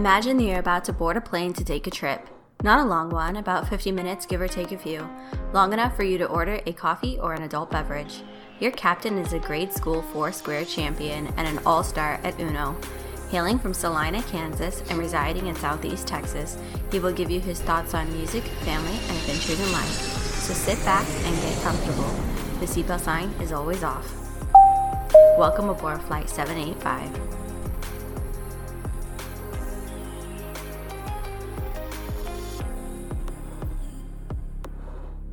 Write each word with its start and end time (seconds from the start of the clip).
Imagine 0.00 0.38
that 0.38 0.44
you're 0.44 0.58
about 0.58 0.82
to 0.86 0.94
board 0.94 1.18
a 1.18 1.20
plane 1.20 1.52
to 1.52 1.62
take 1.62 1.86
a 1.86 1.90
trip. 1.90 2.26
Not 2.62 2.80
a 2.80 2.88
long 2.88 3.10
one, 3.10 3.36
about 3.36 3.68
50 3.68 3.92
minutes, 3.92 4.24
give 4.24 4.40
or 4.40 4.48
take 4.48 4.72
a 4.72 4.78
few. 4.78 5.06
Long 5.52 5.74
enough 5.74 5.94
for 5.94 6.04
you 6.04 6.16
to 6.16 6.24
order 6.24 6.58
a 6.64 6.72
coffee 6.72 7.18
or 7.18 7.34
an 7.34 7.42
adult 7.42 7.70
beverage. 7.70 8.22
Your 8.60 8.70
captain 8.70 9.18
is 9.18 9.34
a 9.34 9.38
grade 9.38 9.74
school 9.74 10.00
four 10.00 10.32
square 10.32 10.64
champion 10.64 11.26
and 11.36 11.46
an 11.46 11.60
all 11.66 11.84
star 11.84 12.18
at 12.24 12.40
Uno. 12.40 12.78
Hailing 13.30 13.58
from 13.58 13.74
Salina, 13.74 14.22
Kansas, 14.22 14.82
and 14.88 14.98
residing 14.98 15.48
in 15.48 15.54
Southeast 15.54 16.06
Texas, 16.06 16.56
he 16.90 16.98
will 16.98 17.12
give 17.12 17.30
you 17.30 17.38
his 17.38 17.60
thoughts 17.60 17.92
on 17.92 18.10
music, 18.10 18.44
family, 18.64 18.94
and 18.94 19.18
adventures 19.18 19.60
in 19.60 19.70
life. 19.70 20.00
So 20.46 20.54
sit 20.54 20.82
back 20.86 21.06
and 21.26 21.36
get 21.42 21.62
comfortable. 21.62 22.10
The 22.58 22.64
seatbelt 22.64 23.00
sign 23.00 23.28
is 23.42 23.52
always 23.52 23.82
off. 23.82 24.10
Welcome 25.36 25.68
aboard 25.68 26.00
Flight 26.00 26.30
785. 26.30 27.29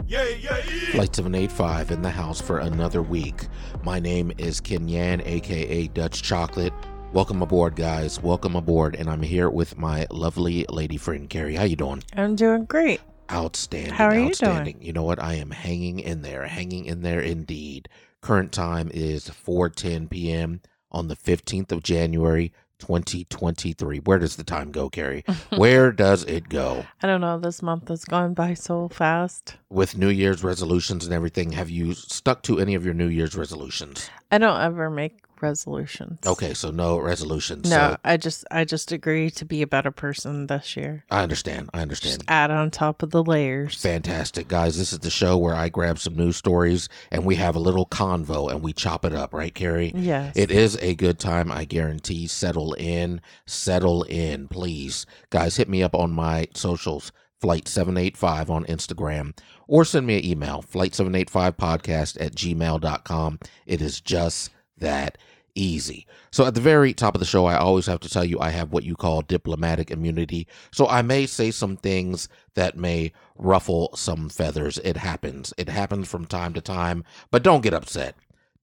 Flight 0.07 1.13
785 1.13 1.91
in 1.91 2.01
the 2.01 2.09
house 2.09 2.39
for 2.39 2.59
another 2.59 3.01
week. 3.01 3.47
My 3.83 3.99
name 3.99 4.31
is 4.37 4.61
Kenan, 4.61 5.21
aka 5.25 5.87
Dutch 5.87 6.23
Chocolate. 6.23 6.71
Welcome 7.11 7.41
aboard, 7.41 7.75
guys. 7.75 8.21
Welcome 8.23 8.55
aboard, 8.55 8.95
and 8.95 9.09
I'm 9.09 9.21
here 9.21 9.49
with 9.49 9.77
my 9.77 10.07
lovely 10.09 10.65
lady 10.69 10.95
friend 10.95 11.29
Carrie. 11.29 11.55
How 11.55 11.65
you 11.65 11.75
doing? 11.75 12.03
I'm 12.15 12.37
doing 12.37 12.63
great. 12.63 13.01
Outstanding. 13.29 13.95
How 13.95 14.05
are 14.05 14.17
you 14.17 14.27
outstanding. 14.27 14.81
You 14.81 14.93
know 14.93 15.03
what? 15.03 15.21
I 15.21 15.33
am 15.33 15.51
hanging 15.51 15.99
in 15.99 16.21
there, 16.21 16.45
hanging 16.45 16.85
in 16.85 17.01
there 17.01 17.19
indeed. 17.19 17.89
Current 18.21 18.53
time 18.53 18.89
is 18.93 19.25
4:10 19.27 20.09
p.m. 20.09 20.61
on 20.89 21.09
the 21.09 21.17
15th 21.17 21.73
of 21.73 21.83
January, 21.83 22.53
2023. 22.79 23.99
Where 23.99 24.19
does 24.19 24.35
the 24.35 24.43
time 24.43 24.71
go, 24.71 24.89
Carrie? 24.89 25.23
Where 25.55 25.91
does 25.91 26.23
it 26.23 26.49
go? 26.49 26.85
I 27.01 27.07
don't 27.07 27.21
know. 27.21 27.39
This 27.39 27.61
month 27.61 27.87
has 27.89 28.05
gone 28.05 28.33
by 28.33 28.53
so 28.53 28.87
fast. 28.89 29.57
With 29.69 29.97
New 29.97 30.09
Year's 30.09 30.43
resolutions 30.43 31.05
and 31.05 31.13
everything, 31.13 31.51
have 31.51 31.69
you 31.69 31.93
stuck 31.93 32.41
to 32.43 32.59
any 32.59 32.75
of 32.75 32.85
your 32.85 32.93
New 32.93 33.07
Year's 33.07 33.35
resolutions? 33.35 34.09
I 34.31 34.37
don't 34.37 34.59
ever 34.61 34.89
make 34.89 35.23
resolutions. 35.39 36.19
Okay, 36.25 36.53
so 36.53 36.71
no 36.71 36.97
resolutions. 36.97 37.69
No, 37.69 37.75
So 37.77 37.97
I 38.03 38.17
just 38.17 38.43
I 38.51 38.65
just 38.65 38.91
agree 38.91 39.29
to 39.31 39.45
be 39.45 39.61
a 39.61 39.67
better 39.67 39.91
person 39.91 40.47
this 40.47 40.75
year. 40.75 41.05
I 41.11 41.21
understand. 41.23 41.69
I 41.73 41.77
Just 41.85 42.03
understand. 42.03 42.23
add 42.27 42.51
on 42.51 42.71
top 42.71 43.03
of 43.03 43.11
the 43.11 43.23
layers. 43.23 43.79
Fantastic, 43.81 44.47
guys. 44.47 44.77
This 44.77 44.91
is 44.93 44.99
the 44.99 45.09
show 45.09 45.37
where 45.37 45.55
I 45.55 45.69
grab 45.69 45.99
some 45.99 46.15
news 46.15 46.37
stories 46.37 46.89
and 47.11 47.23
we 47.23 47.35
have 47.35 47.55
a 47.55 47.59
little 47.59 47.85
convo 47.85 48.49
and 48.51 48.61
we 48.63 48.73
chop 48.73 49.05
it 49.05 49.13
up, 49.13 49.33
right, 49.33 49.53
Carrie? 49.53 49.91
Yes. 49.95 50.35
It 50.35 50.51
is 50.51 50.75
a 50.81 50.95
good 50.95 51.19
time, 51.19 51.51
I 51.51 51.65
guarantee. 51.65 52.27
Settle 52.27 52.73
in, 52.73 53.21
settle 53.45 54.03
in, 54.03 54.47
please. 54.47 55.05
Guys, 55.29 55.57
hit 55.57 55.69
me 55.69 55.83
up 55.83 55.93
on 55.95 56.11
my 56.11 56.47
socials, 56.53 57.11
Flight785 57.41 58.49
on 58.49 58.65
Instagram, 58.65 59.37
or 59.67 59.85
send 59.85 60.07
me 60.07 60.17
an 60.17 60.25
email, 60.25 60.63
flight785podcast 60.63 62.17
at 62.19 62.35
gmail.com. 62.35 63.39
It 63.65 63.81
is 63.81 64.01
just 64.01 64.51
that 64.77 65.17
easy. 65.57 66.05
So 66.31 66.45
at 66.45 66.53
the 66.53 66.61
very 66.61 66.93
top 66.93 67.15
of 67.15 67.19
the 67.19 67.25
show, 67.25 67.45
I 67.45 67.57
always 67.57 67.85
have 67.87 67.99
to 68.01 68.09
tell 68.09 68.23
you 68.23 68.39
I 68.39 68.49
have 68.49 68.71
what 68.71 68.83
you 68.83 68.95
call 68.95 69.21
diplomatic 69.23 69.91
immunity. 69.91 70.47
So 70.71 70.87
I 70.87 71.01
may 71.01 71.25
say 71.25 71.51
some 71.51 71.77
things 71.77 72.29
that 72.53 72.77
may 72.77 73.11
ruffle 73.37 73.91
some 73.95 74.29
feathers. 74.29 74.77
It 74.83 74.97
happens. 74.97 75.53
It 75.57 75.69
happens 75.69 76.07
from 76.07 76.25
time 76.25 76.53
to 76.53 76.61
time, 76.61 77.03
but 77.31 77.43
don't 77.43 77.61
get 77.61 77.73
upset. 77.73 78.15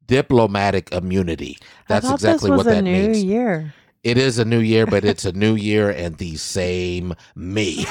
Diplomatic 0.07 0.93
immunity. 0.93 1.59
That's 1.89 2.09
exactly 2.09 2.51
this 2.51 2.59
was 2.59 2.67
what 2.67 2.73
a 2.73 2.77
that 2.77 2.83
new 2.83 2.93
means. 2.93 3.25
year. 3.25 3.75
It 4.05 4.19
is 4.19 4.39
a 4.39 4.45
new 4.45 4.61
year, 4.61 4.85
but 4.85 5.03
it's 5.03 5.25
a 5.25 5.33
new 5.33 5.55
year 5.55 5.89
and 5.89 6.19
the 6.19 6.37
same 6.37 7.15
me. 7.35 7.87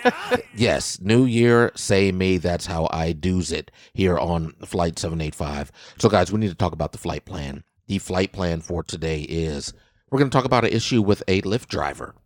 yes, 0.56 1.00
new 1.00 1.24
year, 1.24 1.70
same 1.76 2.18
me. 2.18 2.38
That's 2.38 2.66
how 2.66 2.88
I 2.90 3.12
do's 3.12 3.52
it 3.52 3.70
here 3.94 4.18
on 4.18 4.54
Flight 4.64 4.98
785. 4.98 5.70
So, 5.98 6.08
guys, 6.08 6.32
we 6.32 6.40
need 6.40 6.48
to 6.48 6.56
talk 6.56 6.72
about 6.72 6.90
the 6.90 6.98
flight 6.98 7.24
plan. 7.26 7.62
The 7.86 7.98
flight 7.98 8.32
plan 8.32 8.60
for 8.60 8.82
today 8.82 9.20
is 9.20 9.72
we're 10.10 10.18
going 10.18 10.30
to 10.30 10.36
talk 10.36 10.44
about 10.44 10.64
an 10.64 10.72
issue 10.72 11.00
with 11.00 11.22
a 11.28 11.42
Lyft 11.42 11.68
driver. 11.68 12.16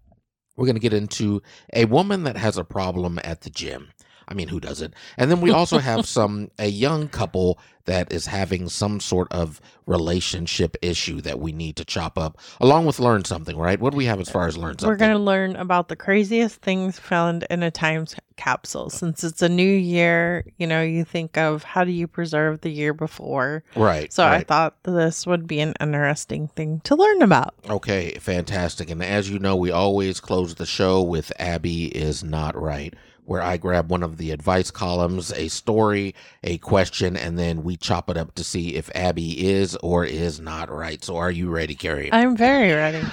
We're 0.56 0.65
going 0.65 0.77
to 0.77 0.81
get 0.81 0.94
into 0.94 1.43
a 1.75 1.84
woman 1.84 2.22
that 2.22 2.38
has 2.38 2.56
a 2.56 2.65
problem 2.65 3.21
at 3.22 3.43
the 3.43 3.50
gym. 3.50 3.91
I 4.28 4.34
mean, 4.34 4.48
who 4.48 4.60
doesn't? 4.60 4.94
And 5.16 5.31
then 5.31 5.41
we 5.41 5.50
also 5.50 5.78
have 5.78 6.06
some 6.06 6.50
a 6.59 6.69
young 6.69 7.09
couple 7.09 7.59
that 7.84 8.12
is 8.12 8.26
having 8.26 8.69
some 8.69 8.98
sort 8.98 9.32
of 9.32 9.60
relationship 9.87 10.76
issue 10.82 11.20
that 11.20 11.38
we 11.38 11.53
need 11.53 11.76
to 11.76 11.84
chop 11.84 12.19
up, 12.19 12.38
along 12.60 12.87
with 12.87 12.98
learn 12.98 13.25
something. 13.25 13.56
Right? 13.56 13.78
What 13.78 13.91
do 13.91 13.97
we 13.97 14.06
have 14.06 14.20
as 14.20 14.28
far 14.28 14.47
as 14.47 14.56
learn 14.56 14.78
something? 14.78 14.88
We're 14.88 14.97
going 14.97 15.12
to 15.12 15.19
learn 15.19 15.56
about 15.56 15.88
the 15.88 15.97
craziest 15.97 16.60
things 16.60 16.98
found 16.98 17.47
in 17.50 17.62
a 17.62 17.70
time 17.70 18.06
capsule. 18.37 18.91
Since 18.91 19.25
it's 19.25 19.42
a 19.42 19.48
new 19.48 19.62
year, 19.62 20.44
you 20.58 20.66
know, 20.66 20.82
you 20.82 21.04
think 21.04 21.37
of 21.37 21.62
how 21.62 21.84
do 21.84 21.93
you 21.93 22.06
preserve 22.06 22.60
the 22.60 22.70
year 22.70 22.93
before. 22.94 23.64
right. 23.75 24.12
So 24.12 24.25
I 24.26 24.43
thought 24.43 24.82
this 24.84 25.26
would 25.26 25.47
be 25.47 25.60
an 25.60 25.75
interesting 25.81 26.48
thing 26.48 26.81
to 26.84 26.94
learn 26.94 27.22
about. 27.22 27.54
Okay, 27.69 28.19
fantastic. 28.20 28.91
And 28.91 29.03
as 29.03 29.28
you 29.31 29.38
know, 29.38 29.56
we 29.56 29.70
always 29.70 30.20
close 30.20 30.54
the 30.54 30.66
show 30.66 31.03
with 31.03 31.32
Abby 31.38 31.87
is 31.87 32.22
not 32.22 32.60
right, 32.60 32.94
where 33.26 33.42
I 33.42 33.56
grab 33.56 33.91
one 33.91 34.03
of 34.03 34.16
the 34.16 34.31
advice 34.31 34.70
columns, 34.70 35.32
a 35.32 35.48
story, 35.48 36.14
a 36.42 36.59
question, 36.59 37.16
and 37.16 37.38
then 37.38 37.64
we 37.64 37.76
chop 37.76 38.09
it 38.09 38.16
up 38.16 38.34
to 38.37 38.44
see 38.44 38.76
if 38.76 38.91
Abby 38.94 39.47
is 39.48 39.76
or 39.76 40.04
is 40.04 40.41
not 40.41 40.70
right. 40.70 41.03
So 41.04 41.16
are 41.16 41.31
you 41.31 41.50
ready, 41.50 41.75
Carrie? 41.75 42.12
I'm 42.12 42.37
very 42.37 42.72
ready. 42.72 43.04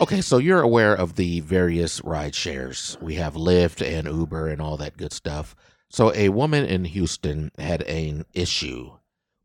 Okay, 0.00 0.20
so 0.20 0.38
you're 0.38 0.62
aware 0.62 0.94
of 0.94 1.14
the 1.14 1.40
various 1.40 2.02
ride 2.02 2.34
shares. 2.34 2.98
We 3.00 3.14
have 3.14 3.34
Lyft 3.34 3.86
and 3.86 4.08
Uber 4.08 4.48
and 4.48 4.60
all 4.60 4.76
that 4.78 4.96
good 4.96 5.12
stuff. 5.12 5.54
So 5.88 6.12
a 6.14 6.30
woman 6.30 6.64
in 6.64 6.86
Houston 6.86 7.52
had 7.56 7.82
an 7.82 8.24
issue 8.34 8.92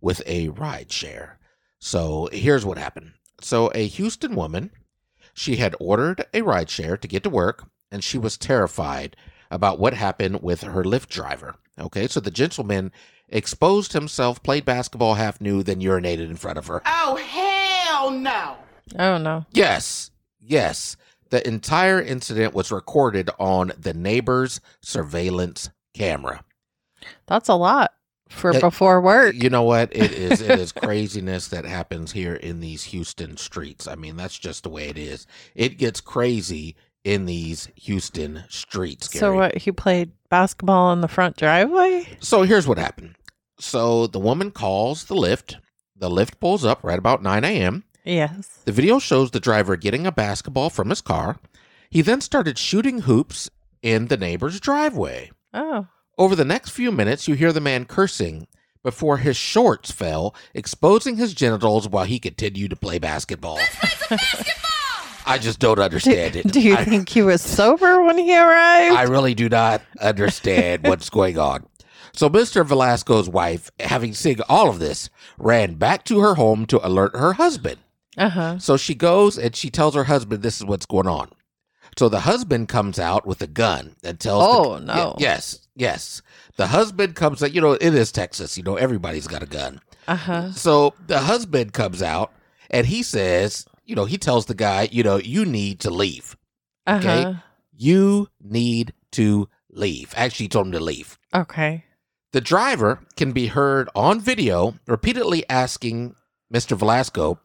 with 0.01 0.23
a 0.25 0.49
ride 0.49 0.91
share. 0.91 1.37
So 1.79 2.27
here's 2.31 2.65
what 2.65 2.79
happened. 2.79 3.13
So 3.39 3.69
a 3.75 3.85
Houston 3.85 4.33
woman, 4.35 4.71
she 5.33 5.57
had 5.57 5.75
ordered 5.79 6.25
a 6.33 6.41
ride 6.41 6.71
share 6.71 6.97
to 6.97 7.07
get 7.07 7.21
to 7.21 7.29
work 7.29 7.67
and 7.91 8.03
she 8.03 8.17
was 8.17 8.37
terrified 8.37 9.15
about 9.49 9.79
what 9.79 9.93
happened 9.93 10.41
with 10.41 10.61
her 10.61 10.83
Lyft 10.83 11.09
driver. 11.09 11.55
Okay, 11.79 12.07
so 12.07 12.19
the 12.19 12.31
gentleman 12.31 12.91
exposed 13.29 13.93
himself, 13.93 14.41
played 14.43 14.65
basketball 14.65 15.15
half 15.15 15.39
nude, 15.39 15.65
then 15.65 15.79
urinated 15.79 16.29
in 16.29 16.35
front 16.35 16.57
of 16.57 16.67
her. 16.67 16.81
Oh, 16.85 17.15
hell 17.15 18.11
no. 18.11 18.57
Oh, 18.97 19.17
no. 19.17 19.45
Yes, 19.51 20.11
yes. 20.39 20.97
The 21.29 21.45
entire 21.47 22.01
incident 22.01 22.53
was 22.53 22.71
recorded 22.71 23.29
on 23.37 23.73
the 23.77 23.93
neighbor's 23.93 24.61
surveillance 24.81 25.69
camera. 25.93 26.43
That's 27.27 27.49
a 27.49 27.55
lot 27.55 27.91
for 28.29 28.53
Hey, 28.53 28.59
before 28.59 29.01
work. 29.01 29.35
You 29.35 29.49
know 29.49 29.63
what? 29.63 29.95
It 29.95 30.11
is 30.11 30.41
it 30.41 30.59
is 30.59 30.71
craziness 30.83 31.49
that 31.49 31.65
happens 31.65 32.11
here 32.11 32.35
in 32.35 32.59
these 32.61 32.85
Houston 32.85 33.37
streets. 33.37 33.87
I 33.87 33.95
mean, 33.95 34.15
that's 34.15 34.37
just 34.37 34.63
the 34.63 34.69
way 34.69 34.87
it 34.87 34.97
is. 34.97 35.27
It 35.53 35.77
gets 35.77 36.01
crazy 36.01 36.75
in 37.07 37.25
these 37.25 37.69
Houston 37.75 38.43
streets. 38.49 39.17
So 39.17 39.33
what? 39.33 39.57
He 39.57 39.71
played 39.71 40.11
basketball 40.29 40.91
in 40.91 40.99
the 40.99 41.07
front 41.07 41.37
driveway. 41.37 42.05
So 42.19 42.41
here's 42.43 42.67
what 42.67 42.77
happened. 42.77 43.15
So 43.61 44.07
the 44.07 44.19
woman 44.19 44.51
calls 44.51 45.05
the 45.05 45.15
Lyft. 45.15 45.55
The 45.95 46.09
Lyft 46.09 46.41
pulls 46.41 46.65
up 46.65 46.83
right 46.83 46.99
about 46.99 47.23
9 47.23 47.45
a.m. 47.45 47.85
Yes. 48.03 48.59
The 48.65 48.73
video 48.73 48.99
shows 48.99 49.31
the 49.31 49.39
driver 49.39 49.77
getting 49.77 50.05
a 50.05 50.11
basketball 50.11 50.69
from 50.69 50.89
his 50.89 50.99
car. 50.99 51.39
He 51.89 52.01
then 52.01 52.19
started 52.19 52.57
shooting 52.57 52.99
hoops 52.99 53.49
in 53.81 54.07
the 54.07 54.17
neighbor's 54.17 54.59
driveway. 54.59 55.31
Oh. 55.53 55.87
Over 56.17 56.35
the 56.35 56.43
next 56.43 56.71
few 56.71 56.91
minutes, 56.91 57.25
you 57.25 57.35
hear 57.35 57.53
the 57.53 57.61
man 57.61 57.85
cursing 57.85 58.47
before 58.83 59.19
his 59.19 59.37
shorts 59.37 59.91
fell, 59.91 60.35
exposing 60.53 61.15
his 61.15 61.33
genitals 61.33 61.87
while 61.87 62.05
he 62.05 62.19
continued 62.19 62.71
to 62.71 62.75
play 62.75 62.99
basketball. 62.99 63.55
This 63.55 63.93
is 63.93 64.01
a 64.01 64.09
basketball. 64.09 64.86
I 65.27 65.37
just 65.37 65.59
don't 65.59 65.75
Do, 65.75 65.81
understand 65.83 66.35
it. 66.35 66.47
do 66.51 66.59
you 66.61 66.75
I, 66.75 66.83
think 66.85 67.09
he 67.09 67.21
was 67.21 67.41
sober 67.41 68.01
when 68.01 68.17
he 68.17 68.35
arrived? 68.37 68.95
I 68.95 69.03
really 69.03 69.33
do 69.35 69.49
not 69.49 69.81
understand 69.99 70.83
what's 70.87 71.09
going 71.09 71.37
on. 71.37 71.65
So, 72.13 72.29
Mr. 72.29 72.65
Velasco's 72.65 73.29
wife, 73.29 73.69
having 73.79 74.13
seen 74.13 74.37
all 74.49 74.69
of 74.69 74.79
this, 74.79 75.09
ran 75.37 75.75
back 75.75 76.03
to 76.05 76.19
her 76.19 76.33
home 76.35 76.65
to 76.67 76.85
alert 76.85 77.15
her 77.15 77.33
husband. 77.33 77.77
uh 78.17 78.29
huh. 78.29 78.57
So 78.59 78.77
she 78.77 78.95
goes 78.95 79.37
and 79.37 79.55
she 79.55 79.69
tells 79.69 79.93
her 79.93 80.05
husband 80.05 80.41
this 80.41 80.57
is 80.57 80.65
what's 80.65 80.85
going 80.87 81.07
on. 81.07 81.29
So 81.97 82.09
the 82.09 82.21
husband 82.21 82.69
comes 82.69 82.97
out 82.99 83.25
with 83.27 83.41
a 83.41 83.47
gun 83.47 83.95
and 84.03 84.19
tells 84.19 84.43
Oh, 84.47 84.79
the, 84.79 84.85
no. 84.85 85.15
Ye- 85.17 85.23
yes, 85.25 85.67
yes. 85.75 86.21
The 86.55 86.67
husband 86.67 87.15
comes 87.15 87.41
out, 87.43 87.53
you 87.53 87.61
know, 87.61 87.73
it 87.73 87.93
is 87.93 88.11
Texas, 88.11 88.57
you 88.57 88.63
know, 88.63 88.75
everybody's 88.77 89.27
got 89.27 89.43
a 89.43 89.47
gun. 89.47 89.79
Uh 90.07 90.15
huh. 90.15 90.51
So 90.53 90.93
the 91.07 91.19
husband 91.19 91.73
comes 91.73 92.01
out 92.01 92.31
and 92.71 92.87
he 92.87 93.03
says, 93.03 93.65
you 93.87 93.95
know, 93.95 94.05
he 94.05 94.17
tells 94.17 94.45
the 94.45 94.53
guy, 94.53 94.89
you 94.91 95.01
know, 95.01 95.15
you 95.15 95.45
need 95.45 95.79
to 95.79 95.89
leave. 95.89 96.35
Okay. 96.87 97.23
huh. 97.23 97.33
You 97.73 98.27
need 98.41 98.93
to 99.13 99.49
leave. 99.71 100.13
Actually, 100.15 100.45
he 100.45 100.49
told 100.49 100.67
him 100.67 100.71
to 100.73 100.79
leave. 100.79 101.17
Okay. 101.33 101.85
The 102.33 102.41
driver 102.41 102.99
can 103.15 103.31
be 103.31 103.47
heard 103.47 103.89
on 103.95 104.19
video 104.19 104.75
repeatedly 104.85 105.49
asking 105.49 106.15
Mr. 106.53 106.77
Velasco, 106.77 107.39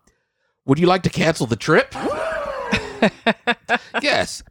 Would 0.67 0.81
you 0.81 0.87
like 0.87 1.05
to 1.05 1.11
cancel 1.11 1.47
the 1.47 1.57
trip? 1.57 1.95
yes. 4.03 4.43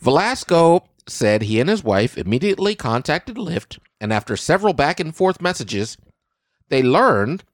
Velasco 0.00 0.84
said 1.06 1.42
he 1.42 1.60
and 1.60 1.70
his 1.70 1.84
wife 1.84 2.18
immediately 2.18 2.74
contacted 2.74 3.36
Lyft, 3.36 3.78
and 4.00 4.12
after 4.12 4.36
several 4.36 4.72
back 4.72 4.98
and 4.98 5.14
forth 5.14 5.40
messages, 5.40 5.96
they 6.68 6.82
learned 6.82 7.44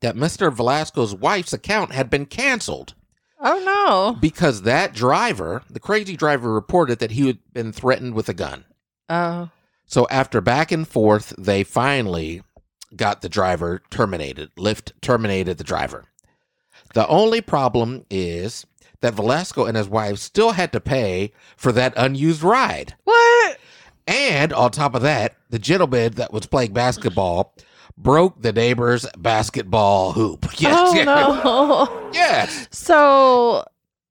that 0.00 0.14
Mr. 0.16 0.52
Velasco's 0.52 1.14
wife's 1.14 1.52
account 1.52 1.92
had 1.92 2.08
been 2.10 2.26
canceled 2.26 2.94
Oh 3.40 3.62
no. 3.64 4.18
because 4.20 4.62
that 4.62 4.94
driver, 4.94 5.62
the 5.70 5.80
crazy 5.80 6.16
driver, 6.16 6.52
reported 6.52 6.98
that 6.98 7.12
he 7.12 7.26
had 7.28 7.38
been 7.52 7.72
threatened 7.72 8.14
with 8.14 8.28
a 8.28 8.34
gun. 8.34 8.64
Oh. 9.08 9.50
So 9.86 10.06
after 10.10 10.40
back 10.40 10.70
and 10.72 10.86
forth, 10.86 11.32
they 11.38 11.62
finally 11.64 12.42
got 12.94 13.20
the 13.22 13.28
driver 13.28 13.82
terminated. 13.90 14.50
Lyft 14.56 14.92
terminated 15.00 15.58
the 15.58 15.64
driver. 15.64 16.04
The 16.94 17.06
only 17.08 17.40
problem 17.40 18.04
is 18.10 18.66
that 19.00 19.14
Velasco 19.14 19.64
and 19.66 19.76
his 19.76 19.88
wife 19.88 20.18
still 20.18 20.52
had 20.52 20.72
to 20.72 20.80
pay 20.80 21.32
for 21.56 21.70
that 21.72 21.94
unused 21.96 22.42
ride. 22.42 22.94
What? 23.04 23.58
And 24.06 24.52
on 24.52 24.70
top 24.70 24.94
of 24.94 25.02
that, 25.02 25.36
the 25.50 25.58
gentleman 25.58 26.12
that 26.14 26.32
was 26.32 26.46
playing 26.46 26.72
basketball 26.72 27.54
broke 28.02 28.40
the 28.40 28.52
neighbor's 28.52 29.06
basketball 29.18 30.12
hoop. 30.12 30.46
Yes. 30.60 30.74
Oh 30.74 31.02
no. 31.04 32.10
Yes. 32.12 32.68
So 32.70 33.64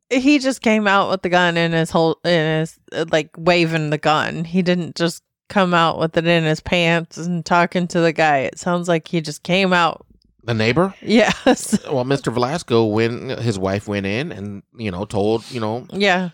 he 0.09 0.39
just 0.39 0.61
came 0.61 0.87
out 0.87 1.09
with 1.09 1.21
the 1.21 1.29
gun 1.29 1.57
in 1.57 1.71
his 1.73 1.89
whole 1.89 2.19
in 2.23 2.59
his 2.59 2.79
like 3.11 3.29
waving 3.37 3.89
the 3.89 3.97
gun. 3.97 4.43
He 4.45 4.61
didn't 4.61 4.95
just 4.95 5.23
come 5.49 5.73
out 5.73 5.99
with 5.99 6.15
it 6.17 6.27
in 6.27 6.43
his 6.43 6.59
pants 6.59 7.17
and 7.17 7.45
talking 7.45 7.87
to 7.87 7.99
the 8.01 8.13
guy. 8.13 8.39
It 8.39 8.59
sounds 8.59 8.87
like 8.87 9.07
he 9.07 9.21
just 9.21 9.43
came 9.43 9.73
out. 9.73 10.05
The 10.43 10.53
neighbor? 10.53 10.93
Yes. 11.01 11.77
Well, 11.91 12.05
Mr. 12.05 12.31
Velasco, 12.33 12.85
when 12.85 13.29
his 13.29 13.57
wife 13.59 13.87
went 13.87 14.05
in 14.05 14.31
and, 14.31 14.63
you 14.77 14.91
know, 14.91 15.03
told, 15.05 15.49
you 15.51 15.59
know, 15.59 15.85
Yeah. 15.91 16.29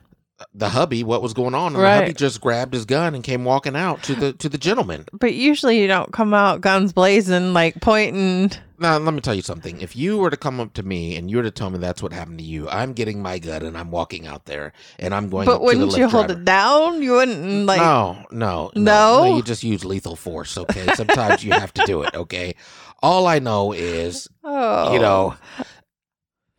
The 0.53 0.69
hubby 0.69 1.03
what 1.03 1.21
was 1.21 1.33
going 1.33 1.53
on, 1.55 1.73
and 1.73 1.81
Right. 1.81 1.95
the 1.97 2.01
hubby 2.05 2.13
just 2.13 2.41
grabbed 2.41 2.73
his 2.73 2.85
gun 2.85 3.15
and 3.15 3.23
came 3.23 3.45
walking 3.45 3.75
out 3.75 4.03
to 4.03 4.15
the 4.15 4.33
to 4.33 4.49
the 4.49 4.57
gentleman. 4.57 5.05
But 5.13 5.33
usually 5.33 5.79
you 5.79 5.87
don't 5.87 6.11
come 6.11 6.33
out 6.33 6.61
guns 6.61 6.91
blazing, 6.93 7.53
like 7.53 7.79
pointing. 7.81 8.51
Now, 8.79 8.97
let 8.97 9.13
me 9.13 9.21
tell 9.21 9.35
you 9.35 9.41
something. 9.43 9.79
If 9.79 9.95
you 9.95 10.17
were 10.17 10.29
to 10.29 10.35
come 10.35 10.59
up 10.59 10.73
to 10.73 10.83
me 10.83 11.15
and 11.15 11.31
you 11.31 11.37
were 11.37 11.43
to 11.43 11.51
tell 11.51 11.69
me 11.69 11.77
that's 11.77 12.03
what 12.03 12.11
happened 12.11 12.39
to 12.39 12.43
you, 12.43 12.67
I'm 12.67 12.91
getting 12.91 13.21
my 13.21 13.39
gun 13.39 13.61
and 13.61 13.77
I'm 13.77 13.91
walking 13.91 14.27
out 14.27 14.45
there 14.45 14.73
and 14.99 15.13
I'm 15.15 15.29
going. 15.29 15.45
But 15.45 15.61
wouldn't 15.61 15.95
you 15.95 16.09
hold 16.09 16.27
driver. 16.27 16.41
it 16.41 16.45
down? 16.45 17.01
You 17.01 17.11
wouldn't 17.13 17.65
like. 17.65 17.79
no, 17.79 18.25
no, 18.31 18.71
No? 18.75 19.23
no. 19.23 19.35
You 19.37 19.43
just 19.43 19.63
use 19.63 19.85
lethal 19.85 20.17
force. 20.17 20.57
Okay. 20.57 20.87
Sometimes 20.95 21.45
you 21.45 21.53
have 21.53 21.73
to 21.75 21.85
do 21.85 22.01
it. 22.03 22.13
Okay. 22.13 22.55
All 23.01 23.27
I 23.27 23.39
know 23.39 23.71
is, 23.71 24.27
Oh. 24.43 24.91
you 24.93 24.99
know, 24.99 25.35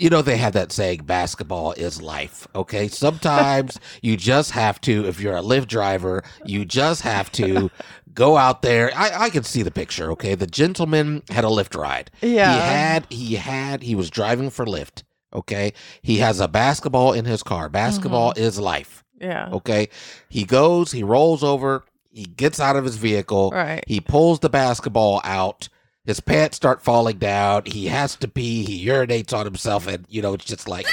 you 0.05 0.11
know 0.11 0.21
they 0.23 0.37
have 0.37 0.53
that 0.53 0.71
saying, 0.71 1.05
"Basketball 1.05 1.73
is 1.73 2.03
life." 2.03 2.47
Okay. 2.55 2.89
Sometimes 2.89 3.81
you 4.03 4.17
just 4.19 4.51
have 4.51 4.79
to. 4.83 5.07
If 5.07 5.19
you're 5.21 5.37
a 5.37 5.43
Lyft 5.43 5.69
driver, 5.69 6.23
you 6.45 6.65
just 6.67 7.01
have 7.03 7.33
to 7.33 7.71
go 8.13 8.37
out 8.37 8.61
there. 8.61 8.91
I 8.95 9.25
I 9.25 9.31
can 9.31 9.45
see 9.45 9.63
the 9.63 9.71
picture. 9.71 10.11
Okay. 10.13 10.35
The 10.35 10.47
gentleman 10.47 11.23
had 11.31 11.45
a 11.45 11.49
Lyft 11.49 11.75
ride. 11.81 12.11
Yeah. 12.21 12.53
He 12.53 12.61
had 12.61 13.07
he 13.11 13.35
had 13.37 13.83
he 13.83 13.95
was 13.95 14.11
driving 14.11 14.51
for 14.51 14.67
Lyft. 14.67 15.05
Okay. 15.33 15.73
He 16.03 16.19
has 16.19 16.39
a 16.39 16.49
basketball 16.49 17.13
in 17.15 17.25
his 17.25 17.43
car. 17.43 17.69
Basketball 17.71 18.33
Mm-hmm. 18.35 18.45
is 18.45 18.59
life. 18.61 19.03
Yeah. 19.21 19.49
Okay. 19.53 19.89
He 20.29 20.45
goes, 20.45 20.93
he 20.93 21.03
rolls 21.03 21.43
over, 21.43 21.85
he 22.13 22.25
gets 22.25 22.61
out 22.61 22.77
of 22.77 22.85
his 22.85 22.97
vehicle, 22.97 23.51
Right. 23.53 23.83
he 23.87 24.01
pulls 24.01 24.41
the 24.41 24.51
basketball 24.51 25.21
out. 25.25 25.69
His 26.05 26.21
pants 26.21 26.57
start 26.57 26.83
falling 26.83 27.19
down. 27.19 27.65
He 27.65 27.87
has 27.87 28.17
to 28.17 28.29
pee. 28.29 28.65
He 28.65 28.87
urinates 28.87 29.33
on 29.33 29.47
himself, 29.47 29.87
and 29.87 30.05
you 30.09 30.21
know 30.21 30.35
it's 30.35 30.45
just 30.45 30.69
like 30.69 30.87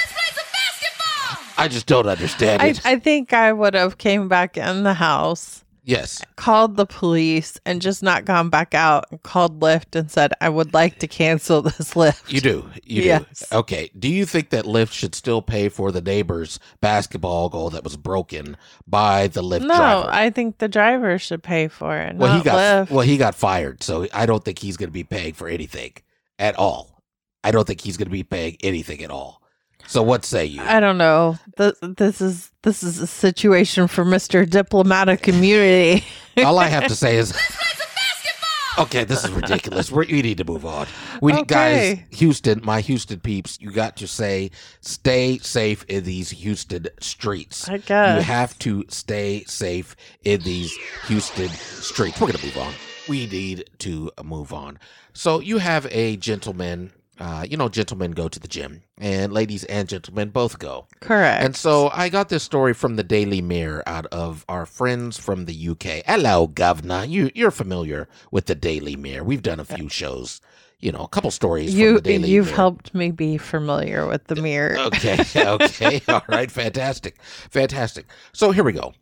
I 1.58 1.68
just 1.68 1.86
don't 1.86 2.06
understand 2.06 2.62
I, 2.62 2.68
it. 2.68 2.80
I 2.84 2.98
think 2.98 3.32
I 3.32 3.52
would 3.52 3.74
have 3.74 3.98
came 3.98 4.28
back 4.28 4.56
in 4.56 4.84
the 4.84 4.94
house, 4.94 5.64
yes, 5.84 6.22
called 6.36 6.76
the 6.76 6.86
police, 6.86 7.58
and 7.66 7.82
just 7.82 8.02
not 8.02 8.24
gone 8.24 8.48
back 8.50 8.74
out 8.74 9.06
and 9.10 9.22
called 9.22 9.60
Lyft 9.60 9.94
and 9.98 10.10
said 10.10 10.32
I 10.40 10.48
would 10.48 10.72
like 10.74 10.98
to 11.00 11.08
cancel 11.08 11.62
this 11.62 11.94
Lyft. 11.94 12.30
you 12.32 12.40
do. 12.40 12.68
You 12.84 13.02
Yes. 13.02 13.48
do. 13.50 13.56
Okay. 13.58 13.90
Do 13.98 14.08
you 14.08 14.24
think 14.26 14.50
that 14.50 14.64
Lyft 14.64 14.92
should 14.92 15.14
still 15.14 15.42
pay 15.42 15.68
for 15.68 15.90
the 15.92 16.00
neighbor's 16.00 16.58
basketball 16.80 17.48
goal 17.48 17.70
that 17.70 17.84
was 17.84 17.96
broken 17.96 18.56
by 18.86 19.26
the 19.28 19.42
Lyft 19.42 19.62
No, 19.62 19.76
driver? 19.76 20.08
I 20.10 20.30
think 20.30 20.58
the 20.58 20.68
driver 20.68 21.18
should 21.18 21.42
pay 21.42 21.68
for 21.68 21.96
it. 21.96 22.16
well, 22.16 22.36
he 22.36 22.42
got 22.44 22.56
Lyft. 22.88 22.90
well, 22.90 23.04
he 23.06 23.16
got 23.16 23.34
fired, 23.34 23.82
so 23.82 24.06
I 24.14 24.26
don't 24.26 24.44
think 24.44 24.58
he's 24.60 24.76
going 24.76 24.88
to 24.88 24.92
be 24.92 25.04
paying 25.04 25.34
for 25.34 25.48
anything 25.48 25.92
at 26.38 26.56
all. 26.56 27.02
I 27.44 27.50
don't 27.50 27.66
think 27.66 27.80
he's 27.80 27.96
going 27.96 28.06
to 28.06 28.12
be 28.12 28.22
paying 28.22 28.56
anything 28.62 29.02
at 29.02 29.10
all. 29.10 29.41
So 29.86 30.02
what 30.02 30.24
say 30.24 30.46
you? 30.46 30.62
I 30.62 30.80
don't 30.80 30.98
know. 30.98 31.36
Th- 31.58 31.74
this 31.82 32.20
is 32.20 32.50
this 32.62 32.82
is 32.82 32.98
a 33.00 33.06
situation 33.06 33.88
for 33.88 34.04
Mister 34.04 34.44
Diplomatic 34.46 35.28
Immunity. 35.28 36.04
All 36.44 36.58
I 36.58 36.68
have 36.68 36.86
to 36.88 36.94
say 36.96 37.16
is, 37.18 37.36
okay, 38.78 39.04
this 39.04 39.24
is 39.24 39.30
ridiculous. 39.30 39.90
We're, 39.92 40.06
we 40.06 40.22
need 40.22 40.38
to 40.38 40.44
move 40.44 40.64
on. 40.64 40.86
We 41.20 41.32
Okay. 41.34 41.44
guys, 41.44 42.18
Houston, 42.18 42.60
my 42.64 42.80
Houston 42.80 43.20
peeps, 43.20 43.58
you 43.60 43.70
got 43.70 43.96
to 43.98 44.06
say, 44.08 44.50
stay 44.80 45.38
safe 45.38 45.84
in 45.88 46.04
these 46.04 46.30
Houston 46.30 46.86
streets. 47.00 47.68
I 47.68 47.78
guess. 47.78 48.16
You 48.16 48.22
have 48.22 48.58
to 48.60 48.84
stay 48.88 49.44
safe 49.44 49.94
in 50.24 50.40
these 50.42 50.74
Houston 51.08 51.48
streets. 51.48 52.20
We're 52.20 52.28
gonna 52.32 52.44
move 52.44 52.56
on. 52.58 52.72
We 53.08 53.26
need 53.26 53.68
to 53.80 54.10
move 54.24 54.52
on. 54.54 54.78
So 55.12 55.40
you 55.40 55.58
have 55.58 55.86
a 55.90 56.16
gentleman. 56.16 56.92
Uh, 57.18 57.44
you 57.48 57.56
know, 57.56 57.68
gentlemen 57.68 58.12
go 58.12 58.26
to 58.26 58.40
the 58.40 58.48
gym, 58.48 58.82
and 58.98 59.32
ladies 59.32 59.64
and 59.64 59.88
gentlemen 59.88 60.30
both 60.30 60.58
go. 60.58 60.86
Correct. 61.00 61.44
And 61.44 61.54
so 61.54 61.90
I 61.92 62.08
got 62.08 62.30
this 62.30 62.42
story 62.42 62.72
from 62.72 62.96
the 62.96 63.02
Daily 63.04 63.42
Mirror 63.42 63.82
out 63.86 64.06
of 64.06 64.44
our 64.48 64.64
friends 64.66 65.18
from 65.18 65.44
the 65.44 65.68
UK. 65.68 66.02
Hello, 66.06 66.46
Governor. 66.46 67.04
You 67.04 67.30
you're 67.34 67.50
familiar 67.50 68.08
with 68.30 68.46
the 68.46 68.54
Daily 68.54 68.96
Mirror. 68.96 69.24
We've 69.24 69.42
done 69.42 69.60
a 69.60 69.64
few 69.64 69.88
shows, 69.90 70.40
you 70.80 70.90
know, 70.90 71.02
a 71.04 71.08
couple 71.08 71.30
stories 71.30 71.72
from 71.72 71.80
you 71.80 71.94
the 71.96 72.00
Daily 72.00 72.30
you've 72.30 72.46
Mirror. 72.46 72.56
helped 72.56 72.94
me 72.94 73.10
be 73.10 73.36
familiar 73.36 74.06
with 74.06 74.24
the 74.24 74.36
mirror. 74.36 74.76
Okay, 74.78 75.22
okay. 75.36 76.00
All 76.08 76.22
right, 76.28 76.50
fantastic. 76.50 77.20
Fantastic. 77.50 78.06
So 78.32 78.52
here 78.52 78.64
we 78.64 78.72
go. 78.72 78.94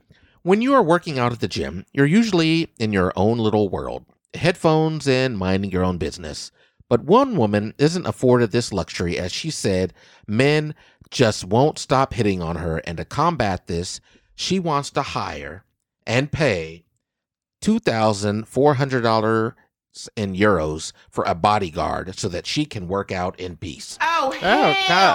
When 0.42 0.60
you 0.62 0.74
are 0.74 0.82
working 0.82 1.18
out 1.18 1.32
at 1.32 1.40
the 1.40 1.48
gym, 1.48 1.86
you're 1.92 2.06
usually 2.06 2.68
in 2.78 2.92
your 2.92 3.12
own 3.14 3.38
little 3.38 3.68
world, 3.68 4.04
headphones 4.34 5.06
and 5.06 5.38
minding 5.38 5.70
your 5.70 5.84
own 5.84 5.96
business. 5.96 6.50
But 6.90 7.04
one 7.04 7.36
woman 7.36 7.72
isn't 7.78 8.06
afforded 8.06 8.50
this 8.50 8.72
luxury 8.72 9.16
as 9.16 9.30
she 9.32 9.50
said 9.50 9.94
men 10.26 10.74
just 11.10 11.44
won't 11.44 11.78
stop 11.78 12.12
hitting 12.14 12.42
on 12.42 12.56
her, 12.56 12.78
and 12.78 12.98
to 12.98 13.04
combat 13.04 13.68
this, 13.68 14.00
she 14.34 14.58
wants 14.58 14.90
to 14.90 15.02
hire 15.02 15.64
and 16.06 16.32
pay 16.32 16.84
$2,400 17.62 19.54
in 20.16 20.34
euros 20.34 20.92
for 21.10 21.24
a 21.24 21.34
bodyguard 21.34 22.16
so 22.18 22.28
that 22.28 22.46
she 22.46 22.64
can 22.64 22.86
work 22.86 23.10
out 23.10 23.38
in 23.40 23.56
peace. 23.56 23.98
Oh, 24.00 24.28
Oh 24.32 24.38
hell 24.38 24.74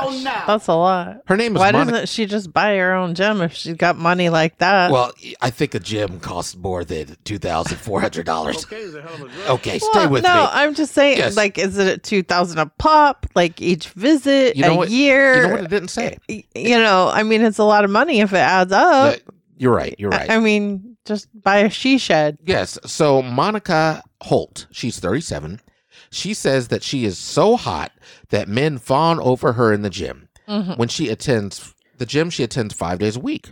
gosh, 0.09 0.23
no. 0.23 0.41
that's 0.47 0.67
a 0.67 0.73
lot. 0.73 1.17
Her 1.27 1.37
name 1.37 1.55
is 1.55 1.59
Why 1.59 1.71
Monica. 1.71 1.91
doesn't 1.91 2.09
she 2.09 2.25
just 2.25 2.51
buy 2.51 2.75
her 2.75 2.93
own 2.93 3.15
gym 3.15 3.41
if 3.41 3.53
she's 3.53 3.75
got 3.75 3.95
money 3.97 4.29
like 4.29 4.57
that? 4.57 4.91
Well, 4.91 5.13
I 5.41 5.49
think 5.51 5.75
a 5.75 5.79
gym 5.79 6.19
costs 6.19 6.55
more 6.57 6.83
than 6.83 7.15
two 7.23 7.37
thousand 7.37 7.77
four 7.77 8.01
hundred 8.01 8.25
dollars. 8.25 8.65
Okay, 8.65 8.77
is 8.81 8.95
a 8.95 9.01
hell 9.01 9.13
of 9.13 9.21
a 9.21 9.27
drug. 9.29 9.49
Okay, 9.51 9.79
stay 9.79 10.07
with 10.07 10.23
no, 10.23 10.29
me. 10.29 10.35
No, 10.35 10.49
I'm 10.51 10.73
just 10.73 10.93
saying, 10.93 11.19
Yes. 11.19 11.37
like, 11.37 11.57
is 11.57 11.77
it 11.77 12.03
two 12.03 12.23
thousand 12.23 12.57
a 12.59 12.65
pop? 12.65 13.27
Like 13.35 13.61
each 13.61 13.89
visit, 13.89 14.55
You 14.57 14.63
know 14.63 14.73
a 14.73 14.77
what- 14.77 14.89
year? 14.89 15.35
You 15.35 15.41
know 15.47 15.53
what 15.55 15.63
it 15.65 15.69
didn't 15.69 15.89
say? 15.89 16.17
Y- 16.27 16.43
You 16.53 16.77
know, 16.79 17.09
I 17.13 17.23
mean, 17.23 17.41
it's 17.43 17.59
a 17.59 17.63
lot 17.63 17.85
of 17.85 17.91
money 17.91 18.19
if 18.19 18.33
it 18.33 18.37
adds 18.37 18.71
up. 18.73 19.15
Yeah, 19.15 19.31
you're 19.57 19.73
right. 19.73 19.95
You're 19.97 20.09
right. 20.09 20.29
I, 20.29 20.35
I 20.35 20.39
mean, 20.39 20.97
just 21.05 21.27
buy 21.39 21.59
a 21.59 21.69
she 21.69 21.97
shed. 21.99 22.39
yes. 22.43 22.77
So 22.85 23.21
Monica 23.21 24.01
Holt, 24.25 24.67
she's 24.71 24.99
37. 24.99 25.61
She 26.09 26.33
says 26.33 26.67
that 26.69 26.83
she 26.83 27.05
is 27.05 27.17
so 27.17 27.55
hot 27.57 27.91
that 28.29 28.47
men 28.49 28.77
fawn 28.77 29.19
over 29.19 29.53
her 29.53 29.71
in 29.73 29.81
the 29.81 29.89
gym 29.89 30.29
Mhm. 30.47 30.77
when 30.77 30.87
she 30.89 31.09
attends 31.09 31.73
the 31.97 32.05
gym. 32.05 32.29
She 32.29 32.43
attends 32.43 32.73
five 32.73 32.99
days 32.99 33.15
a 33.15 33.19
week, 33.21 33.51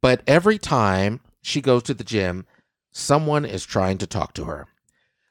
but 0.00 0.22
every 0.26 0.58
time 0.58 1.20
she 1.42 1.60
goes 1.60 1.82
to 1.84 1.94
the 1.94 2.04
gym, 2.04 2.46
someone 2.92 3.44
is 3.44 3.64
trying 3.64 3.98
to 3.98 4.06
talk 4.06 4.34
to 4.34 4.44
her. 4.44 4.66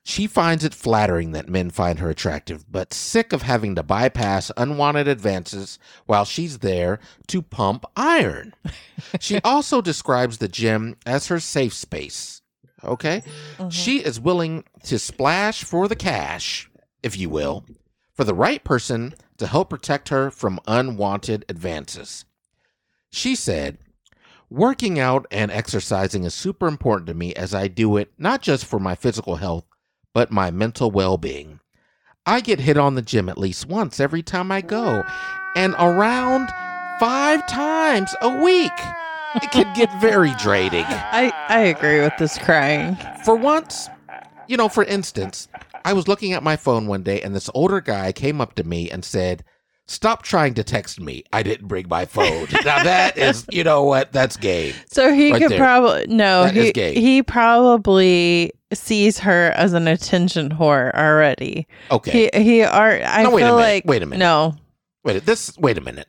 She 0.07 0.27
finds 0.27 0.63
it 0.63 0.75
flattering 0.75 1.31
that 1.31 1.49
men 1.49 1.71
find 1.71 1.97
her 1.97 2.11
attractive, 2.11 2.71
but 2.71 2.93
sick 2.93 3.33
of 3.33 3.41
having 3.41 3.73
to 3.73 3.81
bypass 3.81 4.51
unwanted 4.55 5.07
advances 5.07 5.79
while 6.05 6.25
she's 6.25 6.59
there 6.59 6.99
to 7.27 7.41
pump 7.41 7.85
iron. 7.95 8.53
she 9.19 9.39
also 9.41 9.81
describes 9.81 10.37
the 10.37 10.47
gym 10.47 10.95
as 11.07 11.27
her 11.27 11.39
safe 11.39 11.73
space. 11.73 12.43
Okay? 12.85 13.23
Mhm. 13.57 13.71
She 13.71 13.97
is 14.03 14.19
willing 14.19 14.63
to 14.83 14.99
splash 14.99 15.63
for 15.63 15.87
the 15.87 15.95
cash, 15.95 16.69
if 17.03 17.17
you 17.17 17.29
will, 17.29 17.65
for 18.13 18.23
the 18.23 18.33
right 18.33 18.63
person 18.63 19.15
to 19.37 19.47
help 19.47 19.69
protect 19.69 20.09
her 20.09 20.31
from 20.31 20.59
unwanted 20.67 21.45
advances. 21.49 22.25
She 23.11 23.35
said, 23.35 23.77
Working 24.49 24.99
out 24.99 25.25
and 25.31 25.49
exercising 25.51 26.23
is 26.23 26.33
super 26.33 26.67
important 26.67 27.07
to 27.07 27.13
me 27.15 27.33
as 27.33 27.53
I 27.55 27.67
do 27.67 27.97
it 27.97 28.11
not 28.17 28.41
just 28.41 28.63
for 28.65 28.79
my 28.79 28.93
physical 28.93 29.37
health, 29.37 29.65
but 30.13 30.31
my 30.31 30.51
mental 30.51 30.91
well 30.91 31.17
being. 31.17 31.59
I 32.27 32.41
get 32.41 32.59
hit 32.59 32.77
on 32.77 32.95
the 32.95 33.01
gym 33.01 33.27
at 33.27 33.37
least 33.37 33.67
once 33.67 33.99
every 33.99 34.23
time 34.23 34.51
I 34.51 34.61
go, 34.61 35.03
and 35.55 35.73
around 35.77 36.49
five 36.99 37.45
times 37.47 38.15
a 38.21 38.29
week. 38.43 38.71
It 39.35 39.51
can 39.51 39.73
get 39.75 39.89
very 40.01 40.33
draining. 40.35 40.85
I, 40.87 41.31
I 41.49 41.59
agree 41.59 42.01
with 42.01 42.13
this 42.17 42.37
crying. 42.37 42.97
For 43.23 43.35
once, 43.35 43.89
you 44.47 44.57
know, 44.57 44.69
for 44.69 44.83
instance, 44.83 45.47
I 45.83 45.93
was 45.93 46.07
looking 46.07 46.33
at 46.33 46.43
my 46.43 46.55
phone 46.55 46.87
one 46.87 47.03
day 47.03 47.21
and 47.21 47.35
this 47.35 47.49
older 47.53 47.81
guy 47.81 48.11
came 48.11 48.39
up 48.41 48.55
to 48.55 48.63
me 48.63 48.89
and 48.89 49.03
said, 49.03 49.43
Stop 49.87 50.23
trying 50.23 50.55
to 50.55 50.63
text 50.63 50.99
me. 50.99 51.23
I 51.31 51.43
didn't 51.43 51.67
bring 51.67 51.87
my 51.87 52.05
phone. 52.05 52.47
now 52.65 52.83
that 52.83 53.19
is, 53.19 53.45
you 53.51 53.63
know 53.63 53.83
what? 53.83 54.11
That's 54.11 54.35
game. 54.35 54.73
So 54.91 55.13
he 55.13 55.31
Right 55.31 55.39
could 55.39 55.51
there. 55.51 55.59
probably 55.59 56.07
no. 56.07 56.45
That 56.45 56.57
is 56.57 56.65
he 56.65 56.71
gay. 56.71 56.95
he 56.95 57.21
probably 57.21 58.51
sees 58.73 59.19
her 59.19 59.51
as 59.55 59.73
an 59.73 59.87
attention 59.87 60.49
whore 60.49 60.91
already. 60.95 61.67
Okay. 61.91 62.31
He 62.33 62.41
he 62.43 62.63
are. 62.63 62.99
I 62.99 63.21
No, 63.21 63.29
wait 63.29 63.43
a 63.43 63.45
feel 63.45 63.55
minute, 63.57 63.67
like 63.73 63.85
wait 63.85 64.01
a 64.01 64.05
minute. 64.07 64.19
No, 64.25 64.55
wait, 65.03 65.23
this 65.23 65.55
wait 65.59 65.77
a 65.77 65.81
minute. 65.81 66.07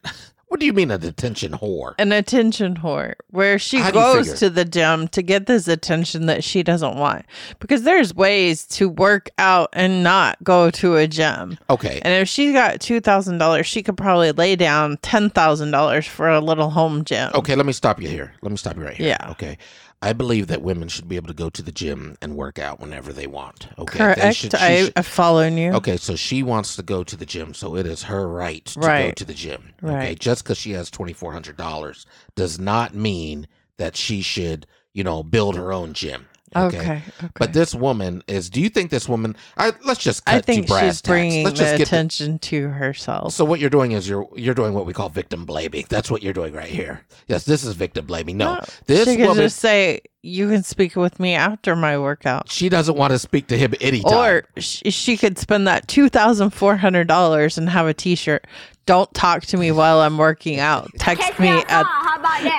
What 0.56 0.60
do 0.60 0.64
you 0.64 0.72
mean 0.72 0.90
a 0.90 0.96
detention 0.96 1.52
whore? 1.52 1.94
an 1.98 2.12
attention 2.12 2.76
whore 2.76 3.12
where 3.28 3.58
she 3.58 3.76
How 3.76 3.90
goes 3.90 4.38
to 4.38 4.48
the 4.48 4.64
gym 4.64 5.06
to 5.08 5.20
get 5.20 5.44
this 5.44 5.68
attention 5.68 6.24
that 6.26 6.42
she 6.42 6.62
doesn't 6.62 6.96
want. 6.96 7.26
Because 7.60 7.82
there's 7.82 8.14
ways 8.14 8.64
to 8.68 8.88
work 8.88 9.28
out 9.36 9.68
and 9.74 10.02
not 10.02 10.42
go 10.42 10.70
to 10.70 10.96
a 10.96 11.06
gym. 11.06 11.58
Okay. 11.68 12.00
And 12.02 12.22
if 12.22 12.26
she 12.30 12.54
got 12.54 12.80
two 12.80 13.00
thousand 13.00 13.36
dollars, 13.36 13.66
she 13.66 13.82
could 13.82 13.98
probably 13.98 14.32
lay 14.32 14.56
down 14.56 14.96
ten 15.02 15.28
thousand 15.28 15.72
dollars 15.72 16.06
for 16.06 16.26
a 16.26 16.40
little 16.40 16.70
home 16.70 17.04
gym. 17.04 17.32
Okay, 17.34 17.54
let 17.54 17.66
me 17.66 17.74
stop 17.74 18.00
you 18.00 18.08
here. 18.08 18.32
Let 18.40 18.50
me 18.50 18.56
stop 18.56 18.76
you 18.76 18.84
right 18.84 18.96
here. 18.96 19.08
Yeah. 19.08 19.32
Okay. 19.32 19.58
I 20.02 20.12
believe 20.12 20.46
that 20.48 20.60
women 20.62 20.88
should 20.88 21.08
be 21.08 21.16
able 21.16 21.28
to 21.28 21.34
go 21.34 21.48
to 21.50 21.62
the 21.62 21.72
gym 21.72 22.16
and 22.20 22.36
work 22.36 22.58
out 22.58 22.80
whenever 22.80 23.12
they 23.12 23.26
want. 23.26 23.68
Okay. 23.78 23.98
They 23.98 24.04
Correct. 24.14 24.36
should- 24.36 24.54
I, 24.54 24.84
should- 24.84 24.92
I 24.96 25.02
following 25.02 25.56
you. 25.56 25.72
Okay, 25.72 25.96
so 25.96 26.14
she 26.16 26.42
wants 26.42 26.76
to 26.76 26.82
go 26.82 27.02
to 27.02 27.16
the 27.16 27.26
gym, 27.26 27.54
so 27.54 27.76
it 27.76 27.86
is 27.86 28.02
her 28.04 28.28
right 28.28 28.64
to 28.66 28.80
go 28.80 29.10
to 29.12 29.24
the 29.24 29.34
gym. 29.34 29.72
Okay, 29.82 29.94
Right. 29.94 30.18
just 30.18 30.44
because 30.44 30.58
she 30.58 30.72
has 30.72 30.90
twenty 30.90 31.12
four 31.14 31.32
hundred 31.32 31.56
dollars 31.56 32.04
does 32.34 32.58
not 32.58 32.94
mean 32.94 33.48
that 33.78 33.96
she 33.96 34.20
should, 34.22 34.66
you 34.92 35.02
know, 35.02 35.22
build 35.22 35.56
her 35.56 35.72
own 35.72 35.92
gym. 35.94 36.26
Okay. 36.56 36.78
Okay. 36.78 37.02
okay. 37.18 37.28
But 37.34 37.52
this 37.52 37.74
woman 37.74 38.22
is. 38.26 38.50
Do 38.50 38.60
you 38.60 38.68
think 38.68 38.90
this 38.90 39.08
woman? 39.08 39.36
I 39.56 39.72
let's 39.84 40.00
just 40.00 40.24
cut 40.24 40.34
I 40.36 40.40
think 40.40 40.66
to 40.66 40.72
brass 40.72 40.84
she's 40.84 41.02
bringing. 41.02 41.44
Let's 41.44 41.58
the 41.58 41.64
just 41.64 41.78
get 41.78 41.88
the- 41.88 41.96
attention 41.96 42.38
to 42.40 42.68
herself. 42.68 43.32
so 43.32 43.44
what 43.44 43.60
you're 43.60 43.70
doing 43.70 43.92
is 43.92 44.08
you're 44.08 44.26
you're 44.34 44.54
doing 44.54 44.72
what 44.74 44.86
we 44.86 44.92
call 44.92 45.08
victim 45.08 45.44
blaming. 45.44 45.84
That's 45.88 46.10
what 46.10 46.22
you're 46.22 46.32
doing 46.32 46.52
right 46.54 46.68
here. 46.68 47.02
Yes, 47.28 47.44
this 47.44 47.64
is 47.64 47.74
victim 47.74 48.06
blaming. 48.06 48.36
No, 48.38 48.60
this 48.86 49.08
she 49.08 49.16
woman 49.18 49.36
just 49.44 49.58
say, 49.58 50.00
"You 50.22 50.48
can 50.48 50.62
speak 50.62 50.96
with 50.96 51.18
me 51.20 51.34
after 51.34 51.76
my 51.76 51.98
workout," 51.98 52.50
she 52.50 52.68
doesn't 52.68 52.96
want 52.96 53.12
to 53.12 53.18
speak 53.18 53.46
to 53.48 53.58
him 53.58 53.74
anytime. 53.80 54.12
or 54.14 54.44
she, 54.60 54.90
she 54.90 55.16
could 55.16 55.38
spend 55.38 55.66
that 55.66 55.88
two 55.88 56.08
thousand 56.08 56.50
four 56.50 56.76
hundred 56.76 57.06
dollars 57.08 57.58
and 57.58 57.68
have 57.68 57.86
a 57.86 57.94
T-shirt. 57.94 58.46
Don't 58.86 59.12
talk 59.14 59.42
to 59.46 59.56
me 59.56 59.72
while 59.72 60.00
I'm 60.00 60.16
working 60.16 60.60
out. 60.60 60.90
Text 60.98 61.38
me 61.40 61.48
at 61.48 61.86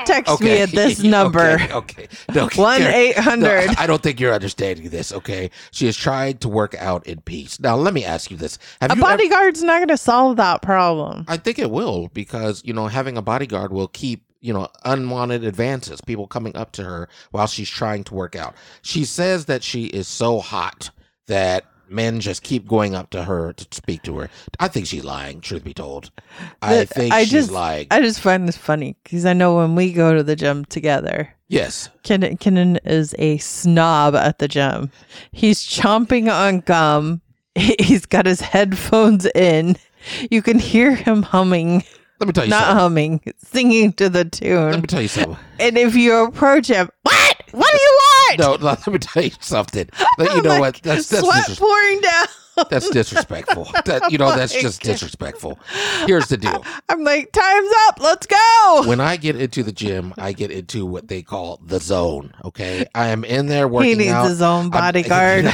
text 0.05 0.41
me 0.41 0.60
at 0.62 0.69
this 0.69 1.00
number. 1.03 1.53
Okay, 1.53 1.74
okay. 1.74 2.07
No, 2.36 2.50
One 2.55 2.81
eight 2.81 3.17
hundred. 3.17 3.69
I 3.77 3.88
don't 3.88 4.03
think 4.03 4.19
you're 4.19 4.34
understanding 4.34 4.89
this. 4.89 5.12
Okay, 5.13 5.50
she 5.72 5.88
is 5.88 5.96
trying 5.96 6.38
to 6.39 6.50
work 6.50 6.75
out 6.75 7.07
in 7.07 7.22
peace. 7.22 7.60
Now, 7.60 7.75
let 7.77 7.93
me 7.93 8.03
ask 8.03 8.29
you 8.29 8.38
this: 8.38 8.60
Have 8.81 8.91
A 8.91 8.96
you? 8.96 9.01
ever- 9.01 9.12
bodyguard's 9.17 9.63
not 9.63 9.77
going 9.77 9.88
to 9.88 9.98
solve 9.98 10.38
that 10.38 10.62
problem. 10.62 11.25
I 11.27 11.38
think 11.38 11.60
it 11.60 11.72
will 11.72 12.10
because 12.10 12.62
you 12.65 12.74
know 12.74 12.88
having 12.88 13.17
a 13.17 13.22
bodyguard 13.22 13.72
will 13.72 13.88
keep 13.88 14.24
you 14.41 14.51
know 14.53 14.67
unwanted 14.84 15.43
advances, 15.46 16.01
people 16.01 16.27
coming 16.27 16.55
up 16.57 16.74
to 16.74 16.84
her 16.84 17.07
while 17.31 17.48
she's 17.48 17.69
trying 17.69 18.03
to 18.05 18.13
work 18.13 18.36
out. 18.36 18.53
She 18.81 19.05
says 19.05 19.46
that 19.46 19.63
she 19.63 19.86
is 19.86 20.07
so 20.07 20.39
hot 20.39 20.89
that 21.27 21.65
men 21.89 22.20
just 22.20 22.44
keep 22.44 22.67
going 22.67 22.96
up 22.96 23.10
to 23.12 23.24
her 23.24 23.53
to 23.53 23.65
speak 23.72 24.03
to 24.03 24.17
her. 24.20 24.29
I 24.60 24.67
think 24.67 24.88
she's 24.88 25.03
lying. 25.06 25.41
Truth 25.41 25.63
be 25.63 25.74
told, 25.74 26.12
I 26.62 26.79
But 26.79 26.89
think 26.89 27.13
I 27.13 27.24
she's 27.24 27.32
just- 27.32 27.51
lying. 27.51 27.88
I 27.91 28.01
just 28.01 28.20
find 28.20 28.48
this 28.48 28.58
funny 28.58 28.96
because 29.03 29.25
I 29.25 29.34
know 29.34 29.56
when 29.56 29.75
we 29.75 29.94
go 29.94 30.13
to 30.13 30.24
the 30.24 30.36
gym 30.36 30.65
together, 30.65 31.34
yes. 31.48 31.89
Kenan, 32.03 32.38
Kenan 32.38 32.77
is 32.86 33.15
a 33.17 33.38
snob 33.38 34.15
at 34.15 34.39
the 34.39 34.48
gym. 34.48 34.91
He's 35.32 35.63
chomping 35.65 36.32
on 36.32 36.60
gum. 36.62 37.22
He- 37.56 37.75
He's 37.79 38.06
got 38.06 38.25
his 38.25 38.41
headphones 38.41 39.25
in. 39.34 39.77
You 40.29 40.41
can 40.41 40.60
hear 40.60 40.94
him 40.96 41.24
humming, 41.24 41.84
Let 42.20 42.27
me 42.27 42.34
tell 42.34 42.44
you 42.46 42.50
not 42.51 42.63
something. 42.65 42.77
humming, 42.79 43.22
singing 43.38 43.94
to 43.94 44.10
the 44.10 44.25
tune. 44.25 44.72
Let 44.72 44.82
me 44.82 44.88
tell 44.88 45.01
you 45.01 45.08
something. 45.08 45.38
And 45.60 45.77
if 45.77 45.96
you 45.96 46.15
approach 46.25 46.67
him, 46.67 46.89
what? 47.03 47.44
What 47.51 47.72
do 47.72 47.77
you 47.82 48.00
want? 48.36 48.62
No, 48.62 48.65
let 48.67 48.88
me 48.88 49.00
tell 49.00 49.24
you 49.24 49.31
something. 49.39 49.89
Let 50.17 50.31
you 50.31 50.38
oh 50.38 50.41
know 50.41 50.50
Like, 50.50 50.60
what 50.60 50.75
that's 50.84 51.10
that's 51.10 51.24
sweat 51.24 51.57
pouring 51.57 52.01
down. 52.01 52.27
That's 52.69 52.89
disrespectful. 52.89 53.67
That 53.85 54.11
you 54.11 54.17
know 54.17 54.35
that's 54.35 54.53
just 54.53 54.81
disrespectful. 54.81 55.59
Here's 56.05 56.27
the 56.27 56.37
deal. 56.37 56.65
I'm 56.89 57.03
like, 57.03 57.31
time's 57.31 57.71
up. 57.87 57.99
Let's 58.01 58.25
go. 58.27 58.83
When 58.85 58.99
I 58.99 59.15
get 59.17 59.35
into 59.35 59.63
the 59.63 59.71
gym, 59.71 60.13
I 60.17 60.33
get 60.33 60.51
into 60.51 60.85
what 60.85 61.07
they 61.07 61.21
call 61.21 61.59
the 61.65 61.79
zone. 61.79 62.33
Okay, 62.43 62.85
I 62.93 63.07
am 63.09 63.23
in 63.23 63.45
there 63.47 63.67
working. 63.67 63.91
He 63.91 63.95
needs 63.95 64.11
out. 64.11 64.27
his 64.29 64.41
own 64.41 64.63
I'm- 64.63 64.69
bodyguard. 64.71 65.45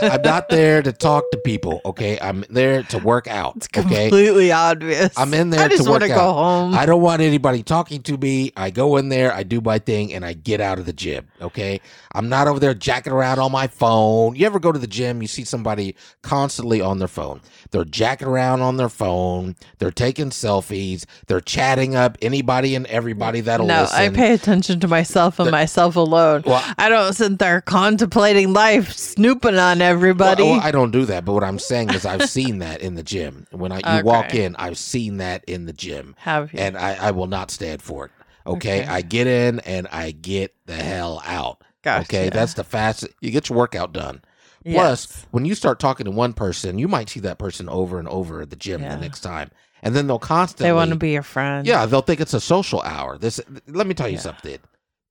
I'm 0.00 0.22
not 0.22 0.48
there 0.48 0.82
to 0.82 0.92
talk 0.92 1.24
to 1.32 1.38
people. 1.38 1.80
Okay, 1.84 2.18
I'm 2.20 2.44
there 2.50 2.82
to 2.84 2.98
work 2.98 3.28
out. 3.28 3.56
It's 3.56 3.68
Okay, 3.76 4.08
completely 4.08 4.50
obvious. 4.50 5.16
I'm 5.16 5.32
in 5.34 5.50
there 5.50 5.60
I 5.64 5.68
just 5.68 5.84
to 5.84 5.90
want 5.90 6.02
work 6.02 6.10
to 6.10 6.14
go 6.16 6.20
out. 6.30 6.34
home. 6.34 6.74
I 6.74 6.86
don't 6.86 7.02
want 7.02 7.22
anybody 7.22 7.62
talking 7.62 8.02
to 8.04 8.16
me. 8.16 8.52
I 8.56 8.70
go 8.70 8.96
in 8.96 9.08
there, 9.08 9.32
I 9.32 9.42
do 9.44 9.60
my 9.60 9.78
thing, 9.78 10.12
and 10.14 10.24
I 10.24 10.32
get 10.32 10.60
out 10.60 10.78
of 10.78 10.86
the 10.86 10.92
gym. 10.92 11.28
Okay. 11.40 11.80
I'm 12.14 12.28
not 12.28 12.48
over 12.48 12.58
there 12.58 12.74
jacking 12.74 13.12
around 13.12 13.38
on 13.38 13.52
my 13.52 13.66
phone. 13.68 14.34
You 14.34 14.46
ever 14.46 14.58
go 14.58 14.72
to 14.72 14.78
the 14.78 14.86
gym, 14.86 15.22
you 15.22 15.28
see 15.28 15.44
somebody 15.44 15.94
constantly 16.38 16.80
on 16.80 16.98
their 17.00 17.08
phone. 17.08 17.40
They're 17.72 17.84
jacking 17.84 18.28
around 18.28 18.60
on 18.60 18.76
their 18.76 18.88
phone. 18.88 19.56
They're 19.78 19.90
taking 19.90 20.30
selfies. 20.30 21.04
They're 21.26 21.40
chatting 21.40 21.96
up 21.96 22.16
anybody 22.22 22.76
and 22.76 22.86
everybody 22.86 23.40
that'll 23.40 23.66
no, 23.66 23.82
listen. 23.82 23.98
I 23.98 24.08
pay 24.10 24.32
attention 24.34 24.78
to 24.80 24.88
myself 24.88 25.40
and 25.40 25.48
The- 25.48 25.52
myself 25.52 25.96
alone. 25.96 26.44
Well, 26.46 26.62
I 26.78 26.88
don't 26.88 27.12
sit 27.12 27.38
there 27.40 27.60
contemplating 27.60 28.52
life, 28.52 28.92
snooping 28.92 29.56
on 29.58 29.82
everybody. 29.82 30.44
Well, 30.44 30.52
well, 30.52 30.60
I 30.62 30.70
don't 30.70 30.92
do 30.92 31.04
that, 31.06 31.24
but 31.24 31.32
what 31.32 31.42
I'm 31.44 31.58
saying 31.58 31.90
is 31.90 32.06
I've 32.06 32.30
seen 32.30 32.58
that 32.60 32.80
in 32.80 32.94
the 32.94 33.02
gym. 33.02 33.46
When 33.50 33.72
I 33.72 33.98
you 33.98 34.04
walk 34.04 34.34
in, 34.34 34.54
I've 34.56 34.78
seen 34.78 35.16
that 35.16 35.42
in 35.44 35.66
the 35.66 35.72
gym. 35.72 36.14
Have 36.18 36.52
you? 36.52 36.60
and 36.60 36.78
I, 36.78 37.08
I 37.08 37.10
will 37.10 37.26
not 37.26 37.50
stand 37.50 37.82
for 37.82 38.06
it. 38.06 38.12
Okay? 38.46 38.82
Okay. 38.82 38.88
I 38.88 39.02
get 39.02 39.26
in 39.26 39.58
and 39.60 39.88
I 39.90 40.12
get 40.12 40.54
the 40.66 40.76
hell 40.76 41.20
out. 41.26 41.62
Gotcha. 41.82 42.02
Okay, 42.02 42.28
that's 42.28 42.54
the 42.54 42.64
fastest. 42.64 43.12
You 43.20 43.30
get 43.30 43.48
your 43.48 43.58
workout 43.58 43.92
done. 43.92 44.22
Plus, 44.72 45.06
Yes. 45.10 45.26
when 45.30 45.44
you 45.44 45.54
start 45.54 45.78
talking 45.78 46.04
to 46.04 46.10
one 46.10 46.32
person, 46.32 46.78
you 46.78 46.88
might 46.88 47.08
see 47.08 47.20
that 47.20 47.38
person 47.38 47.68
over 47.68 47.98
and 47.98 48.08
over 48.08 48.42
at 48.42 48.50
the 48.50 48.56
gym 48.56 48.82
Yeah. 48.82 48.94
the 48.94 49.00
next 49.00 49.20
time, 49.20 49.50
and 49.82 49.94
then 49.94 50.06
they'll 50.06 50.18
constantly. 50.18 50.66
they 50.68 50.72
want 50.72 50.90
to 50.90 50.96
be 50.96 51.10
your 51.12 51.22
friend. 51.22 51.66
Yeah, 51.66 51.86
they'll 51.86 52.00
think 52.02 52.20
it's 52.20 52.34
a 52.34 52.40
social 52.40 52.80
hour. 52.82 53.18
This. 53.18 53.40
Let 53.66 53.86
me 53.86 53.94
tell 53.94 54.08
you 54.08 54.14
Yeah. 54.14 54.20
something. 54.20 54.58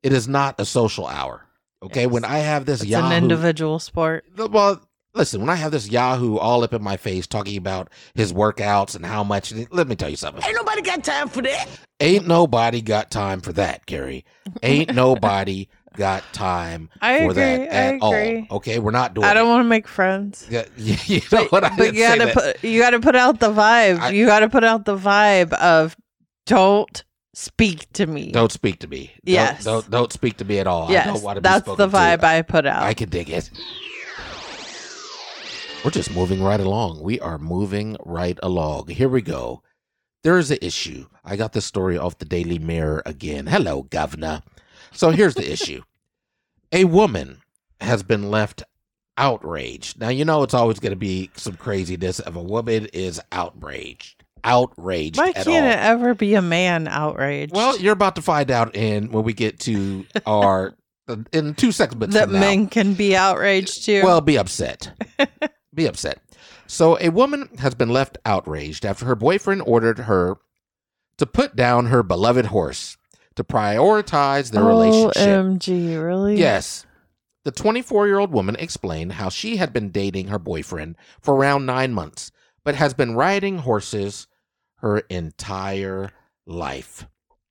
It 0.04 0.14
is 0.14 0.28
not 0.28 0.56
a 0.60 0.66
social 0.66 1.08
hour. 1.08 1.46
Okay, 1.84 2.04
Yes. 2.04 2.12
when 2.12 2.26
I 2.26 2.40
have 2.40 2.66
this 2.66 2.82
it's 2.82 2.90
Yahoo, 2.90 3.08
an 3.08 3.24
individual 3.24 3.80
sport. 3.80 4.26
well, 4.36 4.82
listen, 5.14 5.42
when 5.42 5.50
I 5.50 5.56
have 5.56 5.72
this 5.72 5.90
Yahoo 5.90 6.38
all 6.38 6.64
up 6.64 6.74
in 6.74 6.82
my 6.84 6.98
face 6.98 7.26
talking 7.28 7.58
about 7.58 7.90
his 8.16 8.34
workouts 8.34 8.96
and 8.96 9.06
how 9.06 9.24
much, 9.24 9.54
let 9.72 9.88
me 9.88 9.96
tell 9.96 10.10
you 10.10 10.16
something. 10.16 10.44
Ain't 10.44 10.56
nobody 10.56 10.82
got 10.82 11.04
time 11.04 11.30
for 11.30 11.42
that. 11.44 11.68
Ain't 12.00 12.28
nobody 12.28 12.82
got 12.82 13.10
time 13.12 13.42
for 13.42 13.54
that, 13.54 13.86
Gary. 13.86 14.26
Ain't 14.64 14.94
nobody 14.96 15.68
got 15.98 16.24
time 16.32 16.89
I 17.01 17.18
for 17.20 17.32
agree. 17.32 17.34
that 17.34 17.60
I 17.62 17.66
at 17.66 17.94
agree. 17.96 18.48
all. 18.50 18.58
Okay, 18.58 18.80
we're 18.80 18.92
not 18.92 19.13
doing. 19.13 19.25
I 19.25 19.34
don't 19.34 19.50
want 19.50 19.66
to 19.66 19.70
make 19.70 19.88
friends. 19.88 20.48
Yeah, 20.50 20.63
you 20.77 21.20
know 21.32 21.46
what? 21.50 21.63
I 21.66 21.75
but 21.75 21.94
you 21.94 22.01
gotta 22.04 22.32
put 22.34 22.63
you 22.63 22.80
gotta 22.80 23.00
put 23.01 23.16
out 23.16 23.39
the 23.42 23.50
vibe. 23.51 24.00
I- 24.00 24.10
you 24.12 24.25
gotta 24.25 24.48
put 24.48 24.63
out 24.63 24.86
the 24.86 24.96
vibe 24.98 25.51
of 25.54 25.98
don't 26.46 27.04
speak 27.34 27.92
to 27.94 28.08
me. 28.08 28.32
Don't 28.32 28.51
speak 28.51 28.80
to 28.80 28.88
me. 28.88 29.08
Don't- 29.25 29.34
Yes. 29.34 29.63
Don't, 29.66 29.89
don't 29.92 30.13
speak 30.13 30.38
to 30.38 30.46
me 30.46 30.60
at 30.60 30.68
all. 30.68 30.88
I 30.88 30.92
yes, 30.94 31.08
don't 31.08 31.22
want 31.24 31.36
to 31.38 31.42
be 31.42 31.44
that's 31.50 31.66
spoken 31.66 31.89
the 31.92 31.98
vibe 31.98 32.22
to. 32.22 32.25
I 32.27 32.42
put 32.42 32.66
out. 32.66 32.84
I 32.84 32.94
can 32.94 33.10
dig 33.10 33.30
it. 33.30 33.50
We're 35.86 35.92
just 35.92 36.13
moving 36.13 36.42
right 36.42 36.60
along. 36.60 37.01
We 37.01 37.20
are 37.20 37.38
moving 37.38 37.96
right 38.06 38.38
along. 38.44 38.88
Here 38.88 39.08
we 39.10 39.22
go. 39.22 39.62
There 40.24 40.38
is 40.38 40.51
an 40.51 40.58
issue. 40.62 41.06
I 41.24 41.36
got 41.36 41.54
this 41.54 41.66
story 41.66 41.98
off 41.98 42.18
the 42.18 42.25
Daily 42.25 42.60
Mirror 42.60 43.04
again. 43.06 43.46
Hello, 43.48 43.84
governor. 43.84 44.42
So 44.91 45.12
here's 45.12 45.36
the 45.36 45.51
issue. 45.51 45.82
A 46.72 46.86
woman 46.86 47.41
has 47.79 48.03
been 48.03 48.29
left 48.29 48.63
outraged. 49.17 50.00
Now 50.00 50.10
you 50.10 50.25
know 50.25 50.44
it's 50.44 50.53
always 50.53 50.79
going 50.79 50.91
to 50.91 50.98
be 50.98 51.32
some 51.36 51.56
craziness 51.56 52.20
if 52.20 52.36
a 52.36 52.41
woman 52.41 52.88
is 52.94 53.22
outraged. 53.32 54.24
Outraged 54.44 55.17
Why 55.17 55.34
can't 55.34 55.48
all. 55.48 55.56
it 55.56 55.79
ever 55.79 56.13
be 56.13 56.36
a 56.36 56.41
man 56.41 56.88
outraged? 56.88 57.53
Well, 57.53 57.77
you're 57.79 57.94
about 57.94 58.15
to 58.15 58.22
find 58.22 58.51
out 58.51 58.75
in 58.75 59.12
when 59.12 59.24
we 59.24 59.34
get 59.34 59.60
to 59.62 60.06
our 60.25 60.75
uh, 61.08 61.17
in 61.34 61.56
two 61.56 61.72
segments 61.72 62.13
that 62.15 62.29
now. 62.29 62.39
men 62.39 62.67
can 62.67 62.94
be 62.94 63.15
outraged 63.15 63.86
too. 63.86 64.03
Well, 64.03 64.22
be 64.22 64.38
upset. 64.38 64.91
be 65.74 65.86
upset. 65.88 66.20
So, 66.67 66.98
a 67.00 67.10
woman 67.10 67.50
has 67.60 67.75
been 67.75 67.89
left 67.89 68.17
outraged 68.25 68.86
after 68.86 69.06
her 69.06 69.15
boyfriend 69.15 69.63
ordered 69.65 70.00
her 70.00 70.38
to 71.17 71.25
put 71.25 71.56
down 71.56 71.88
her 71.88 72.03
beloved 72.03 72.48
horse 72.48 72.97
to 73.38 73.44
prioritize 73.44 74.51
their 74.51 74.63
relationship. 74.63 75.15
OMG, 75.15 76.03
really? 76.03 76.38
Yes. 76.38 76.86
The 77.46 77.51
24 77.51 78.08
year 78.08 78.20
old 78.20 78.32
woman 78.32 78.58
explained 78.58 79.13
how 79.13 79.29
she 79.29 79.56
had 79.56 79.72
been 79.72 79.89
dating 79.89 80.27
her 80.27 80.39
boyfriend 80.39 80.98
for 81.22 81.34
around 81.36 81.65
nine 81.65 81.94
months, 81.94 82.32
but 82.65 82.75
has 82.75 82.94
been 82.94 83.15
riding 83.15 83.60
horses 83.60 84.27
her 84.79 85.00
entire 85.10 86.12
life. 86.46 87.08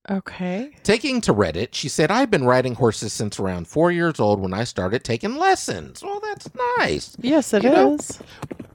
Okay. 0.08 0.70
Taking 0.84 1.20
to 1.22 1.34
Reddit, 1.34 1.68
she 1.72 1.88
said, 1.88 2.10
I've 2.10 2.30
been 2.30 2.44
riding 2.44 2.74
horses 2.74 3.12
since 3.12 3.40
around 3.40 3.66
four 3.66 3.90
years 3.90 4.20
old 4.20 4.40
when 4.40 4.54
I 4.54 4.62
started 4.64 5.02
taking 5.02 5.36
lessons. 5.36 6.02
Well, 6.02 6.20
that's 6.20 6.48
nice. 6.78 7.16
Yes, 7.20 7.52
it 7.52 7.64
is. 7.64 7.70
You 7.70 7.72
know, 7.72 7.98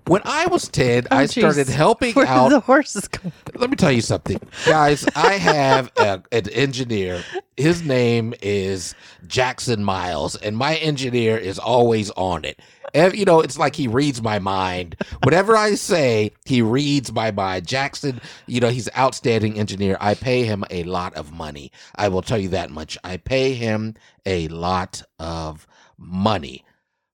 When 0.08 0.22
I 0.25 0.48
was 0.48 0.67
10, 0.67 1.08
Oh, 1.12 1.15
I 1.17 1.25
started 1.27 1.67
jeez. 1.67 1.72
helping 1.74 2.13
Where 2.15 2.25
out 2.27 2.50
the 2.50 2.60
horses 2.60 3.08
go? 3.08 3.31
let 3.55 3.70
me 3.70 3.75
tell 3.75 3.91
you 3.91 4.01
something, 4.01 4.39
guys. 4.65 5.05
I 5.15 5.34
have 5.34 5.91
a, 5.98 6.22
an 6.31 6.50
engineer. 6.50 7.24
His 7.55 7.84
name 7.84 8.34
is 8.41 8.96
Jackson 9.27 9.84
Miles, 9.84 10.36
and 10.36 10.58
my 10.58 10.75
engineer 10.77 11.38
is 11.38 11.60
always 11.60 12.10
on 12.12 12.43
it. 12.46 12.60
Ev- 12.93 13.15
You 13.15 13.25
know, 13.25 13.39
it's 13.41 13.58
like 13.58 13.75
he 13.75 13.88
reads 13.88 14.22
my 14.22 14.39
mind. 14.39 14.96
Whatever 15.24 15.55
I 15.55 15.75
say, 15.75 16.31
he 16.46 16.62
reads 16.62 17.13
my 17.13 17.31
mind. 17.31 17.67
Jackson, 17.67 18.20
you 18.48 18.60
know, 18.60 18.70
he's 18.70 18.88
an 18.88 18.93
outstanding 18.98 19.58
engineer. 19.60 19.98
I 20.01 20.15
pay 20.15 20.43
him 20.43 20.65
a 20.70 20.84
lot 20.84 21.13
of 21.13 21.31
money. 21.31 21.72
I 21.96 22.08
will 22.10 22.22
tell 22.24 22.39
you 22.39 22.50
that 22.50 22.70
much. 22.72 22.98
I 23.03 23.17
pay 23.17 23.53
him 23.53 23.96
a 24.25 24.48
lot 24.50 25.03
of 25.20 25.67
money. 25.98 26.65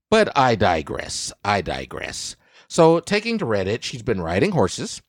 But 0.10 0.36
I 0.38 0.56
digress. 0.56 1.34
I 1.44 1.62
digress. 1.62 2.38
So, 2.69 3.00
taking 3.00 3.38
to 3.38 3.45
Reddit, 3.45 3.83
she's 3.83 4.01
been 4.01 4.21
riding 4.21 4.51
horses. 4.51 5.01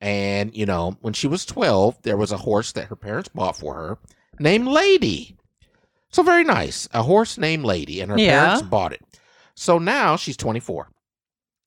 And, 0.00 0.54
you 0.56 0.66
know, 0.66 0.96
when 1.00 1.12
she 1.14 1.26
was 1.26 1.44
12, 1.44 2.02
there 2.02 2.16
was 2.16 2.30
a 2.30 2.36
horse 2.36 2.72
that 2.72 2.86
her 2.88 2.96
parents 2.96 3.30
bought 3.34 3.56
for 3.56 3.74
her 3.74 3.98
named 4.38 4.68
Lady. 4.68 5.36
So, 6.10 6.22
very 6.22 6.44
nice. 6.44 6.88
A 6.92 7.02
horse 7.02 7.36
named 7.38 7.64
Lady, 7.64 8.00
and 8.00 8.10
her 8.10 8.18
Yeah. 8.18 8.44
parents 8.44 8.62
bought 8.68 8.92
it. 8.92 9.02
So 9.54 9.78
now 9.78 10.14
she's 10.14 10.36
24. 10.36 10.88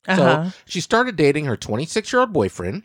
Uh-huh. 0.08 0.44
So 0.46 0.52
she 0.64 0.80
started 0.80 1.14
dating 1.14 1.44
her 1.44 1.58
26 1.58 2.10
year 2.10 2.20
old 2.20 2.32
boyfriend, 2.32 2.84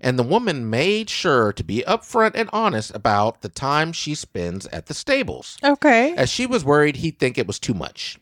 and 0.00 0.16
the 0.16 0.22
woman 0.22 0.70
made 0.70 1.10
sure 1.10 1.52
to 1.52 1.64
be 1.64 1.82
upfront 1.88 2.32
and 2.36 2.48
honest 2.52 2.94
about 2.94 3.42
the 3.42 3.48
time 3.48 3.92
she 3.92 4.14
spends 4.14 4.66
at 4.68 4.86
the 4.86 4.94
stables, 4.94 5.58
okay. 5.64 6.14
as 6.16 6.30
she 6.30 6.46
was 6.46 6.64
worried 6.64 6.96
he'd 6.96 7.18
think 7.18 7.36
it 7.36 7.48
was 7.48 7.58
too 7.58 7.74
much. 7.74 8.16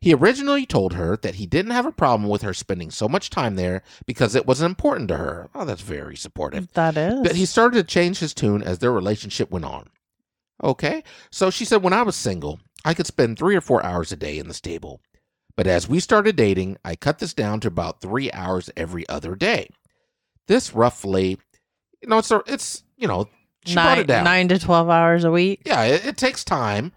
He 0.00 0.14
originally 0.14 0.64
told 0.64 0.94
her 0.94 1.18
that 1.18 1.34
he 1.34 1.46
didn't 1.46 1.72
have 1.72 1.84
a 1.84 1.92
problem 1.92 2.28
with 2.30 2.40
her 2.40 2.54
spending 2.54 2.90
so 2.90 3.06
much 3.06 3.28
time 3.28 3.56
there 3.56 3.82
because 4.06 4.34
it 4.34 4.46
wasn't 4.46 4.70
important 4.70 5.08
to 5.08 5.18
her. 5.18 5.50
Oh, 5.54 5.66
that's 5.66 5.82
very 5.82 6.16
supportive. 6.16 6.72
That 6.72 6.96
is. 6.96 7.20
But 7.22 7.36
he 7.36 7.44
started 7.44 7.76
to 7.76 7.92
change 7.92 8.18
his 8.18 8.32
tune 8.32 8.62
as 8.62 8.78
their 8.78 8.92
relationship 8.92 9.50
went 9.50 9.66
on. 9.66 9.90
Okay. 10.64 11.04
So 11.30 11.50
she 11.50 11.66
said, 11.66 11.82
when 11.82 11.92
I 11.92 12.02
was 12.02 12.16
single, 12.16 12.60
I 12.82 12.94
could 12.94 13.06
spend 13.06 13.38
three 13.38 13.54
or 13.54 13.60
four 13.60 13.84
hours 13.84 14.10
a 14.10 14.16
day 14.16 14.38
in 14.38 14.48
the 14.48 14.54
stable. 14.54 15.02
But 15.54 15.66
as 15.66 15.86
we 15.86 16.00
started 16.00 16.34
dating, 16.34 16.78
I 16.82 16.96
cut 16.96 17.18
this 17.18 17.34
down 17.34 17.60
to 17.60 17.68
about 17.68 18.00
three 18.00 18.32
hours 18.32 18.70
every 18.78 19.06
other 19.06 19.36
day. 19.36 19.68
This 20.46 20.74
roughly, 20.74 21.38
you 22.00 22.08
know, 22.08 22.18
it's, 22.18 22.30
a, 22.30 22.42
it's 22.46 22.84
you 22.96 23.06
know, 23.06 23.28
she 23.66 23.74
brought 23.74 23.84
nine, 23.84 23.98
it 23.98 24.06
down. 24.06 24.24
nine 24.24 24.48
to 24.48 24.58
12 24.58 24.88
hours 24.88 25.24
a 25.24 25.30
week. 25.30 25.60
Yeah, 25.66 25.82
it, 25.82 26.06
it 26.06 26.16
takes 26.16 26.42
time 26.42 26.92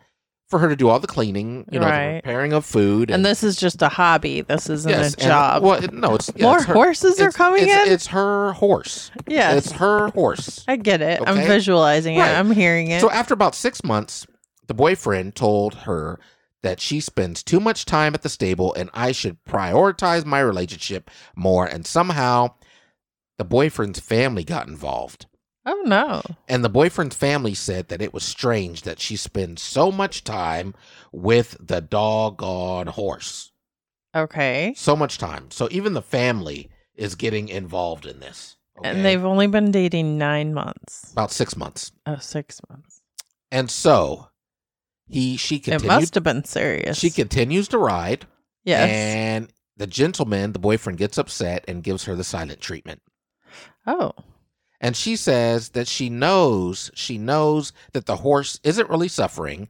for 0.53 0.59
her 0.59 0.69
to 0.69 0.75
do 0.75 0.87
all 0.87 0.99
the 0.99 1.07
cleaning, 1.07 1.65
you 1.71 1.79
know, 1.79 1.87
Right. 1.87 2.17
the 2.17 2.21
preparing 2.21 2.53
of 2.53 2.63
food. 2.63 3.09
And 3.09 3.25
this 3.25 3.43
is 3.43 3.55
just 3.55 3.81
a 3.81 3.89
hobby. 3.89 4.41
This 4.41 4.69
isn't 4.69 4.87
yes, 4.87 5.15
a 5.15 5.19
and- 5.19 5.27
job. 5.27 5.63
well, 5.63 5.81
no, 5.91 6.13
it's 6.13 6.29
yeah, 6.35 6.45
More 6.45 6.57
it's 6.57 6.65
her- 6.67 6.73
horses 6.75 7.19
are 7.19 7.31
coming 7.31 7.63
it's, 7.63 7.73
in? 7.87 7.91
It's 7.91 8.07
her 8.07 8.51
horse. 8.53 9.09
yes. 9.27 9.57
It's 9.65 9.71
her 9.71 10.09
horse. 10.09 10.63
I 10.67 10.75
get 10.75 11.01
it. 11.01 11.21
I'm 11.25 11.37
visualizing 11.37 12.17
Right. 12.19 12.29
it. 12.29 12.37
I'm 12.37 12.51
hearing 12.51 12.91
it. 12.91 13.01
So 13.01 13.09
after 13.09 13.33
about 13.33 13.55
six 13.55 13.83
months, 13.83 14.27
the 14.67 14.75
boyfriend 14.75 15.33
told 15.35 15.73
her 15.73 16.19
that 16.61 16.79
she 16.79 16.99
spends 16.99 17.41
too 17.41 17.59
much 17.59 17.83
time 17.85 18.13
at 18.13 18.21
the 18.21 18.29
stable 18.29 18.75
and 18.75 18.91
I 18.93 19.11
should 19.11 19.43
prioritize 19.43 20.23
my 20.23 20.39
relationship 20.39 21.09
more. 21.35 21.65
And 21.65 21.83
somehow 21.87 22.51
the 23.39 23.43
boyfriend's 23.43 23.99
family 23.99 24.43
got 24.43 24.67
involved. 24.67 25.25
Oh, 25.65 25.83
no. 25.85 26.21
And 26.47 26.63
the 26.63 26.69
boyfriend's 26.69 27.15
family 27.15 27.53
said 27.53 27.87
that 27.89 28.01
it 28.01 28.13
was 28.13 28.23
strange 28.23 28.81
that 28.83 28.99
she 28.99 29.15
spends 29.15 29.61
so 29.61 29.91
much 29.91 30.23
time 30.23 30.73
with 31.11 31.57
the 31.59 31.81
doggone 31.81 32.87
horse. 32.87 33.51
Okay. 34.15 34.73
So 34.77 34.95
much 34.95 35.17
time. 35.17 35.49
So 35.51 35.67
even 35.71 35.93
the 35.93 36.01
family 36.01 36.69
is 36.95 37.15
getting 37.15 37.49
involved 37.49 38.05
in 38.05 38.19
this. 38.19 38.57
okay? 38.77 38.89
And 38.89 39.03
they've 39.03 39.23
only 39.23 39.47
been 39.47 39.71
dating 39.71 40.17
nine 40.17 40.53
months. 40.53 41.11
about 41.11 41.31
six 41.31 41.55
months. 41.55 41.91
Oh, 42.05 42.17
six 42.17 42.59
months. 42.69 43.01
And 43.51 43.69
so 43.71 44.27
he 45.07 45.37
she 45.37 45.59
continued, 45.59 45.85
It 45.85 45.87
must 45.87 46.15
have 46.15 46.23
been 46.23 46.43
serious. 46.43 46.97
She 46.97 47.09
continues 47.09 47.67
to 47.69 47.77
ride. 47.77 48.25
Yes. 48.63 48.89
And 48.89 49.53
the 49.77 49.87
gentleman, 49.87 50.53
the 50.53 50.59
boyfriend, 50.59 50.97
gets 50.99 51.17
upset 51.17 51.65
and 51.67 51.83
gives 51.83 52.05
her 52.05 52.15
the 52.15 52.23
silent 52.23 52.61
treatment. 52.61 53.01
oh. 53.87 54.11
And 54.83 54.95
she 54.97 55.15
says 55.15 55.69
that 55.69 55.87
she 55.87 56.09
knows, 56.09 56.91
she 56.93 57.17
knows 57.17 57.71
that 57.93 58.05
the 58.05 58.17
horse 58.17 58.59
isn't 58.63 58.89
really 58.89 59.07
suffering, 59.07 59.69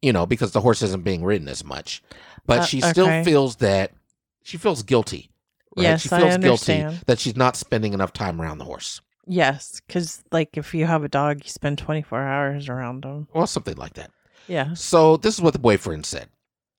you 0.00 0.12
know, 0.12 0.24
because 0.24 0.52
the 0.52 0.62
horse 0.62 0.80
isn't 0.82 1.04
being 1.04 1.22
ridden 1.22 1.48
as 1.48 1.62
much. 1.62 2.02
But 2.46 2.60
Uh, 2.60 2.64
she 2.64 2.80
still 2.80 3.04
okay. 3.06 3.22
feels 3.24 3.56
that 3.56 3.92
she 4.42 4.56
feels 4.56 4.82
guilty. 4.82 5.30
Right? 5.76 5.82
Yes, 5.82 6.00
she 6.02 6.08
I 6.10 6.20
feels 6.20 6.34
understand. 6.34 6.82
guilty 6.90 7.04
that 7.06 7.18
she's 7.18 7.36
not 7.36 7.56
spending 7.56 7.92
enough 7.92 8.14
time 8.14 8.40
around 8.40 8.56
the 8.56 8.64
horse. 8.64 9.02
Yes. 9.26 9.82
Because, 9.86 10.24
like, 10.32 10.56
if 10.56 10.72
you 10.74 10.86
have 10.86 11.04
a 11.04 11.08
dog, 11.10 11.44
you 11.44 11.50
spend 11.50 11.76
24 11.76 12.22
hours 12.22 12.70
around 12.70 13.04
them. 13.04 13.28
Well, 13.34 13.46
something 13.46 13.76
like 13.76 13.92
that. 13.94 14.10
Yeah. 14.46 14.72
So 14.72 15.18
this 15.18 15.34
is 15.34 15.42
what 15.42 15.52
the 15.52 15.58
boyfriend 15.58 16.06
said. 16.06 16.30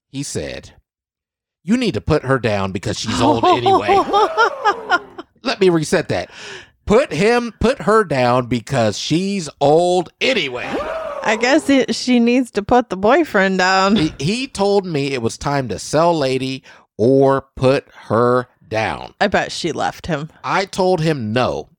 He 0.08 0.24
said, 0.24 0.74
You 1.64 1.78
need 1.78 1.94
to 1.94 2.02
put 2.02 2.24
her 2.24 2.40
down 2.40 2.72
because 2.72 2.98
she's 2.98 3.22
old 3.22 3.46
anyway. 3.46 3.90
Let 5.44 5.60
me 5.60 5.70
reset 5.70 6.10
that. 6.10 6.32
Put 6.90 7.14
him, 7.14 7.54
put 7.60 7.84
her 7.84 8.04
down 8.04 8.48
because 8.48 8.98
she's 8.98 9.48
old 9.62 10.12
anyway. 10.20 10.66
I 11.22 11.38
guess 11.40 11.70
it, 11.70 11.94
she 11.94 12.20
needs 12.20 12.50
to 12.50 12.64
put 12.64 12.90
the 12.90 12.98
boyfriend 12.98 13.60
down. 13.60 13.96
He, 13.96 14.12
he 14.20 14.48
told 14.48 14.88
me 14.88 15.14
it 15.14 15.22
was 15.22 15.38
time 15.38 15.68
to 15.68 15.78
sell 15.78 16.18
lady 16.18 16.64
or 16.98 17.46
put 17.56 17.88
her 17.92 18.48
down. 18.68 19.14
I 19.22 19.28
bet 19.28 19.52
she 19.52 19.72
left 19.72 20.08
him. 20.08 20.32
I 20.44 20.66
told 20.66 21.00
him 21.00 21.32
no. 21.32 21.70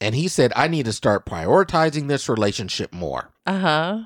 And 0.00 0.14
he 0.14 0.28
said, 0.28 0.50
I 0.56 0.68
need 0.68 0.86
to 0.86 0.94
start 0.94 1.26
prioritizing 1.26 2.08
this 2.08 2.30
relationship 2.30 2.90
more. 2.90 3.34
Uh 3.44 3.58
huh. 3.58 4.02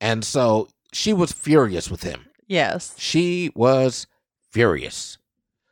And 0.00 0.24
so 0.24 0.66
she 0.92 1.12
was 1.12 1.30
furious 1.30 1.88
with 1.88 2.02
him. 2.02 2.26
Yes. 2.48 2.96
She 2.98 3.52
was 3.54 4.08
furious. 4.50 5.18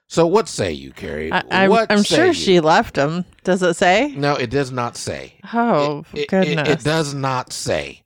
So 0.08 0.26
what 0.26 0.48
say 0.48 0.72
you, 0.72 0.90
Carrie? 0.92 1.30
I, 1.32 1.42
I'm, 1.50 1.70
what 1.70 1.92
I'm 1.92 1.98
say 1.98 2.16
sure 2.16 2.26
you? 2.26 2.32
she 2.32 2.60
left 2.60 2.96
him. 2.96 3.24
Does 3.44 3.62
it 3.62 3.74
say? 3.74 4.14
No, 4.16 4.34
it 4.34 4.48
does 4.50 4.72
not 4.72 4.96
say. 4.96 5.34
Oh, 5.52 6.04
it, 6.14 6.20
it- 6.20 6.28
goodness. 6.28 6.68
It, 6.68 6.80
it 6.80 6.84
does 6.84 7.12
not 7.14 7.52
say. 7.52 8.02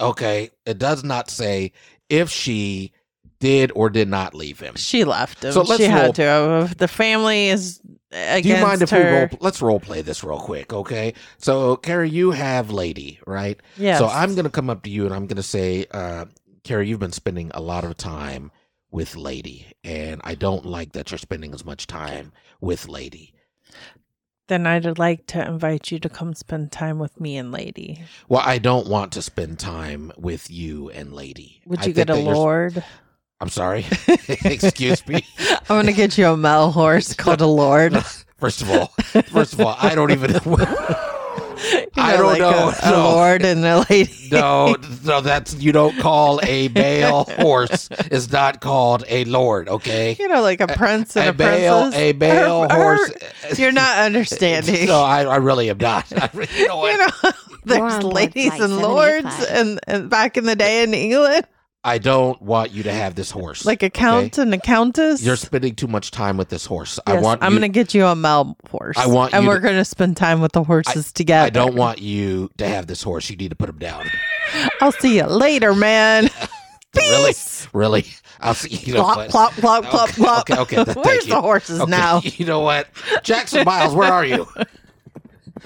Okay, 0.00 0.50
it 0.66 0.78
does 0.78 1.04
not 1.04 1.30
say 1.30 1.72
if 2.08 2.30
she 2.30 2.92
did 3.40 3.72
or 3.74 3.90
did 3.90 4.08
not 4.08 4.34
leave 4.34 4.58
him. 4.60 4.74
She 4.76 5.04
left 5.04 5.44
him. 5.44 5.52
So 5.52 5.62
let's 5.62 5.82
she 5.82 5.88
roll- 5.88 5.96
had 5.98 6.14
to. 6.16 6.68
If 6.70 6.76
the 6.78 6.88
family 6.88 7.48
is 7.48 7.80
against 8.12 8.42
Do 8.44 8.48
you 8.50 8.60
mind 8.62 8.82
if 8.82 8.90
her. 8.90 8.98
we 9.04 9.18
role? 9.18 9.28
Let's 9.40 9.60
role 9.60 9.80
play 9.80 10.02
this 10.02 10.22
real 10.24 10.38
quick, 10.40 10.72
okay? 10.72 11.14
So, 11.38 11.76
Carrie, 11.76 12.10
you 12.10 12.30
have 12.30 12.70
lady, 12.70 13.18
right? 13.26 13.60
Yes. 13.76 13.98
So 13.98 14.06
I'm 14.08 14.34
gonna 14.36 14.50
come 14.50 14.70
up 14.70 14.82
to 14.84 14.90
you 14.90 15.04
and 15.04 15.14
I'm 15.14 15.26
gonna 15.26 15.42
say, 15.42 15.86
uh, 15.90 16.26
Carrie, 16.62 16.88
you've 16.88 17.00
been 17.00 17.12
spending 17.12 17.50
a 17.54 17.60
lot 17.60 17.84
of 17.84 17.96
time 17.96 18.50
with 18.94 19.16
lady, 19.16 19.66
and 19.82 20.20
I 20.22 20.36
don't 20.36 20.64
like 20.64 20.92
that 20.92 21.10
you're 21.10 21.18
spending 21.18 21.52
as 21.52 21.64
much 21.64 21.88
time 21.88 22.30
with 22.60 22.88
lady. 22.88 23.34
Then 24.46 24.68
I'd 24.68 24.98
like 24.98 25.26
to 25.28 25.44
invite 25.44 25.90
you 25.90 25.98
to 25.98 26.08
come 26.08 26.32
spend 26.32 26.70
time 26.70 27.00
with 27.00 27.18
me 27.18 27.36
and 27.36 27.50
Lady. 27.50 28.04
Well, 28.28 28.42
I 28.44 28.58
don't 28.58 28.86
want 28.86 29.10
to 29.12 29.22
spend 29.22 29.58
time 29.58 30.12
with 30.16 30.48
you 30.50 30.90
and 30.90 31.12
lady. 31.12 31.60
Would 31.66 31.80
you 31.80 31.92
think 31.92 32.06
get 32.06 32.10
a 32.10 32.14
lord? 32.14 32.84
I'm 33.40 33.48
sorry. 33.48 33.84
Excuse 34.08 35.04
me. 35.08 35.26
I'm 35.38 35.64
gonna 35.66 35.92
get 35.92 36.16
you 36.16 36.28
a 36.28 36.36
Mel 36.36 36.70
horse 36.70 37.14
called 37.14 37.40
a 37.40 37.46
lord. 37.46 37.96
First 38.36 38.62
of 38.62 38.70
all, 38.70 38.88
first 39.32 39.54
of 39.54 39.60
all, 39.60 39.74
I 39.80 39.94
don't 39.94 40.10
even. 40.10 40.38
You 41.72 41.86
I 41.96 42.16
don't 42.16 42.26
like 42.26 42.38
know, 42.40 42.72
A, 42.82 42.90
a 42.90 42.96
lord 42.96 43.42
and 43.44 43.64
a 43.64 43.84
lady. 43.88 44.28
no, 44.32 44.76
no, 45.04 45.20
that's 45.20 45.54
you 45.54 45.72
don't 45.72 45.98
call 45.98 46.40
a 46.44 46.68
male 46.68 47.24
horse 47.38 47.88
is 48.10 48.30
not 48.30 48.60
called 48.60 49.04
a 49.08 49.24
lord. 49.24 49.68
Okay, 49.68 50.16
You 50.18 50.28
know, 50.28 50.42
like 50.42 50.60
a 50.60 50.66
prince 50.66 51.16
and 51.16 51.26
a, 51.26 51.30
a 51.30 51.46
male, 51.48 51.80
princess. 51.82 52.00
a 52.00 52.12
male 52.14 52.62
Her- 52.62 52.68
her- 52.74 52.96
horse. 52.96 53.58
You're 53.58 53.72
not 53.72 53.98
understanding. 53.98 54.86
No, 54.86 55.02
I, 55.02 55.24
I 55.24 55.36
really 55.36 55.70
am 55.70 55.78
not. 55.78 56.12
I 56.12 56.28
you 56.56 56.68
know 56.68 56.76
what? 56.78 56.92
you 56.92 56.98
know, 56.98 57.32
there's 57.64 58.02
ladies 58.02 58.48
flight 58.48 58.60
and 58.60 58.76
lords, 58.78 59.44
and, 59.48 59.80
and 59.86 60.10
back 60.10 60.36
in 60.36 60.44
the 60.44 60.56
day 60.56 60.82
in 60.82 60.92
England, 60.92 61.46
I 61.86 61.98
don't 61.98 62.40
want 62.40 62.70
you 62.72 62.82
to 62.84 62.92
have 62.92 63.14
this 63.14 63.30
horse. 63.30 63.66
like 63.66 63.82
a 63.82 63.90
count 63.90 64.38
and 64.38 64.54
a 64.54 64.58
countess. 64.58 65.22
You're 65.22 65.36
spending 65.36 65.74
too 65.74 65.86
much 65.86 66.10
time 66.10 66.36
with 66.38 66.48
this 66.48 66.64
horse. 66.64 66.98
I 67.06 67.18
want. 67.20 67.42
I'm 67.42 67.52
gonna 67.52 67.68
get 67.68 67.92
you 67.92 68.06
a 68.06 68.16
Mel 68.16 68.56
horse. 68.70 68.96
I 68.96 69.06
want 69.06 69.34
and 69.34 69.46
we're 69.46 69.60
to- 69.60 69.66
gonna 69.68 69.84
spend 69.84 70.16
time 70.16 70.40
with 70.40 70.52
the 70.52 70.64
horses 70.64 71.12
together. 71.12 71.46
I 71.46 71.50
don't 71.50 71.74
want 71.74 72.00
you 72.00 72.50
to 72.56 72.66
have 72.66 72.86
this 72.86 73.02
horse. 73.02 73.28
You 73.28 73.36
need 73.36 73.50
to 73.50 73.56
put 73.56 73.68
him 73.68 73.78
down. 73.78 74.06
I'll 74.80 74.92
see 74.92 75.16
you 75.18 75.24
later, 75.26 75.74
man. 75.74 76.30
Really, 76.96 77.30
Peace. 77.30 77.66
really. 77.72 78.04
I'll 78.38 78.54
see. 78.54 78.68
You 78.68 78.94
know 78.94 79.02
Plop, 79.02 79.16
what? 79.16 79.30
plop, 79.30 79.52
plop, 79.54 79.84
plop, 79.84 80.08
Okay, 80.10 80.22
plop. 80.22 80.50
okay, 80.50 80.78
okay, 80.78 80.84
thank 80.92 81.04
Where's 81.04 81.26
you. 81.26 81.34
the 81.34 81.40
horses 81.40 81.80
Okay, 81.80 81.90
now? 81.90 82.20
You 82.22 82.46
know 82.46 82.60
what? 82.60 82.86
Jackson 83.24 83.64
Miles, 83.64 83.96
where 83.96 84.12
are 84.12 84.24
you? 84.24 84.46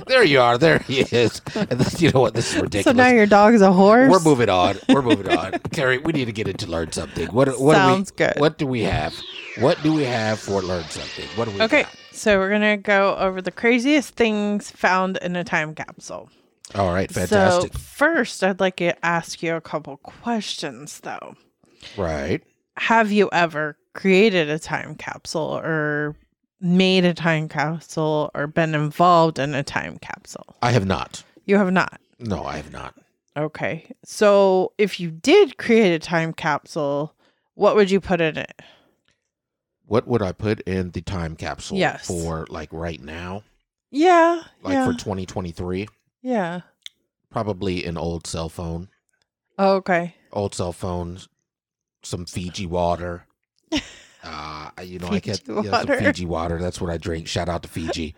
There 0.07 0.23
you 0.25 0.41
are. 0.41 0.57
There 0.59 0.79
he 0.81 1.01
is. 1.01 1.41
And 1.55 1.69
this, 1.71 2.01
you 2.01 2.11
know 2.11 2.21
what? 2.21 2.35
This 2.35 2.55
is 2.55 2.61
ridiculous. 2.61 2.85
So 2.85 2.93
now 2.93 3.09
your 3.09 3.27
dog 3.27 3.55
is 3.55 3.63
a 3.63 3.73
horse. 3.73 4.11
We're 4.11 4.21
moving 4.21 4.49
on. 4.49 4.79
We're 4.89 5.03
moving 5.03 5.29
on. 5.37 5.53
Carrie, 5.73 5.99
we 5.99 6.13
need 6.13 6.27
to 6.27 6.33
get 6.33 6.49
into 6.49 6.67
learn 6.67 6.93
something. 6.93 7.27
What 7.29 7.61
what 7.61 7.75
Sounds 7.75 8.11
do 8.11 8.25
we, 8.25 8.29
good. 8.33 8.41
What 8.41 8.59
do 8.59 8.67
we 8.67 8.83
have? 8.83 9.15
What 9.59 9.83
do 9.83 9.93
we 9.93 10.05
have 10.05 10.39
for 10.39 10.63
learn 10.63 10.85
something? 10.85 11.27
What 11.37 11.47
do 11.49 11.55
we 11.55 11.63
Okay, 11.63 11.83
got? 11.83 11.93
so 12.13 12.39
we're 12.39 12.51
gonna 12.51 12.77
go 12.77 13.17
over 13.17 13.43
the 13.43 13.51
craziest 13.51 14.15
things 14.15 14.71
found 14.71 15.17
in 15.19 15.35
a 15.37 15.45
time 15.45 15.75
capsule. 15.75 16.31
All 16.75 16.93
right, 16.93 17.11
fantastic. 17.11 17.73
So 17.73 17.79
first, 17.79 18.45
I'd 18.45 18.61
like 18.61 18.77
to 18.77 19.05
ask 19.05 19.43
you 19.43 19.55
a 19.57 19.61
couple 19.61 19.97
questions, 19.99 21.01
though. 21.01 21.35
right. 21.97 22.43
Have 22.77 23.11
you 23.11 23.29
ever 23.33 23.77
created 23.95 24.49
a 24.49 24.59
time 24.59 24.95
capsule, 24.95 25.59
or 25.63 26.15
made 26.61 27.05
a 27.05 27.15
time 27.15 27.49
capsule, 27.49 28.31
or 28.35 28.47
been 28.47 28.75
involved 28.75 29.39
in 29.39 29.55
a 29.55 29.63
time 29.63 29.99
capsule? 29.99 30.57
I 30.63 30.73
have 30.73 30.87
not. 30.87 31.23
You 31.45 31.57
have 31.57 31.73
not. 31.73 32.01
No, 32.19 32.45
I 32.45 32.57
have 32.57 32.73
not. 32.73 32.95
Okay, 33.37 33.93
so 34.05 34.73
if 34.79 34.99
you 34.99 35.11
did 35.11 35.57
create 35.59 35.93
a 35.95 35.99
time 36.01 36.33
capsule, 36.33 37.15
what 37.55 37.77
would 37.77 37.91
you 37.91 38.01
put 38.01 38.21
in 38.21 38.37
it? 38.37 38.61
What 39.87 40.07
would 40.09 40.21
I 40.23 40.33
put 40.33 40.61
in 40.63 40.91
the 40.91 41.01
time 41.01 41.37
capsule 41.37 41.79
Yes. 41.79 42.07
for 42.07 42.47
like 42.51 42.69
right 42.73 43.01
now? 43.01 43.45
Yeah, 43.91 44.43
Like 44.63 44.75
yeah, 44.75 44.85
for 44.87 44.93
2023? 44.93 45.89
yeah. 46.23 46.61
Probably 47.31 47.85
an 47.85 47.97
old 47.97 48.27
cell 48.27 48.49
phone. 48.49 48.89
Oh, 49.59 49.75
okay. 49.77 50.15
Old 50.33 50.55
cell 50.55 50.73
phones, 50.73 51.29
some 52.03 52.25
Fiji 52.27 52.67
water. 52.67 53.27
Uh, 54.25 54.71
you 54.83 54.99
know, 54.99 55.09
I 55.09 55.21
can't. 55.21 55.39
Fiji 55.39 55.45
some 55.47 55.71
water. 55.71 55.99
Fiji 55.99 56.27
water. 56.27 56.59
That's 56.59 56.81
what 56.81 56.91
I 56.91 56.97
drink. 56.97 57.29
Shout 57.29 57.49
out 57.49 57.63
to 57.63 57.69
Fiji. 57.69 58.15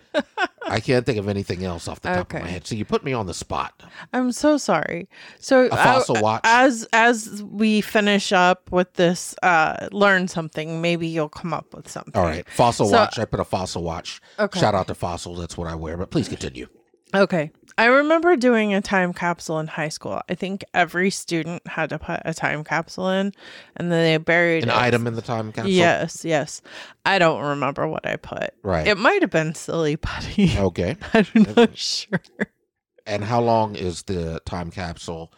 I 0.66 0.80
can't 0.80 1.04
think 1.04 1.18
of 1.18 1.28
anything 1.28 1.64
else 1.64 1.88
off 1.88 2.00
the 2.00 2.08
top 2.08 2.32
of 2.32 2.42
my 2.42 2.48
head. 2.48 2.66
So 2.66 2.74
you 2.74 2.84
put 2.84 3.02
me 3.04 3.12
on 3.12 3.26
the 3.26 3.34
spot. 3.34 3.82
I'm 4.12 4.30
so 4.32 4.56
sorry. 4.56 5.08
So 5.38 5.68
fossil 5.68 6.16
I- 6.18 6.20
watch. 6.22 6.40
As 6.44 6.88
as 6.92 7.42
we 7.42 7.80
finish 7.80 8.32
up 8.32 8.70
with 8.70 8.94
this, 8.94 9.34
uh, 9.42 9.88
learn 9.92 10.28
something. 10.28 10.80
Maybe 10.80 11.06
you'll 11.06 11.28
come 11.28 11.52
up 11.52 11.74
with 11.74 11.88
something. 11.88 12.14
All 12.14 12.24
right, 12.24 12.48
fossil 12.48 12.86
So- 12.88 12.96
watch. 12.96 13.18
I 13.18 13.24
put 13.24 13.40
a 13.40 13.44
fossil 13.44 13.82
watch. 13.82 14.20
Okay. 14.38 14.60
Shout 14.60 14.74
out 14.74 14.86
to 14.86 14.94
fossils. 14.94 15.38
That's 15.40 15.56
what 15.58 15.68
I 15.68 15.74
wear. 15.74 15.96
But 15.96 16.10
please 16.10 16.28
continue. 16.28 16.68
Okay. 17.14 17.50
I 17.80 17.86
remember 17.86 18.36
doing 18.36 18.74
a 18.74 18.80
time 18.82 19.14
capsule 19.14 19.58
in 19.58 19.66
high 19.66 19.88
school. 19.88 20.20
I 20.28 20.34
think 20.34 20.64
every 20.74 21.08
student 21.10 21.66
had 21.66 21.88
to 21.90 21.98
put 21.98 22.20
a 22.26 22.34
time 22.34 22.62
capsule 22.62 23.08
in, 23.08 23.32
and 23.76 23.90
then 23.90 24.04
they 24.04 24.16
buried 24.18 24.64
An 24.64 24.68
it. 24.68 24.76
item 24.76 25.06
in 25.06 25.14
the 25.14 25.22
time 25.22 25.50
capsule. 25.50 25.72
Yes, 25.72 26.24
yes. 26.24 26.60
I 27.06 27.18
don't 27.18 27.40
remember 27.42 27.88
what 27.88 28.06
I 28.06 28.16
put. 28.16 28.50
Right. 28.62 28.86
It 28.86 28.98
might 28.98 29.22
have 29.22 29.30
been 29.30 29.54
silly 29.54 29.96
putty. 29.96 30.52
Okay. 30.58 30.96
I'm 31.14 31.26
not 31.56 31.76
sure. 31.78 32.20
And 33.06 33.24
how 33.24 33.40
long 33.40 33.76
is 33.76 34.02
the 34.02 34.40
time 34.44 34.70
capsule? 34.70 35.32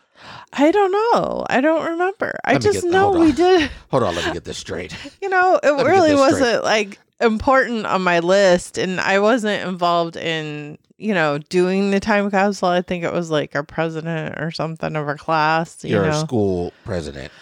I 0.53 0.73
don't 0.73 0.91
know. 0.93 1.47
I 1.49 1.61
don't 1.61 1.85
remember. 1.93 2.39
I 2.45 2.55
Let 2.55 2.63
just 2.63 2.83
get- 2.83 2.91
know 2.91 3.13
we 3.13 3.31
did. 3.33 3.71
Hold 3.91 4.03
on, 4.03 4.15
let 4.17 4.27
me 4.27 4.33
get 4.33 4.45
this 4.45 4.59
straight. 4.59 4.97
You 5.23 5.29
know, 5.29 5.61
it 5.63 5.77
get 5.77 5.87
really 5.87 6.15
wasn't 6.17 6.65
like 6.65 6.99
important 7.21 7.87
on 7.87 8.03
my 8.03 8.19
list, 8.19 8.79
and 8.79 9.01
I 9.01 9.21
wasn't 9.21 9.67
involved 9.69 10.17
in 10.17 10.79
you 11.03 11.15
know 11.15 11.39
doing 11.39 11.91
the 11.91 12.01
time 12.01 12.31
capsule. 12.31 12.69
I 12.69 12.83
think 12.83 13.05
it 13.05 13.13
was 13.13 13.31
like 13.31 13.55
our 13.55 13.63
president 13.65 14.39
or 14.41 14.51
something 14.51 14.95
of 14.97 15.07
our 15.09 15.17
class. 15.17 15.83
You 15.85 15.91
You're 15.97 16.05
a 16.07 16.15
school 16.15 16.73
president. 16.85 17.33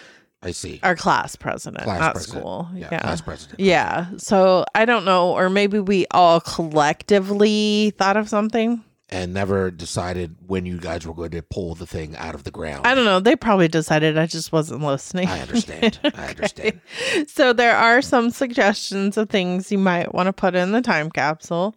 I 0.42 0.53
see. 0.53 0.81
our 0.83 0.96
class 0.96 1.37
president, 1.37 1.85
Class 1.85 2.01
not 2.01 2.12
president. 2.14 2.40
school. 2.42 2.68
Yeah, 2.75 2.88
Yeah. 2.90 3.01
class 3.01 3.20
president. 3.20 3.61
Yeah. 3.61 4.07
So 4.16 4.64
I 4.75 4.87
don't 4.87 5.05
know, 5.05 5.33
or 5.33 5.51
maybe 5.51 5.79
we 5.81 6.07
all 6.12 6.40
collectively 6.40 7.92
thought 7.99 8.16
of 8.16 8.29
something. 8.29 8.83
And 9.12 9.35
never 9.35 9.70
decided 9.73 10.37
when 10.46 10.66
you 10.66 10.79
guys 10.79 11.05
were 11.05 11.14
going 11.14 11.33
to 11.33 11.42
pull 11.42 11.75
the 11.75 11.87
thing 11.87 12.14
out 12.16 12.37
of 12.37 12.44
the 12.44 12.53
ground. 12.53 12.87
I 12.87 12.94
don't 12.94 13.05
know. 13.05 13.18
They 13.18 13.35
probably 13.35 13.66
decided 13.66 14.16
I 14.16 14.27
just 14.27 14.53
wasn't 14.53 14.83
listening. 14.83 15.27
I 15.27 15.40
understand. 15.40 15.99
I 16.16 16.27
understand. 16.29 16.81
so 17.27 17.53
there 17.53 17.77
are 17.77 18.03
some 18.03 18.31
suggestions 18.31 19.16
of 19.16 19.29
things 19.29 19.73
you 19.73 19.79
might 19.79 20.14
want 20.14 20.29
to 20.29 20.33
put 20.33 20.55
in 20.55 20.70
the 20.70 20.81
time 20.81 21.11
capsule. 21.11 21.75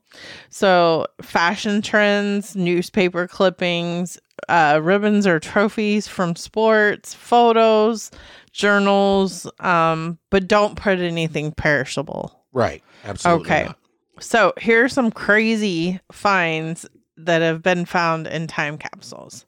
So 0.49 1.07
fashion 1.23 1.81
trends, 1.81 2.55
newspaper 2.55 3.27
clippings, 3.27 4.19
uh, 4.47 4.79
ribbons 4.83 5.25
or 5.25 5.39
trophies 5.39 6.07
from 6.07 6.35
sports, 6.35 7.13
photos, 7.13 8.11
journals, 8.51 9.49
um, 9.59 10.19
but 10.29 10.47
don't 10.47 10.75
put 10.75 10.99
anything 10.99 11.51
perishable. 11.51 12.45
Right. 12.51 12.83
Absolutely. 13.03 13.45
Okay. 13.45 13.65
not. 13.65 13.77
So 14.19 14.53
here 14.59 14.83
are 14.83 14.89
some 14.89 15.11
crazy 15.11 15.99
finds 16.11 16.85
that 17.17 17.41
have 17.41 17.61
been 17.61 17.85
found 17.85 18.27
in 18.27 18.47
time 18.47 18.77
capsules. 18.77 19.45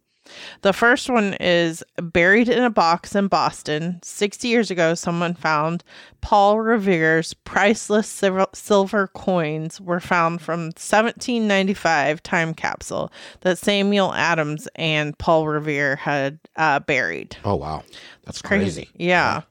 The 0.62 0.74
first 0.74 1.10
one 1.10 1.36
is 1.40 1.84
buried 2.02 2.50
in 2.50 2.64
a 2.64 2.70
box 2.70 3.16
in 3.16 3.28
Boston. 3.28 4.00
60 4.04 4.48
years 4.48 4.72
ago, 4.72 4.96
someone 4.96 5.34
found 5.36 5.84
Paul 6.22 6.60
Revere's 6.60 7.34
priceless 7.34 8.08
silver, 8.54 9.08
coins 9.08 9.80
were 9.80 10.00
found 10.00 10.42
from 10.42 10.66
1795 10.66 12.24
time 12.24 12.54
capsule 12.54 13.12
that 13.42 13.58
Samuel 13.58 14.14
Adams 14.14 14.68
and 14.76 15.18
Paul 15.18 15.48
Revere 15.48 15.96
had 15.96 16.40
uh, 16.56 16.80
buried. 16.80 17.38
Oh 17.46 17.56
wow, 17.56 17.84
that's 18.24 18.42
crazy. 18.42 18.90
Yeah. 18.96 19.42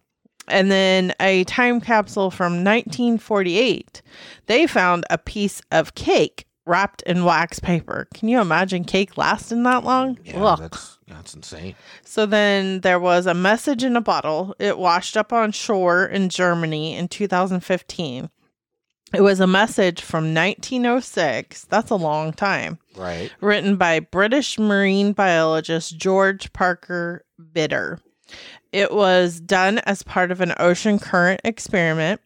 And 0.47 0.71
then 0.71 1.15
a 1.21 1.45
time 1.45 1.81
capsule 1.81 2.31
from 2.31 2.65
1948. 2.65 4.03
They 4.45 4.67
found 4.67 5.07
a 5.09 5.17
piece 5.17 5.63
of 5.71 5.95
cake 5.95 6.47
wrapped 6.67 7.03
in 7.03 7.25
wax 7.25 7.59
paper. 7.59 8.09
Can 8.15 8.29
you 8.29 8.41
imagine 8.41 8.85
cake 8.85 9.17
lasting 9.19 9.63
that 9.65 9.85
long? 9.85 10.19
Yeah, 10.25 10.43
Look. 10.43 10.61
that's 10.61 10.99
that's 11.07 11.35
insane. 11.35 11.75
So 12.05 12.27
then 12.27 12.81
there 12.81 12.99
was 13.01 13.27
a 13.27 13.35
message 13.35 13.85
in 13.85 13.97
a 13.97 14.01
bottle. 14.01 14.55
It 14.59 14.79
washed 14.79 15.17
up 15.17 15.33
on 15.33 15.53
shore 15.53 16.07
in 16.07 16.29
Germany 16.29 16.97
in 16.97 17.09
2015. 17.09 18.31
It 19.13 19.21
was 19.21 19.39
a 19.39 19.47
message 19.47 20.01
from 20.01 20.35
1906. 20.35 21.67
That's 21.67 21.91
a 21.91 21.95
long 21.97 22.33
time. 22.33 22.79
Right. 22.97 23.31
Written 23.41 23.77
by 23.77 24.01
British 24.01 24.59
marine 24.59 25.13
biologist 25.13 25.97
George 25.97 26.53
Parker 26.53 27.25
Bidder. 27.53 28.01
It 28.73 28.93
was 28.93 29.39
done 29.39 29.79
as 29.81 30.03
part 30.03 30.33
of 30.33 30.41
an 30.41 30.55
ocean 30.59 30.99
current 30.99 31.41
experiment. 31.45 32.21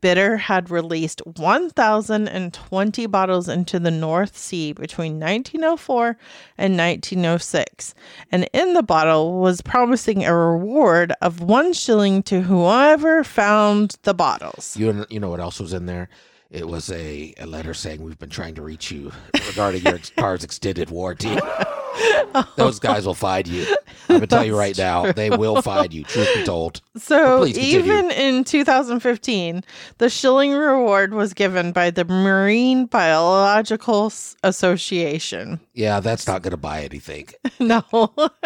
Bidder 0.00 0.36
had 0.36 0.70
released 0.70 1.20
1,020 1.26 3.06
bottles 3.06 3.48
into 3.48 3.80
the 3.80 3.90
North 3.90 4.36
Sea 4.36 4.72
between 4.72 5.14
1904 5.14 6.16
and 6.56 6.76
1906. 6.76 7.94
And 8.30 8.48
in 8.52 8.74
the 8.74 8.82
bottle 8.82 9.40
was 9.40 9.62
promising 9.62 10.24
a 10.24 10.36
reward 10.36 11.12
of 11.20 11.40
one 11.40 11.72
shilling 11.72 12.22
to 12.24 12.42
whoever 12.42 13.24
found 13.24 13.96
the 14.02 14.14
bottles. 14.14 14.76
You 14.76 15.04
you 15.10 15.18
know 15.18 15.30
what 15.30 15.40
else 15.40 15.58
was 15.58 15.72
in 15.72 15.86
there? 15.86 16.08
It 16.48 16.68
was 16.68 16.90
a, 16.92 17.34
a 17.38 17.46
letter 17.46 17.74
saying 17.74 18.02
we've 18.02 18.18
been 18.18 18.30
trying 18.30 18.54
to 18.54 18.62
reach 18.62 18.92
you 18.92 19.10
regarding 19.48 19.82
your 19.82 19.98
car's 20.16 20.44
extended 20.44 20.90
warranty. 20.90 21.36
Those 22.56 22.78
guys 22.78 23.06
will 23.06 23.14
find 23.14 23.46
you. 23.46 23.66
I'm 24.08 24.16
gonna 24.16 24.26
tell 24.26 24.44
you 24.44 24.56
right 24.56 24.76
now, 24.76 25.10
they 25.12 25.30
will 25.30 25.62
find 25.62 25.92
you. 25.92 26.04
Truth 26.04 26.28
be 26.34 26.44
told. 26.44 26.80
So 26.98 27.44
even 27.46 28.10
in 28.10 28.42
2015, 28.42 29.62
the 29.98 30.08
shilling 30.08 30.54
reward 30.54 31.12
was 31.12 31.34
given 31.34 31.72
by 31.72 31.90
the 31.90 32.06
Marine 32.06 32.86
Biological 32.86 34.10
Association. 34.42 35.60
Yeah, 35.74 36.00
that's 36.00 36.26
not 36.26 36.40
gonna 36.40 36.56
buy 36.56 36.82
anything. 36.84 37.28
no, 37.60 37.84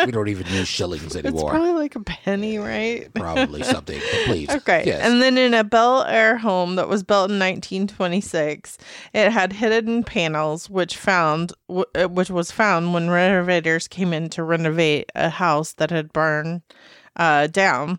We 0.05 0.11
don't 0.11 0.27
even 0.29 0.49
use 0.49 0.67
shillings 0.67 1.15
anymore. 1.15 1.43
it's 1.43 1.51
probably 1.51 1.73
like 1.73 1.95
a 1.95 2.01
penny, 2.01 2.59
right? 2.59 3.13
Probably 3.15 3.63
something. 3.63 4.01
Please. 4.25 4.51
Okay. 4.51 4.83
Yes. 4.85 5.07
And 5.07 5.23
then 5.23 5.39
in 5.39 5.55
a 5.55 5.63
Bel 5.63 6.03
Air 6.03 6.37
home 6.37 6.75
that 6.75 6.89
was 6.89 7.05
built 7.05 7.31
in 7.31 7.39
1926, 7.39 8.79
it 9.15 9.31
had 9.31 9.53
hidden 9.53 10.03
panels 10.03 10.69
which 10.69 10.97
found 10.97 11.53
uh, 11.69 12.09
which 12.09 12.31
was 12.31 12.51
found 12.51 12.93
when 12.93 13.09
renovators 13.41 13.89
came 13.89 14.13
in 14.13 14.29
to 14.31 14.43
renovate 14.43 15.11
a 15.15 15.31
house 15.31 15.73
that 15.75 15.91
had 15.91 16.13
burned 16.13 16.63
uh, 17.17 17.47
down. 17.47 17.99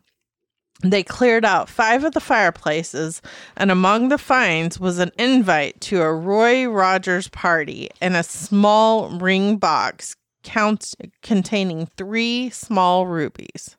They 0.84 1.04
cleared 1.04 1.45
out 1.45 1.69
five 1.69 2.04
of 2.04 2.13
the 2.13 2.19
fireplaces, 2.19 3.21
and 3.56 3.69
among 3.69 4.10
the 4.10 4.17
finds 4.17 4.80
was 4.80 4.97
an 4.99 5.12
invite 5.17 5.80
to 5.82 6.01
a 6.01 6.13
Roy 6.13 6.65
Rogers 6.67 7.27
party 7.27 7.89
and 8.01 8.15
a 8.15 8.23
small 8.23 9.10
ring 9.10 9.58
box 9.58 10.15
count 10.43 10.93
containing 11.21 11.88
three 11.97 12.49
small 12.49 13.06
rubies. 13.06 13.77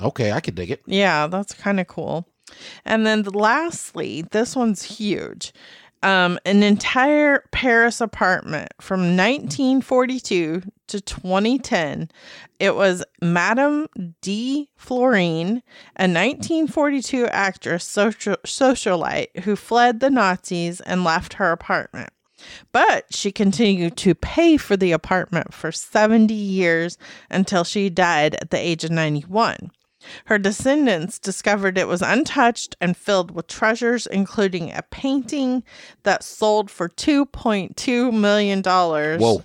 okay, 0.00 0.30
I 0.30 0.40
could 0.40 0.54
dig 0.54 0.70
it. 0.70 0.82
Yeah, 0.86 1.26
that's 1.26 1.54
kind 1.54 1.80
of 1.80 1.88
cool. 1.88 2.28
And 2.84 3.04
then 3.04 3.22
lastly, 3.22 4.22
this 4.30 4.54
one's 4.54 4.82
huge. 4.84 5.52
Um, 6.02 6.38
an 6.44 6.62
entire 6.62 7.44
Paris 7.50 8.00
apartment 8.00 8.72
from 8.80 9.00
1942 9.16 10.62
to 10.88 11.00
2010. 11.00 12.10
It 12.60 12.76
was 12.76 13.04
Madame 13.20 13.88
de 14.20 14.68
Florian, 14.76 15.62
a 15.96 16.06
1942 16.06 17.26
actress 17.26 17.84
social, 17.84 18.36
socialite 18.44 19.40
who 19.40 19.56
fled 19.56 20.00
the 20.00 20.10
Nazis 20.10 20.80
and 20.82 21.02
left 21.02 21.34
her 21.34 21.50
apartment. 21.50 22.10
But 22.72 23.06
she 23.14 23.32
continued 23.32 23.96
to 23.98 24.14
pay 24.14 24.56
for 24.56 24.76
the 24.76 24.92
apartment 24.92 25.54
for 25.54 25.72
70 25.72 26.34
years 26.34 26.98
until 27.30 27.64
she 27.64 27.88
died 27.88 28.36
at 28.36 28.50
the 28.50 28.58
age 28.58 28.84
of 28.84 28.90
91. 28.90 29.70
Her 30.26 30.38
descendants 30.38 31.18
discovered 31.18 31.78
it 31.78 31.88
was 31.88 32.02
untouched 32.02 32.76
and 32.80 32.96
filled 32.96 33.30
with 33.30 33.46
treasures, 33.46 34.06
including 34.06 34.72
a 34.72 34.82
painting 34.90 35.62
that 36.02 36.22
sold 36.22 36.70
for 36.70 36.88
$2.2 36.88 38.12
million. 38.12 38.62
Whoa. 38.62 39.44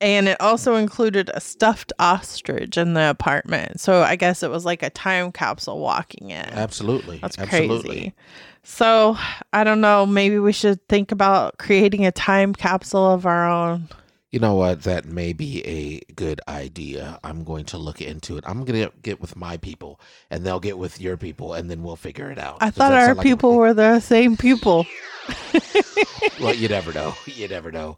And 0.00 0.28
it 0.28 0.40
also 0.40 0.76
included 0.76 1.28
a 1.34 1.40
stuffed 1.40 1.92
ostrich 1.98 2.76
in 2.76 2.94
the 2.94 3.10
apartment. 3.10 3.80
So 3.80 4.02
I 4.02 4.14
guess 4.14 4.44
it 4.44 4.50
was 4.50 4.64
like 4.64 4.84
a 4.84 4.90
time 4.90 5.32
capsule 5.32 5.80
walking 5.80 6.30
in. 6.30 6.44
Absolutely. 6.50 7.18
That's 7.18 7.36
Absolutely. 7.36 7.88
crazy. 7.88 8.14
So 8.62 9.16
I 9.52 9.64
don't 9.64 9.80
know. 9.80 10.06
Maybe 10.06 10.38
we 10.38 10.52
should 10.52 10.86
think 10.88 11.10
about 11.10 11.58
creating 11.58 12.06
a 12.06 12.12
time 12.12 12.54
capsule 12.54 13.10
of 13.10 13.26
our 13.26 13.48
own. 13.48 13.88
You 14.30 14.40
know 14.40 14.54
what? 14.56 14.82
That 14.82 15.06
may 15.06 15.32
be 15.32 15.64
a 15.66 16.00
good 16.12 16.40
idea. 16.46 17.18
I'm 17.24 17.44
going 17.44 17.64
to 17.66 17.78
look 17.78 18.02
into 18.02 18.36
it. 18.36 18.44
I'm 18.46 18.64
going 18.64 18.82
to 18.86 18.92
get 19.00 19.20
with 19.22 19.36
my 19.36 19.56
people, 19.56 20.00
and 20.30 20.44
they'll 20.44 20.60
get 20.60 20.76
with 20.76 21.00
your 21.00 21.16
people, 21.16 21.54
and 21.54 21.70
then 21.70 21.82
we'll 21.82 21.96
figure 21.96 22.30
it 22.30 22.38
out. 22.38 22.58
I 22.60 22.66
Does 22.66 22.74
thought 22.74 22.92
our 22.92 23.06
sound 23.06 23.18
like 23.18 23.26
a- 23.26 23.28
people 23.30 23.56
were 23.56 23.72
the 23.74 24.00
same 24.00 24.36
people. 24.36 24.86
Well, 26.40 26.54
you 26.54 26.68
never 26.68 26.92
know. 26.92 27.14
You 27.26 27.48
never 27.48 27.72
know. 27.72 27.96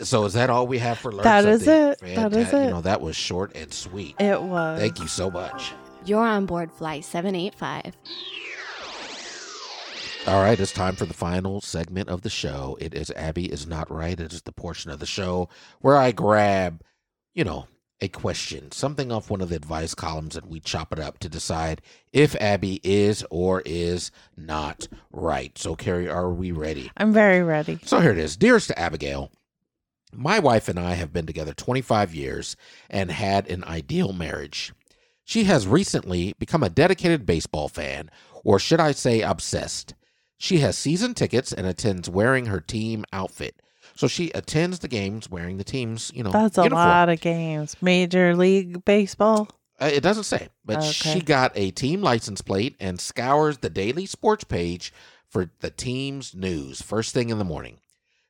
So 0.00 0.24
is 0.26 0.34
that 0.34 0.48
all 0.48 0.68
we 0.68 0.78
have 0.78 0.96
for 0.98 1.10
learn 1.10 1.24
That 1.24 1.44
is 1.44 1.64
something? 1.64 2.08
it. 2.08 2.14
That 2.14 2.32
is 2.32 2.46
Fanta- 2.48 2.64
You 2.66 2.70
know 2.70 2.80
that 2.82 3.00
was 3.00 3.16
short 3.16 3.56
and 3.56 3.72
sweet. 3.72 4.14
It 4.20 4.40
was. 4.40 4.78
Thank 4.78 5.00
you 5.00 5.08
so 5.08 5.28
much. 5.28 5.72
You're 6.04 6.24
on 6.24 6.46
board 6.46 6.70
flight 6.70 7.04
785. 7.04 7.96
All 10.28 10.42
right, 10.42 10.60
it's 10.60 10.72
time 10.72 10.94
for 10.94 11.06
the 11.06 11.14
final 11.14 11.62
segment 11.62 12.10
of 12.10 12.20
the 12.20 12.28
show. 12.28 12.76
It 12.82 12.92
is 12.92 13.10
Abby 13.12 13.46
is 13.46 13.66
not 13.66 13.90
right. 13.90 14.20
It 14.20 14.30
is 14.30 14.42
the 14.42 14.52
portion 14.52 14.90
of 14.90 14.98
the 14.98 15.06
show 15.06 15.48
where 15.80 15.96
I 15.96 16.12
grab, 16.12 16.82
you 17.32 17.44
know, 17.44 17.66
a 18.02 18.08
question, 18.08 18.70
something 18.70 19.10
off 19.10 19.30
one 19.30 19.40
of 19.40 19.48
the 19.48 19.56
advice 19.56 19.94
columns, 19.94 20.36
and 20.36 20.46
we 20.46 20.60
chop 20.60 20.92
it 20.92 20.98
up 20.98 21.18
to 21.20 21.30
decide 21.30 21.80
if 22.12 22.36
Abby 22.42 22.78
is 22.84 23.24
or 23.30 23.62
is 23.64 24.10
not 24.36 24.86
right. 25.10 25.56
So, 25.56 25.74
Carrie, 25.74 26.10
are 26.10 26.30
we 26.30 26.52
ready? 26.52 26.90
I'm 26.98 27.14
very 27.14 27.42
ready. 27.42 27.78
So 27.84 28.00
here 28.00 28.12
it 28.12 28.18
is. 28.18 28.36
Dearest 28.36 28.68
to 28.68 28.78
Abigail, 28.78 29.32
my 30.12 30.38
wife 30.38 30.68
and 30.68 30.78
I 30.78 30.92
have 30.92 31.10
been 31.10 31.24
together 31.24 31.54
25 31.54 32.14
years 32.14 32.54
and 32.90 33.10
had 33.10 33.48
an 33.48 33.64
ideal 33.64 34.12
marriage. 34.12 34.74
She 35.24 35.44
has 35.44 35.66
recently 35.66 36.34
become 36.38 36.62
a 36.62 36.68
dedicated 36.68 37.24
baseball 37.24 37.70
fan, 37.70 38.10
or 38.44 38.58
should 38.58 38.78
I 38.78 38.92
say 38.92 39.22
obsessed. 39.22 39.94
She 40.38 40.58
has 40.58 40.78
season 40.78 41.14
tickets 41.14 41.52
and 41.52 41.66
attends 41.66 42.08
wearing 42.08 42.46
her 42.46 42.60
team 42.60 43.04
outfit. 43.12 43.60
So 43.96 44.06
she 44.06 44.30
attends 44.30 44.78
the 44.78 44.88
games 44.88 45.28
wearing 45.28 45.56
the 45.58 45.64
team's, 45.64 46.12
you 46.14 46.22
know, 46.22 46.30
That's 46.30 46.56
a 46.58 46.62
uniform. 46.62 46.86
lot 46.88 47.08
of 47.08 47.20
games. 47.20 47.74
Major 47.82 48.36
League 48.36 48.84
Baseball. 48.84 49.48
Uh, 49.80 49.90
it 49.92 50.00
doesn't 50.02 50.24
say, 50.24 50.48
but 50.64 50.78
Okay. 50.78 50.90
she 50.92 51.20
got 51.20 51.52
a 51.56 51.70
team 51.72 52.02
license 52.02 52.40
plate 52.40 52.76
and 52.80 53.00
scours 53.00 53.58
the 53.58 53.70
daily 53.70 54.06
sports 54.06 54.44
page 54.44 54.92
for 55.28 55.50
the 55.60 55.70
team's 55.70 56.34
news 56.34 56.80
first 56.82 57.12
thing 57.14 57.30
in 57.30 57.38
the 57.38 57.44
morning. 57.44 57.78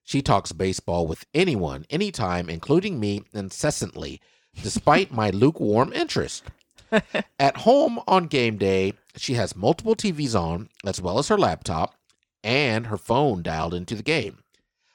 She 0.05 0.23
talks 0.23 0.53
baseball 0.53 1.07
with 1.07 1.27
anyone, 1.35 1.85
anytime, 1.91 2.49
including 2.49 2.99
me, 2.99 3.25
incessantly, 3.35 4.21
despite 4.63 5.13
my 5.13 5.29
lukewarm 5.35 5.93
interest. 5.93 6.45
At 7.39 7.59
home 7.59 8.01
on 8.07 8.27
game 8.29 8.57
day, 8.57 8.95
she 9.17 9.35
has 9.35 9.55
multiple 9.55 9.95
TVs 9.95 10.39
on, 10.39 10.71
as 10.87 11.01
well 11.03 11.19
as 11.19 11.29
her 11.29 11.37
laptop 11.37 11.95
and 12.43 12.87
her 12.87 12.97
phone 12.97 13.43
dialed 13.43 13.75
into 13.75 13.95
the 13.95 14.03
game, 14.03 14.39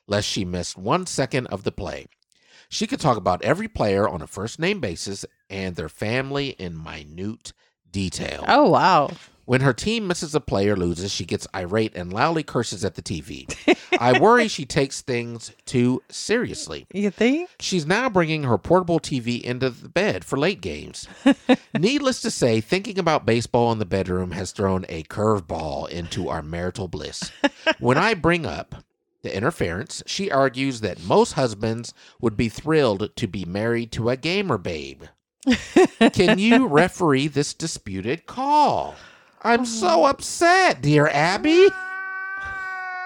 lest 0.08 0.28
she 0.28 0.46
missed 0.46 0.78
one 0.78 1.06
second 1.06 1.48
of 1.48 1.64
the 1.64 1.72
play. 1.72 2.08
She 2.70 2.88
could 2.88 3.00
talk 3.00 3.18
about 3.18 3.44
every 3.44 3.68
player 3.68 4.08
on 4.08 4.22
a 4.22 4.28
first 4.28 4.60
name 4.60 4.80
basis 4.80 5.26
and 5.50 5.76
their 5.76 5.90
family 5.90 6.50
in 6.52 6.82
minute 6.82 7.54
detail. 7.90 8.44
Oh, 8.48 8.70
wow. 8.70 9.12
When 9.46 9.62
her 9.62 9.74
team 9.74 10.08
misses 10.08 10.34
a 10.34 10.40
player 10.40 10.74
or 10.74 10.78
loses, 10.78 11.12
she 11.12 11.26
gets 11.26 11.48
irate 11.54 11.96
and 11.96 12.14
loudly 12.14 12.44
curses 12.44 12.86
at 12.86 12.96
the 12.96 13.02
TV. 13.02 13.46
I 14.00 14.18
worry 14.20 14.48
she 14.48 14.66
takes 14.66 15.02
things 15.02 15.52
too 15.66 16.02
seriously. 16.10 16.88
You 16.94 17.10
think? 17.10 17.50
She's 17.60 17.86
now 17.86 18.10
bringing 18.10 18.44
her 18.44 18.58
portable 18.58 19.00
TV 19.00 19.42
into 19.42 19.70
the 19.70 19.90
bed 19.90 20.24
for 20.24 20.38
late 20.38 20.62
games. 20.62 21.08
Needless 21.78 22.22
to 22.22 22.32
say, 22.32 22.62
thinking 22.62 22.98
about 22.98 23.26
baseball 23.26 23.72
in 23.74 23.80
the 23.80 23.86
bedroom 23.86 24.32
has 24.32 24.52
thrown 24.52 24.86
a 24.88 25.04
curveball 25.04 25.90
into 25.90 26.30
our 26.30 26.42
marital 26.42 26.88
bliss. 26.88 27.32
When 27.80 27.98
I 27.98 28.14
bring 28.14 28.46
up 28.46 28.76
the 29.24 29.36
interference, 29.36 30.04
she 30.06 30.32
argues 30.32 30.82
that 30.82 31.04
most 31.04 31.34
husbands 31.34 31.94
would 32.22 32.38
be 32.38 32.50
thrilled 32.50 33.16
to 33.16 33.28
be 33.28 33.44
married 33.44 33.92
to 33.94 34.10
a 34.10 34.18
gamer 34.18 34.58
babe. 34.58 35.04
Can 36.14 36.40
you 36.40 36.68
referee 36.68 37.28
this 37.28 37.54
disputed 37.54 38.26
call? 38.26 38.96
I'm 39.44 39.66
so 39.66 40.00
hmm. 40.00 40.06
upset, 40.06 40.82
dear 40.82 41.08
Abby. 41.08 41.68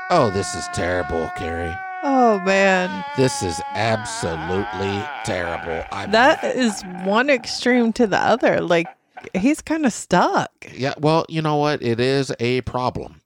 Oh, 0.09 0.29
this 0.33 0.53
is 0.53 0.67
terrible, 0.67 1.31
Carrie. 1.35 1.75
Oh, 2.03 2.39
man. 2.45 3.03
This 3.17 3.41
is 3.41 3.59
absolutely 3.73 5.03
terrible. 5.25 5.83
I 5.91 6.05
That 6.05 6.43
is 6.43 6.83
one 7.03 7.29
extreme 7.29 7.91
to 7.93 8.05
the 8.05 8.19
other. 8.19 8.61
Like, 8.61 8.87
he's 9.33 9.61
kind 9.61 9.85
of 9.85 9.91
stuck. 9.91 10.51
yeah. 10.71 10.93
Well, 10.99 11.25
you 11.27 11.41
know 11.41 11.57
what? 11.57 11.81
It 11.81 11.99
is 11.99 12.31
a 12.39 12.61
problem. 12.61 13.21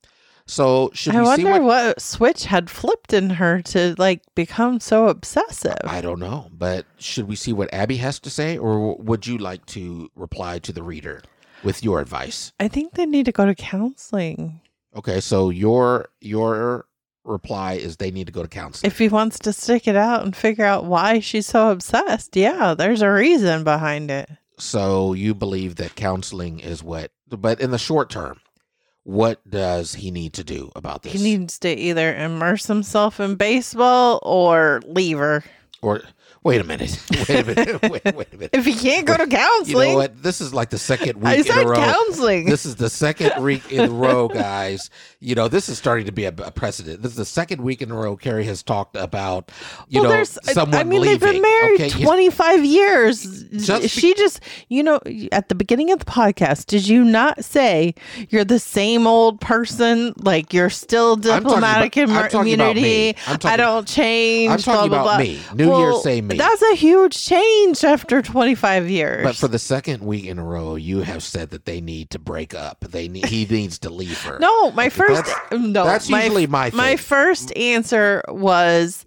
So 0.45 0.89
should 0.93 1.15
I 1.15 1.19
we 1.19 1.26
see 1.36 1.43
wonder 1.43 1.63
what? 1.63 1.86
what... 1.86 2.02
switch 2.02 2.45
had 2.45 2.69
flipped 2.69 3.13
in 3.13 3.30
her 3.30 3.62
to 3.62 3.95
like 3.97 4.21
become 4.36 4.80
so 4.80 5.08
obsessive. 5.08 5.78
I 5.84 6.02
don't 6.02 6.19
know, 6.19 6.50
but 6.52 6.86
should 6.97 7.28
we 7.28 7.36
see 7.36 7.54
what 7.54 7.74
Abby 7.74 7.97
has 7.97 8.19
to 8.19 8.30
say, 8.30 8.58
or 8.58 8.95
would 8.97 9.28
you 9.28 9.38
like 9.38 9.65
to 9.67 10.10
reply 10.15 10.60
to 10.60 10.74
the 10.74 10.84
reader 10.84 11.21
with 11.63 11.84
your 11.84 12.00
advice? 12.00 12.52
I 12.60 12.67
think 12.67 12.93
they 12.93 13.06
need 13.06 13.26
to 13.26 13.32
go 13.32 13.45
to 13.45 13.56
counseling. 13.56 14.62
Okay, 14.95 15.19
so 15.21 15.50
your 15.50 16.10
your 16.19 16.86
reply 17.24 17.74
is 17.74 17.97
they 17.97 18.12
need 18.12 18.28
to 18.28 18.34
go 18.34 18.41
to 18.41 18.47
counseling. 18.47 18.89
If 18.91 18.97
he 18.97 19.08
wants 19.08 19.39
to 19.39 19.54
stick 19.54 19.88
it 19.88 19.95
out 19.95 20.24
and 20.24 20.36
figure 20.36 20.65
out 20.65 20.86
why 20.86 21.19
she's 21.19 21.45
so 21.47 21.69
obsessed, 21.69 22.36
yeah, 22.36 22.74
there's 22.74 23.02
a 23.02 23.12
reason 23.12 23.63
behind 23.63 24.10
it. 24.12 24.30
so 24.58 25.13
you 25.13 25.34
believe 25.34 25.76
that 25.76 25.95
counseling 25.95 26.60
is 26.60 26.84
what, 26.84 27.12
but 27.30 27.62
in 27.62 27.71
the 27.71 27.78
short 27.78 28.10
term, 28.10 28.39
what 29.04 29.47
does 29.50 29.95
he 29.95 30.12
need 30.12 30.34
to 30.34 30.43
do 30.43 30.71
about 30.76 31.04
this? 31.04 31.13
He 31.13 31.24
needs 31.24 31.58
to 31.60 31.69
either 31.69 32.15
immerse 32.15 32.65
himself 32.67 33.19
in 33.19 33.36
baseball 33.36 34.19
or 34.24 34.82
leave 34.86 35.17
her. 35.17 35.43
Or 35.82 36.02
wait 36.44 36.60
a 36.60 36.63
minute, 36.63 37.00
wait 37.12 37.30
a 37.30 37.44
minute, 37.44 37.82
wait, 37.91 38.04
wait 38.15 38.28
a 38.34 38.38
minute. 38.38 38.50
If 38.54 38.65
he 38.65 38.74
can't 38.76 39.06
go 39.06 39.15
to 39.17 39.28
counseling, 39.28 39.89
You 39.89 39.94
know 39.94 40.00
what? 40.00 40.24
This 40.24 40.41
is 40.41 40.54
like 40.54 40.70
the 40.70 40.78
second 40.78 41.17
week 41.17 41.26
I 41.26 41.36
in 41.36 41.65
a 41.65 41.67
row. 41.70 41.76
counseling. 41.76 42.46
This 42.46 42.65
is 42.65 42.76
the 42.78 42.89
second 42.89 43.44
week 43.44 43.72
in 43.72 43.89
a 43.89 43.94
row, 43.94 44.28
guys. 44.28 44.89
You 45.20 45.36
know, 45.36 45.48
this 45.48 45.70
is 45.70 45.78
starting 45.78 46.06
to 46.08 46.12
be 46.12 46.26
a, 46.26 46.30
a 46.30 46.52
precedent. 46.52 47.02
This 47.02 47.12
is 47.12 47.17
the 47.17 47.26
second 47.26 47.62
week 47.62 47.82
in 47.82 47.91
a 47.91 47.96
row 47.96 48.15
Carrie 48.15 48.46
has 48.46 48.63
talked 48.63 48.96
about, 48.96 49.52
you 49.88 50.02
well, 50.02 50.12
know, 50.12 50.24
someone 50.24 50.80
I 50.80 50.84
mean, 50.84 51.02
leaving. 51.02 51.20
they've 51.20 51.34
been 51.34 51.41
married 51.41 51.82
okay? 51.82 52.04
25 52.04 52.65
years. 52.65 53.44
Just 53.52 53.82
be- 53.84 53.88
she 53.88 54.13
just, 54.15 54.39
you 54.70 54.82
know, 54.84 55.00
at 55.32 55.50
the 55.50 55.56
beginning 55.56 55.91
of 55.91 56.00
the 56.00 56.06
podcast, 56.06 56.65
did 56.67 56.88
you 56.88 57.04
not 57.04 57.44
say 57.44 57.94
you're 58.30 58.44
the 58.46 58.60
same 58.60 59.06
old 59.06 59.39
person? 59.41 60.13
Like 60.17 60.54
you're 60.54 60.70
still 60.72 61.15
diplomatic 61.15 61.98
about- 61.98 62.10
in 62.10 62.15
I'm 62.15 62.30
talking 62.30 62.54
about 62.56 62.76
me. 62.76 62.82
immunity. 63.12 63.17
I'm 63.28 63.38
I 63.44 63.58
don't 63.58 63.88
change. 63.88 64.52
I'm 64.52 64.60
talking 64.60 64.89
blah, 64.89 65.04
blah, 65.04 65.15
about 65.15 65.24
blah. 65.24 65.26
me. 65.26 65.39
New 65.56 65.70
Say 66.01 66.21
me. 66.21 66.38
That's 66.38 66.62
a 66.62 66.75
huge 66.75 67.23
change 67.23 67.84
after 67.84 68.21
25 68.21 68.89
years. 68.89 69.23
But 69.23 69.36
for 69.36 69.47
the 69.47 69.60
second 69.60 70.03
week 70.03 70.25
in 70.25 70.38
a 70.39 70.43
row, 70.43 70.75
you 70.75 70.99
have 71.01 71.23
said 71.23 71.49
that 71.51 71.65
they 71.65 71.81
need 71.81 72.10
to 72.12 72.19
break 72.19 72.53
up. 72.53 72.79
They 72.81 73.07
need 73.07 73.25
he 73.25 73.45
needs 73.45 73.79
to 73.79 73.89
leave 73.89 74.21
her. 74.23 74.38
No, 74.51 74.71
my 74.71 74.89
first 74.89 75.25
That's- 75.25 75.60
no. 75.62 75.84
that's 75.84 76.10
my, 76.10 76.23
usually 76.23 76.47
my 76.47 76.71
my 76.73 76.95
first 76.95 77.55
answer 77.55 78.23
was 78.27 79.05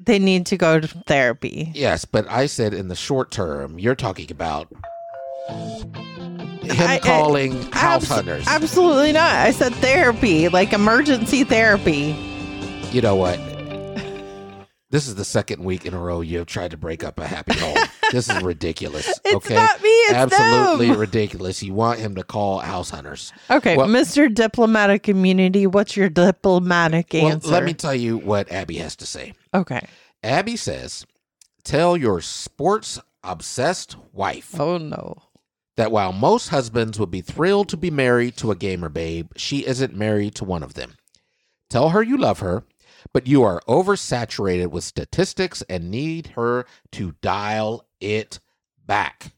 they 0.00 0.18
need 0.18 0.46
to 0.46 0.56
go 0.56 0.80
to 0.80 0.88
therapy. 1.06 1.70
Yes, 1.74 2.04
but 2.04 2.28
I 2.30 2.46
said 2.46 2.74
in 2.74 2.88
the 2.88 2.94
short 2.96 3.30
term, 3.30 3.78
you're 3.78 3.94
talking 3.94 4.30
about 4.30 4.68
him 5.48 5.92
I- 6.88 6.94
I- 6.94 6.98
calling 6.98 7.52
house 7.72 8.02
Abs- 8.04 8.08
hunters. 8.08 8.44
Absolutely 8.48 9.12
not. 9.12 9.32
I 9.34 9.50
said 9.52 9.74
therapy, 9.76 10.48
like 10.48 10.72
emergency 10.72 11.44
therapy. 11.44 12.16
you 12.90 13.00
know 13.00 13.16
what? 13.16 13.38
This 14.94 15.08
is 15.08 15.16
the 15.16 15.24
second 15.24 15.64
week 15.64 15.86
in 15.86 15.92
a 15.92 15.98
row 15.98 16.20
you 16.20 16.38
have 16.38 16.46
tried 16.46 16.70
to 16.70 16.76
break 16.76 17.02
up 17.02 17.18
a 17.18 17.26
happy 17.26 17.58
home. 17.58 17.76
this 18.12 18.28
is 18.30 18.40
ridiculous. 18.44 19.08
It's 19.24 19.34
okay, 19.34 19.56
not 19.56 19.82
me, 19.82 19.88
it's 19.88 20.12
absolutely 20.12 20.86
them. 20.86 20.98
ridiculous. 21.00 21.64
You 21.64 21.74
want 21.74 21.98
him 21.98 22.14
to 22.14 22.22
call 22.22 22.60
house 22.60 22.90
hunters. 22.90 23.32
Okay, 23.50 23.76
Well- 23.76 23.88
Mr. 23.88 24.32
Diplomatic 24.32 25.08
Immunity, 25.08 25.66
what's 25.66 25.96
your 25.96 26.08
diplomatic 26.08 27.08
Well, 27.12 27.26
answer? 27.26 27.50
let 27.50 27.64
me 27.64 27.74
tell 27.74 27.92
you 27.92 28.18
what 28.18 28.52
Abby 28.52 28.76
has 28.76 28.94
to 28.94 29.04
say. 29.06 29.32
okay. 29.52 29.84
Abby 30.22 30.54
says, 30.54 31.04
"Tell 31.64 31.96
your 31.96 32.20
sports 32.20 33.00
obsessed 33.24 33.96
wife 34.12 34.60
Oh 34.60 34.78
no. 34.78 35.16
that 35.76 35.90
while 35.90 36.12
most 36.12 36.50
husbands 36.50 37.00
would 37.00 37.10
be 37.10 37.20
thrilled 37.20 37.68
to 37.70 37.76
be 37.76 37.90
married 37.90 38.36
to 38.36 38.52
a 38.52 38.54
gamer 38.54 38.88
babe, 38.88 39.32
she 39.36 39.66
isn't 39.66 39.96
married 39.96 40.36
to 40.36 40.44
one 40.44 40.62
of 40.62 40.74
them. 40.74 40.94
Tell 41.68 41.88
her 41.88 42.00
you 42.00 42.16
love 42.16 42.38
her, 42.38 42.62
but 43.12 43.26
you 43.26 43.42
are 43.42 43.60
oversaturated 43.68 44.68
with 44.68 44.84
statistics 44.84 45.62
and 45.68 45.90
need 45.90 46.28
her 46.28 46.66
to 46.92 47.14
dial 47.20 47.86
it 48.00 48.40
back. 48.86 49.32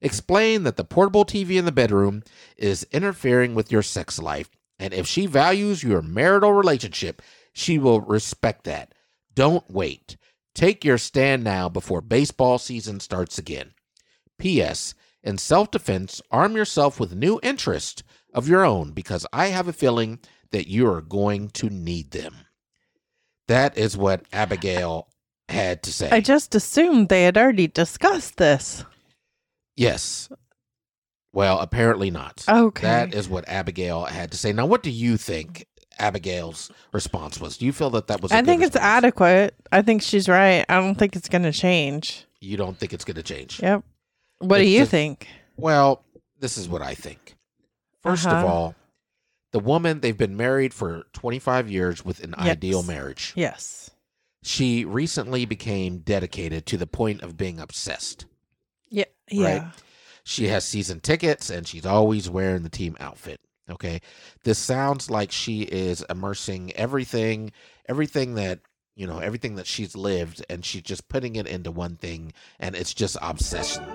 Explain 0.00 0.64
that 0.64 0.76
the 0.76 0.84
portable 0.84 1.24
TV 1.24 1.58
in 1.58 1.64
the 1.64 1.72
bedroom 1.72 2.22
is 2.56 2.86
interfering 2.92 3.54
with 3.54 3.72
your 3.72 3.82
sex 3.82 4.18
life, 4.18 4.50
and 4.78 4.92
if 4.92 5.06
she 5.06 5.26
values 5.26 5.82
your 5.82 6.02
marital 6.02 6.52
relationship, 6.52 7.22
she 7.52 7.78
will 7.78 8.00
respect 8.00 8.64
that. 8.64 8.92
Don't 9.34 9.68
wait. 9.70 10.16
Take 10.54 10.84
your 10.84 10.98
stand 10.98 11.44
now 11.44 11.68
before 11.68 12.00
baseball 12.00 12.58
season 12.58 13.00
starts 13.00 13.38
again. 13.38 13.72
P.S. 14.38 14.94
In 15.22 15.38
self 15.38 15.70
defense, 15.70 16.22
arm 16.30 16.56
yourself 16.56 17.00
with 17.00 17.14
new 17.14 17.40
interests 17.42 18.02
of 18.32 18.48
your 18.48 18.64
own 18.64 18.92
because 18.92 19.26
I 19.32 19.46
have 19.48 19.66
a 19.66 19.72
feeling 19.72 20.20
that 20.52 20.68
you 20.68 20.88
are 20.88 21.00
going 21.00 21.48
to 21.50 21.68
need 21.68 22.12
them. 22.12 22.45
That 23.48 23.76
is 23.78 23.96
what 23.96 24.22
Abigail 24.32 25.08
had 25.48 25.82
to 25.84 25.92
say. 25.92 26.08
I 26.10 26.20
just 26.20 26.54
assumed 26.54 27.08
they 27.08 27.24
had 27.24 27.36
already 27.38 27.68
discussed 27.68 28.36
this. 28.36 28.84
yes. 29.76 30.28
Well, 31.32 31.58
apparently 31.58 32.10
not. 32.10 32.44
Okay. 32.48 32.86
That 32.86 33.12
is 33.14 33.28
what 33.28 33.46
Abigail 33.46 34.06
had 34.06 34.30
to 34.32 34.38
say. 34.38 34.54
Now, 34.54 34.64
what 34.64 34.82
do 34.82 34.90
you 34.90 35.18
think 35.18 35.66
Abigail's 35.98 36.70
response 36.94 37.38
was? 37.38 37.58
Do 37.58 37.66
you 37.66 37.72
feel 37.74 37.90
that 37.90 38.06
that 38.06 38.22
was? 38.22 38.32
I 38.32 38.38
I 38.38 38.42
think 38.42 38.62
it's 38.62 38.74
adequate. 38.76 39.54
I 39.70 39.82
think 39.82 40.00
she's 40.00 40.30
right. 40.30 40.64
I 40.68 40.76
don't 40.80 40.94
think 40.94 41.14
it's 41.14 41.28
going 41.28 41.42
to 41.42 41.52
change. 41.52 42.24
You 42.40 42.56
don't 42.56 42.78
think 42.78 42.94
it's 42.94 43.04
going 43.04 43.16
to 43.16 43.22
change? 43.22 43.60
Yep. 43.62 43.84
What 44.38 44.58
do 44.58 44.64
you 44.66 44.80
just- 44.80 44.90
think? 44.90 45.28
Well, 45.58 46.02
this 46.40 46.56
is 46.56 46.68
what 46.70 46.80
I 46.80 46.94
think. 46.94 47.36
1st 48.02 48.26
of 48.26 48.32
Uh-huh. 48.32 48.46
all, 48.46 48.74
the 49.56 49.60
woman 49.60 50.00
they've 50.00 50.18
been 50.18 50.36
married 50.36 50.74
for 50.74 51.04
25 51.14 51.70
years 51.70 52.04
with 52.04 52.22
an 52.22 52.34
Yes. 52.36 52.46
ideal 52.46 52.82
marriage. 52.82 53.32
Yes. 53.34 53.90
She 54.42 54.84
recently 54.84 55.46
became 55.46 56.00
dedicated 56.00 56.66
to 56.66 56.76
the 56.76 56.86
point 56.86 57.22
of 57.22 57.38
being 57.38 57.58
obsessed. 57.58 58.26
Yeah. 58.90 59.06
Yeah. 59.30 59.70
She 60.24 60.48
has 60.48 60.66
season 60.66 61.00
tickets 61.00 61.48
and 61.48 61.66
she's 61.66 61.86
always 61.86 62.28
wearing 62.28 62.64
the 62.64 62.68
team 62.68 62.98
outfit. 63.00 63.40
Okay. 63.70 64.02
This 64.44 64.58
sounds 64.58 65.08
like 65.08 65.32
she 65.32 65.62
is 65.62 66.04
immersing 66.10 66.72
everything, 66.74 67.50
everything 67.88 68.34
that, 68.34 68.58
you 68.94 69.06
know, 69.06 69.20
everything 69.20 69.54
that 69.54 69.66
she's 69.66 69.96
lived 69.96 70.44
and 70.50 70.66
she's 70.66 70.82
just 70.82 71.08
putting 71.08 71.36
it 71.36 71.46
into 71.46 71.70
one 71.70 71.96
thing 71.96 72.34
and 72.60 72.76
it's 72.76 72.92
just 72.92 73.16
obsession. 73.22 73.86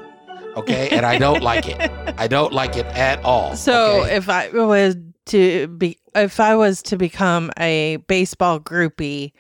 Okay. 0.55 0.89
And 0.89 1.05
I 1.05 1.19
don't 1.19 1.43
like 1.43 1.69
it. 1.69 1.79
I 2.17 2.27
don't 2.27 2.51
like 2.51 2.77
it 2.77 2.87
at 2.87 3.23
all. 3.23 3.55
So 3.55 4.01
okay? 4.01 4.15
if 4.15 4.27
I 4.27 4.49
was 4.49 4.95
to 5.31 5.67
be, 5.67 5.97
if 6.15 6.39
I 6.39 6.55
was 6.55 6.81
to 6.83 6.97
become 6.97 7.51
a 7.57 7.97
baseball 8.07 8.59
groupie, 8.59 9.31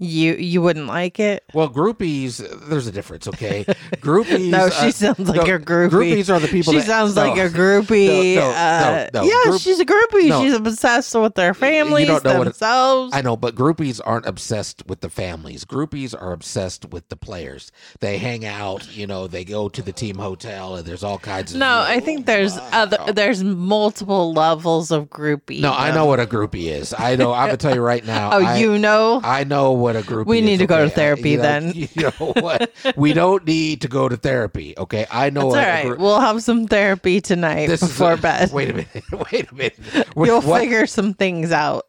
you 0.00 0.34
you 0.34 0.62
wouldn't 0.62 0.86
like 0.86 1.20
it. 1.20 1.44
well, 1.52 1.68
groupies, 1.68 2.38
there's 2.68 2.86
a 2.86 2.92
difference. 2.92 3.28
Okay. 3.28 3.64
Groupies. 4.00 4.48
no, 4.48 4.70
she 4.70 4.86
uh, 4.88 4.90
sounds 4.90 5.28
like 5.28 5.46
no, 5.46 5.54
a 5.54 5.58
groupie. 5.58 5.90
Groupies 5.90 6.34
are 6.34 6.40
the 6.40 6.48
people 6.48 6.72
she 6.72 6.78
that 6.78 6.86
sounds 6.86 7.14
no. 7.14 7.28
like 7.28 7.38
a 7.38 7.48
groupie. 7.56 8.36
No, 8.36 8.48
uh. 8.50 9.10
Yeah, 9.12 9.30
Group- 9.44 9.60
she's 9.60 9.78
a 9.78 9.84
groupie. 9.84 10.40
She's 10.42 10.54
obsessed 10.54 11.14
with 11.14 11.34
their 11.34 11.52
families, 11.52 12.08
what 12.08 12.24
it- 12.24 12.44
themselves. 12.44 13.14
I 13.14 13.20
know, 13.20 13.36
but 13.36 13.54
groupies 13.54 14.00
aren't 14.04 14.26
obsessed 14.26 14.86
with 14.86 15.00
the 15.02 15.10
families. 15.10 15.64
Groupies 15.66 16.14
are 16.20 16.32
obsessed 16.32 16.90
with 16.90 17.08
the 17.10 17.16
players. 17.16 17.70
They 18.00 18.16
hang 18.18 18.46
out, 18.46 18.96
you 18.96 19.06
know, 19.06 19.26
they 19.26 19.44
go 19.44 19.68
to 19.68 19.82
the 19.82 19.92
team 19.92 20.16
hotel 20.16 20.76
and 20.76 20.86
there's 20.86 21.04
all 21.04 21.18
kinds 21.18 21.52
of 21.52 21.58
no, 21.60 21.80
I 21.86 22.00
think 22.00 22.24
there's 22.24 22.56
other. 22.72 22.98
There's 23.12 23.44
multiple 23.44 24.32
levels 24.32 24.90
of 24.90 25.10
groupie. 25.10 25.60
No, 25.60 25.72
I 25.72 25.92
know 25.92 26.06
what 26.06 26.20
a 26.20 26.26
groupie 26.26 26.70
is. 26.70 26.94
I 26.96 27.16
know 27.16 27.32
I'm 27.34 27.48
gonna 27.48 27.56
tell 27.58 27.74
you 27.74 27.82
right 27.82 28.04
now. 28.04 28.30
Oh, 28.40 28.44
I, 28.44 28.58
you 28.58 28.78
know. 28.78 29.20
I 29.24 29.42
know 29.44 29.72
what 29.72 29.89
a 29.96 30.02
groupie 30.02 30.26
We 30.26 30.38
is, 30.38 30.44
need 30.44 30.56
to 30.58 30.66
go 30.66 30.76
to 30.78 30.82
okay? 30.84 30.92
I- 30.92 30.94
therapy 30.94 31.30
you 31.30 31.36
know- 31.38 31.42
then. 31.42 31.72
You 31.74 31.88
know 32.18 32.32
what? 32.40 32.70
we 32.96 33.12
don't 33.12 33.44
need 33.46 33.80
to 33.82 33.88
go 33.88 34.08
to 34.08 34.16
therapy, 34.16 34.74
okay? 34.78 35.06
I 35.10 35.30
know 35.30 35.40
It's 35.40 35.44
all 35.44 35.50
what 35.50 35.58
a 35.64 35.70
right. 35.70 35.86
grou- 35.86 35.98
We'll 35.98 36.20
have 36.20 36.42
some 36.42 36.66
therapy 36.66 37.20
tonight 37.20 37.66
this 37.68 37.82
is 37.82 37.88
before 37.88 38.12
a- 38.12 38.16
bed. 38.28 38.52
Wait 38.52 38.70
a 38.70 38.72
minute. 38.74 39.02
Wait 39.32 39.50
a 39.50 39.54
minute. 39.54 39.78
What- 40.14 40.26
You'll 40.26 40.40
what- 40.42 40.60
figure 40.60 40.86
some 40.86 41.14
things 41.14 41.52
out. 41.52 41.86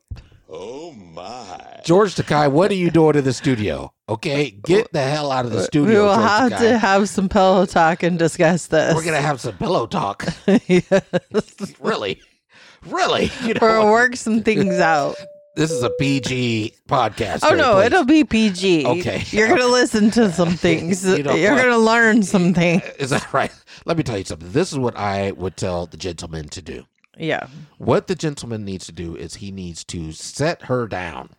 Oh 0.49 0.91
my. 0.91 1.79
George 1.85 2.13
Takei, 2.15 2.51
what 2.51 2.69
are 2.69 2.75
you 2.75 2.91
doing 2.91 3.15
in 3.15 3.23
the 3.23 3.31
studio? 3.33 3.93
Okay, 4.09 4.51
get 4.51 4.91
the 4.91 5.01
hell 5.01 5.31
out 5.31 5.45
of 5.45 5.51
the 5.51 5.63
studio. 5.63 5.87
we 5.87 5.95
will 5.99 6.13
George 6.13 6.27
have 6.27 6.51
Takei. 6.51 6.59
to 6.59 6.77
have 6.77 7.09
some 7.09 7.29
pillow 7.29 7.65
talk 7.65 8.03
and 8.03 8.19
discuss 8.19 8.67
this. 8.67 8.93
We're 8.93 9.05
gonna 9.05 9.21
have 9.21 9.39
some 9.39 9.57
pillow 9.57 9.87
talk. 9.87 10.25
really, 11.79 12.21
really. 12.85 13.31
You 13.43 13.53
know, 13.53 13.81
or 13.81 13.91
work 13.91 14.15
some 14.17 14.43
things 14.43 14.75
out. 14.79 15.15
This 15.55 15.71
is 15.71 15.83
a 15.83 15.89
PG 15.89 16.75
podcast. 16.87 17.41
Oh 17.43 17.53
no, 17.53 17.75
please. 17.75 17.85
it'll 17.87 18.05
be 18.05 18.23
PG. 18.23 18.85
Okay. 18.85 19.23
You're 19.31 19.47
gonna 19.47 19.67
listen 19.71 20.11
to 20.11 20.31
some 20.31 20.51
things. 20.51 21.05
You 21.05 21.17
you 21.17 21.23
know 21.23 21.31
are 21.31 21.55
gonna 21.55 21.77
learn 21.77 22.23
some 22.23 22.53
things. 22.53 22.83
Is 22.97 23.09
that 23.09 23.33
right? 23.33 23.51
Let 23.85 23.97
me 23.97 24.03
tell 24.03 24.17
you 24.17 24.23
something. 24.23 24.51
This 24.51 24.71
is 24.71 24.79
what 24.79 24.97
I 24.97 25.31
would 25.31 25.57
tell 25.57 25.85
the 25.85 25.97
gentleman 25.97 26.49
to 26.49 26.61
do. 26.61 26.85
Yeah. 27.17 27.47
What 27.77 28.07
the 28.07 28.15
gentleman 28.15 28.65
needs 28.65 28.85
to 28.85 28.91
do 28.91 29.15
is 29.15 29.35
he 29.35 29.51
needs 29.51 29.83
to 29.85 30.11
set 30.11 30.63
her 30.63 30.87
down. 30.87 31.29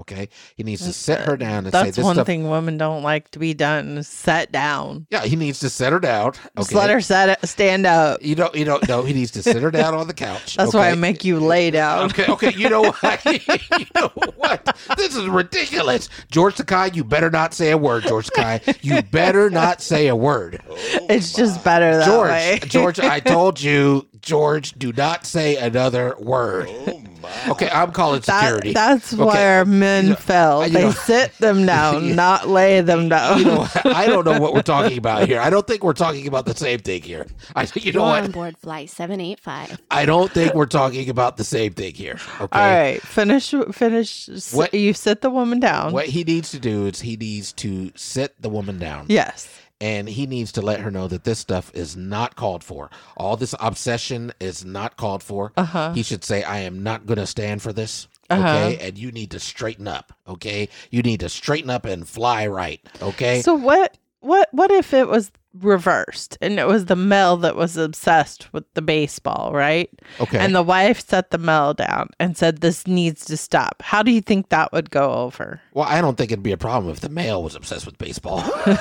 Okay, 0.00 0.28
he 0.56 0.62
needs 0.62 0.84
to 0.84 0.92
set 0.92 1.26
her 1.26 1.36
down 1.36 1.64
and 1.64 1.72
say 1.74 1.84
That's 1.84 1.96
this 1.96 2.04
one 2.04 2.16
stuff. 2.16 2.26
thing 2.26 2.48
women 2.48 2.78
don't 2.78 3.02
like 3.02 3.30
to 3.32 3.38
be 3.38 3.54
done. 3.54 4.02
Set 4.02 4.52
down. 4.52 5.06
Yeah, 5.10 5.24
he 5.24 5.36
needs 5.36 5.58
to 5.60 5.70
set 5.70 5.92
her 5.92 5.98
down. 5.98 6.32
Just 6.56 6.70
Okay, 6.70 6.78
let 6.78 6.90
her 6.90 7.00
set 7.00 7.46
stand 7.48 7.86
up. 7.86 8.22
You 8.22 8.34
don't. 8.34 8.54
You 8.54 8.64
don't. 8.64 8.86
No, 8.88 9.02
he 9.02 9.12
needs 9.12 9.32
to 9.32 9.42
sit 9.42 9.60
her 9.62 9.70
down 9.70 9.94
on 9.94 10.06
the 10.06 10.14
couch. 10.14 10.56
That's 10.56 10.74
why 10.74 10.90
I 10.90 10.94
make 10.94 11.24
you 11.24 11.40
lay 11.40 11.70
down. 11.70 12.06
Okay, 12.10 12.26
okay. 12.26 12.52
You 12.54 12.70
know 12.70 12.92
what? 12.92 13.24
you 13.80 13.86
know 13.94 14.08
what? 14.36 14.76
This 14.96 15.16
is 15.16 15.26
ridiculous. 15.26 16.08
George 16.30 16.54
Takei, 16.56 16.94
you 16.94 17.04
better 17.04 17.30
not 17.30 17.54
say 17.54 17.70
a 17.70 17.78
word, 17.78 18.04
George 18.04 18.28
Takei. 18.28 18.78
You 18.82 19.02
better 19.02 19.50
not 19.50 19.80
say 19.82 20.06
a 20.08 20.16
word. 20.16 20.62
It's 21.08 21.32
just 21.32 21.60
oh, 21.60 21.64
better 21.64 21.96
that 21.96 22.06
George, 22.06 22.30
way. 22.30 22.58
George, 22.66 23.00
I 23.00 23.20
told 23.20 23.60
you, 23.62 24.06
George, 24.20 24.72
do 24.72 24.92
not 24.92 25.24
say 25.24 25.56
another 25.56 26.14
word. 26.18 26.68
Oh, 26.68 27.02
Okay, 27.48 27.68
I'm 27.70 27.92
calling 27.92 28.20
That- 28.26 28.40
security. 28.42 28.72
that's 28.72 29.12
Okay. 29.12 29.22
why 29.22 29.56
our 29.56 29.64
men 29.64 30.04
You 30.04 30.10
know, 30.10 30.16
fell. 30.16 30.66
you 30.66 30.72
They 30.72 30.82
know- 30.84 30.90
sit 30.92 31.36
them 31.38 31.66
down, 31.74 32.14
not 32.16 32.48
lay 32.48 32.80
them 32.80 33.08
down. 33.08 33.38
you 33.38 33.44
know, 33.46 33.66
I 33.84 34.06
don't 34.06 34.24
know 34.24 34.38
what 34.40 34.54
we're 34.54 34.62
talking 34.62 34.98
about 35.04 35.26
here. 35.28 35.40
I 35.40 35.50
don't 35.50 35.66
think 35.66 35.82
we're 35.84 35.92
talking 35.92 36.26
about 36.26 36.46
the 36.46 36.54
same 36.54 36.78
thing 36.80 37.02
here. 37.02 37.26
I, 37.56 37.62
you 37.74 37.92
know 37.92 38.04
You're 38.06 38.16
on 38.16 38.22
what? 38.24 38.32
board 38.32 38.56
flight 38.58 38.90
785. 38.90 39.78
I 39.90 40.04
don't 40.04 40.30
think 40.32 40.54
we're 40.54 40.66
talking 40.66 41.08
about 41.10 41.36
the 41.36 41.44
same 41.44 41.72
thing 41.74 41.94
here. 41.94 42.18
Okay. 42.40 42.58
All 42.58 42.70
right, 42.76 43.02
finish. 43.02 43.54
Finish. 43.72 44.28
What- 44.52 44.72
you 44.74 44.92
sit 44.94 45.20
the 45.20 45.30
woman 45.30 45.60
down. 45.60 45.92
What 45.92 46.06
he 46.06 46.24
needs 46.24 46.50
to 46.52 46.58
do 46.58 46.86
is 46.86 47.00
he 47.00 47.16
needs 47.16 47.52
to 47.54 47.90
sit 47.96 48.40
the 48.40 48.48
woman 48.48 48.78
down. 48.78 49.06
Yes. 49.08 49.48
And 49.80 50.08
he 50.08 50.26
needs 50.26 50.52
to 50.52 50.62
let 50.62 50.80
her 50.80 50.90
know 50.90 51.08
that 51.08 51.24
this 51.24 51.38
stuff 51.38 51.70
is 51.74 51.96
not 51.96 52.36
called 52.36 52.64
for. 52.64 52.90
All 53.16 53.36
this 53.36 53.54
obsession 53.60 54.32
is 54.40 54.64
not 54.64 54.96
called 54.96 55.22
for. 55.22 55.52
Uh-huh. 55.56 55.92
He 55.92 56.02
should 56.02 56.24
say, 56.24 56.42
I 56.42 56.58
am 56.60 56.82
not 56.82 57.06
going 57.06 57.18
to 57.18 57.26
stand 57.26 57.62
for 57.62 57.72
this. 57.72 58.08
Uh-huh. 58.30 58.42
Okay. 58.42 58.88
And 58.88 58.98
you 58.98 59.12
need 59.12 59.30
to 59.30 59.40
straighten 59.40 59.88
up. 59.88 60.12
Okay. 60.26 60.68
You 60.90 61.02
need 61.02 61.20
to 61.20 61.28
straighten 61.28 61.70
up 61.70 61.84
and 61.84 62.08
fly 62.08 62.46
right. 62.46 62.80
Okay. 63.00 63.40
So 63.42 63.54
what? 63.54 63.96
What? 64.20 64.48
What 64.50 64.70
if 64.70 64.92
it 64.92 65.08
was 65.08 65.30
reversed 65.54 66.36
and 66.40 66.58
it 66.60 66.66
was 66.66 66.84
the 66.84 66.96
male 66.96 67.36
that 67.38 67.56
was 67.56 67.76
obsessed 67.76 68.52
with 68.52 68.64
the 68.74 68.82
baseball, 68.82 69.52
right? 69.52 69.88
okay. 70.20 70.38
And 70.38 70.54
the 70.54 70.62
wife 70.62 71.06
set 71.08 71.30
the 71.30 71.38
male 71.38 71.72
down 71.72 72.10
and 72.20 72.36
said, 72.36 72.60
"This 72.60 72.86
needs 72.86 73.24
to 73.26 73.36
stop." 73.36 73.80
How 73.80 74.02
do 74.02 74.10
you 74.10 74.20
think 74.20 74.48
that 74.50 74.72
would 74.72 74.90
go 74.90 75.12
over? 75.12 75.60
well, 75.72 75.86
I 75.88 76.00
don't 76.00 76.16
think 76.16 76.32
it'd 76.32 76.42
be 76.42 76.52
a 76.52 76.58
problem 76.58 76.92
if 76.92 77.00
the 77.00 77.08
male 77.08 77.42
was 77.42 77.54
obsessed 77.54 77.86
with 77.86 77.96
baseball. 77.96 78.42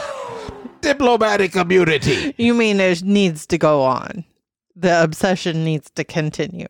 Diplomatic 0.82 1.52
community. 1.52 2.34
You 2.38 2.54
mean 2.54 2.80
it 2.80 3.04
needs 3.04 3.46
to 3.48 3.58
go 3.58 3.84
on? 3.84 4.26
The 4.76 5.04
obsession 5.04 5.64
needs 5.64 5.90
to 5.92 6.04
continue. 6.04 6.68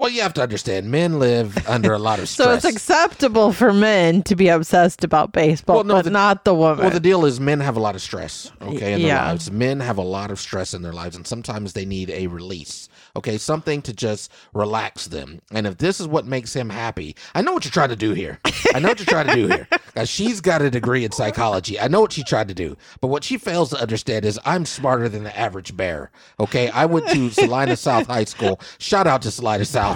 Well, 0.00 0.08
you 0.08 0.22
have 0.22 0.32
to 0.34 0.42
understand, 0.42 0.90
men 0.90 1.18
live 1.18 1.68
under 1.68 1.92
a 1.92 1.98
lot 1.98 2.20
of 2.20 2.28
stress. 2.28 2.46
So 2.50 2.54
it's 2.54 2.64
acceptable 2.64 3.52
for 3.52 3.70
men 3.70 4.22
to 4.22 4.34
be 4.34 4.48
obsessed 4.48 5.04
about 5.04 5.32
baseball, 5.32 5.76
Well, 5.76 5.84
no, 5.84 5.94
but 5.96 6.04
the- 6.06 6.10
not 6.10 6.46
the 6.46 6.54
woman. 6.54 6.78
Well, 6.78 6.90
the 6.90 7.00
deal 7.00 7.26
is 7.26 7.38
men 7.38 7.60
have 7.60 7.76
a 7.76 7.80
lot 7.80 7.94
of 7.94 8.00
stress, 8.00 8.50
okay, 8.62 8.94
in 8.94 9.00
their 9.02 9.08
yeah. 9.08 9.26
lives. 9.26 9.50
Men 9.52 9.78
have 9.80 9.98
a 9.98 10.02
lot 10.02 10.30
of 10.30 10.40
stress 10.40 10.72
in 10.72 10.80
their 10.80 10.94
lives, 10.94 11.16
and 11.16 11.26
sometimes 11.26 11.74
they 11.74 11.84
need 11.84 12.08
a 12.08 12.28
release, 12.28 12.88
okay, 13.14 13.36
something 13.36 13.82
to 13.82 13.92
just 13.92 14.32
relax 14.54 15.08
them. 15.08 15.42
And 15.52 15.66
if 15.66 15.76
this 15.76 16.00
is 16.00 16.08
what 16.08 16.24
makes 16.24 16.54
him 16.54 16.70
happy, 16.70 17.14
I 17.34 17.42
know 17.42 17.52
what 17.52 17.66
you're 17.66 17.70
trying 17.70 17.90
to 17.90 17.96
do 17.96 18.14
here. 18.14 18.40
I 18.74 18.78
know 18.78 18.88
what 18.88 19.00
you're 19.00 19.04
trying 19.04 19.26
to 19.26 19.34
do 19.34 19.48
here. 19.48 19.68
Now, 19.96 20.04
she's 20.04 20.40
got 20.40 20.62
a 20.62 20.70
degree 20.70 21.04
in 21.04 21.10
psychology. 21.10 21.78
I 21.80 21.88
know 21.88 22.00
what 22.00 22.12
she 22.12 22.22
tried 22.22 22.46
to 22.46 22.54
do, 22.54 22.76
but 23.00 23.08
what 23.08 23.24
she 23.24 23.36
fails 23.38 23.70
to 23.70 23.82
understand 23.82 24.24
is 24.24 24.38
I'm 24.44 24.64
smarter 24.64 25.08
than 25.08 25.24
the 25.24 25.36
average 25.36 25.76
bear, 25.76 26.12
okay? 26.38 26.70
I 26.70 26.86
went 26.86 27.08
to 27.08 27.28
Salina 27.32 27.76
South 27.76 28.06
High 28.06 28.22
School. 28.22 28.60
Shout 28.78 29.08
out 29.08 29.20
to 29.22 29.32
Salina 29.32 29.64
South. 29.64 29.89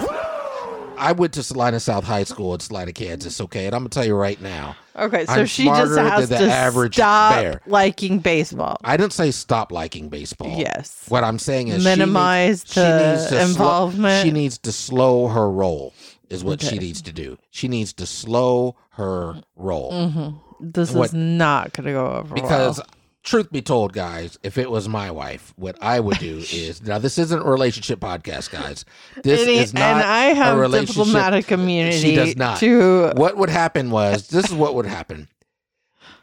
I 0.97 1.11
went 1.11 1.33
to 1.33 1.43
Salina 1.43 1.79
South 1.79 2.05
High 2.05 2.23
School 2.23 2.53
in 2.53 2.61
Salina, 2.61 2.93
Kansas, 2.93 3.39
okay? 3.41 3.65
And 3.65 3.75
I'm 3.75 3.83
to 3.83 3.89
tell 3.89 4.05
you 4.05 4.15
right 4.15 4.41
now, 4.41 4.75
okay, 4.95 5.25
so 5.25 5.33
I'm 5.33 5.45
she 5.45 5.65
just 5.65 5.97
has 5.97 6.29
to 6.29 6.37
average 6.49 6.95
stop 6.95 7.35
bear. 7.35 7.61
liking 7.67 8.19
baseball. 8.19 8.77
I 8.83 8.95
didn't 8.95 9.11
say 9.13 9.31
stop 9.31 9.71
liking 9.73 10.07
baseball. 10.09 10.57
Yes. 10.57 11.05
What 11.09 11.23
I'm 11.25 11.37
saying 11.37 11.67
is 11.67 11.83
Minimize 11.83 12.63
she 12.65 12.65
needs, 12.65 12.71
she 12.73 12.79
the 12.81 13.11
needs 13.11 13.23
to 13.23 13.27
slow- 13.29 13.41
involvement. 13.49 14.25
she 14.25 14.31
needs 14.31 14.57
to 14.59 14.71
slow 14.71 15.27
her 15.27 15.51
roll. 15.51 15.93
is 16.29 16.43
what 16.43 16.61
she 16.61 16.77
needs 16.79 17.01
to 17.03 17.11
do. 17.13 17.37
She 17.51 17.67
needs 17.67 17.91
to 17.93 18.05
slow 18.05 18.75
her 18.91 19.43
roll. 19.57 20.09
hmm 20.09 20.29
This 20.61 20.91
What- 20.91 21.07
is 21.07 21.13
not 21.13 21.73
going 21.73 21.85
to 21.87 21.91
go 21.91 22.07
over 22.07 22.33
Because 22.33 22.77
well. 22.77 22.87
Truth 23.25 23.51
be 23.51 23.61
told, 23.61 23.91
guys, 23.91 24.37
if 24.43 24.57
it 24.57 24.69
was 24.71 24.87
my 24.87 25.11
wife, 25.11 25.53
what 25.57 25.77
I 25.81 25.99
would 25.99 26.17
do 26.19 26.37
is 26.53 26.81
now 26.81 26.97
this 26.99 27.17
isn't 27.17 27.41
a 27.41 27.45
relationship 27.45 27.99
podcast, 27.99 28.51
guys. 28.51 28.85
This 29.23 29.41
and, 29.41 29.49
is 29.49 29.73
not 29.73 29.81
and 29.83 30.03
I 30.03 30.25
a 30.27 30.35
have 30.35 30.57
relationship. 30.57 30.95
diplomatic 31.05 31.51
immunity. 31.51 31.97
She 31.97 32.15
does 32.15 32.37
not. 32.37 32.59
To 32.59 33.11
What 33.15 33.35
would 33.37 33.49
happen 33.49 33.91
was 33.91 34.27
this 34.29 34.45
is 34.45 34.53
what 34.53 34.75
would 34.75 34.85
happen. 34.85 35.27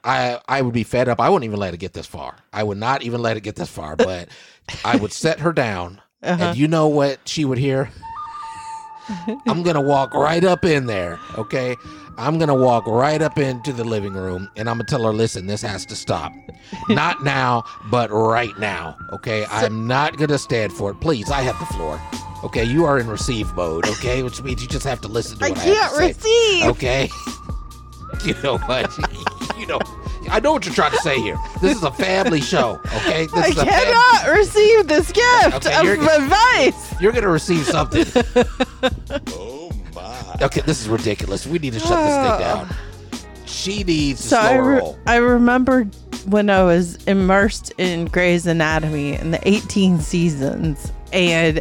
I 0.04 0.40
I 0.48 0.62
would 0.62 0.74
be 0.74 0.82
fed 0.84 1.08
up. 1.08 1.20
I 1.20 1.28
wouldn't 1.28 1.44
even 1.48 1.60
let 1.60 1.74
it 1.74 1.78
get 1.78 1.92
this 1.92 2.06
far. 2.06 2.36
I 2.52 2.62
would 2.64 2.78
not 2.78 3.02
even 3.02 3.20
let 3.22 3.36
it 3.36 3.42
get 3.42 3.54
this 3.56 3.68
far. 3.68 3.94
But 3.94 4.28
I 4.84 4.96
would 4.96 5.12
set 5.12 5.40
her 5.40 5.52
down, 5.52 6.00
Uh-huh. 6.22 6.42
and 6.44 6.56
you 6.58 6.66
know 6.66 6.88
what 6.88 7.20
she 7.26 7.44
would 7.44 7.58
hear? 7.58 7.90
I'm 9.46 9.62
gonna 9.62 9.80
walk 9.80 10.14
right 10.14 10.42
up 10.42 10.64
in 10.64 10.86
there. 10.86 11.18
Okay, 11.36 11.76
I'm 12.22 12.38
gonna 12.38 12.54
walk 12.54 12.86
right 12.86 13.20
up 13.20 13.36
into 13.36 13.72
the 13.72 13.82
living 13.82 14.12
room, 14.12 14.48
and 14.56 14.68
I'm 14.70 14.76
gonna 14.76 14.84
tell 14.88 15.02
her, 15.04 15.12
"Listen, 15.12 15.46
this 15.48 15.60
has 15.62 15.84
to 15.86 15.96
stop. 15.96 16.32
Not 16.88 17.24
now, 17.24 17.64
but 17.90 18.10
right 18.12 18.56
now. 18.60 18.96
Okay, 19.12 19.44
I'm 19.50 19.88
not 19.88 20.18
gonna 20.18 20.38
stand 20.38 20.72
for 20.72 20.92
it. 20.92 21.00
Please, 21.00 21.30
I 21.32 21.40
have 21.42 21.58
the 21.58 21.66
floor. 21.66 22.00
Okay, 22.44 22.62
you 22.64 22.84
are 22.84 22.98
in 23.00 23.08
receive 23.08 23.52
mode. 23.54 23.86
Okay, 23.86 24.22
which 24.22 24.40
means 24.42 24.62
you 24.62 24.68
just 24.68 24.84
have 24.86 25.00
to 25.00 25.08
listen 25.08 25.38
to 25.38 25.44
I 25.46 25.48
what 25.50 25.58
I, 25.58 25.62
have 25.64 25.74
can't 25.76 25.90
to 25.90 25.96
say. 25.98 26.06
receive. 26.08 26.64
Okay. 26.70 27.10
You 28.26 28.34
know 28.42 28.58
what? 28.58 28.92
you 29.58 29.66
know, 29.66 29.80
I 30.30 30.38
know 30.38 30.52
what 30.52 30.64
you're 30.66 30.74
trying 30.74 30.92
to 30.92 30.98
say 30.98 31.18
here. 31.18 31.36
This 31.62 31.76
is 31.78 31.82
a 31.82 31.90
family 31.90 32.40
show. 32.42 32.78
Okay, 32.98 33.24
this 33.26 33.34
I 33.34 33.46
is 33.48 33.58
a 33.58 33.64
cannot 33.64 34.36
receive 34.36 34.86
this 34.86 35.10
gift 35.10 35.66
Okay, 35.66 35.74
of 35.76 35.84
you're- 35.84 35.98
advice. 36.06 36.94
You're 37.00 37.10
gonna 37.12 37.30
receive 37.30 37.64
something. 37.66 38.04
Okay, 40.40 40.60
this 40.62 40.80
is 40.80 40.88
ridiculous. 40.88 41.46
We 41.46 41.58
need 41.58 41.72
to 41.74 41.80
shut 41.80 41.90
this 41.90 42.14
thing 42.16 42.38
down. 42.40 42.68
Oh. 42.70 42.78
She 43.46 43.84
needs 43.84 44.22
to 44.22 44.28
So 44.28 44.36
slow 44.36 44.48
I, 44.48 44.54
her 44.54 44.62
re- 44.62 44.78
roll. 44.78 44.98
I 45.06 45.16
remember 45.16 45.84
when 46.26 46.48
I 46.50 46.62
was 46.62 46.96
immersed 47.04 47.72
in 47.78 48.06
Grey's 48.06 48.46
Anatomy 48.46 49.14
in 49.14 49.30
the 49.32 49.46
18 49.48 49.98
seasons, 49.98 50.92
and 51.12 51.60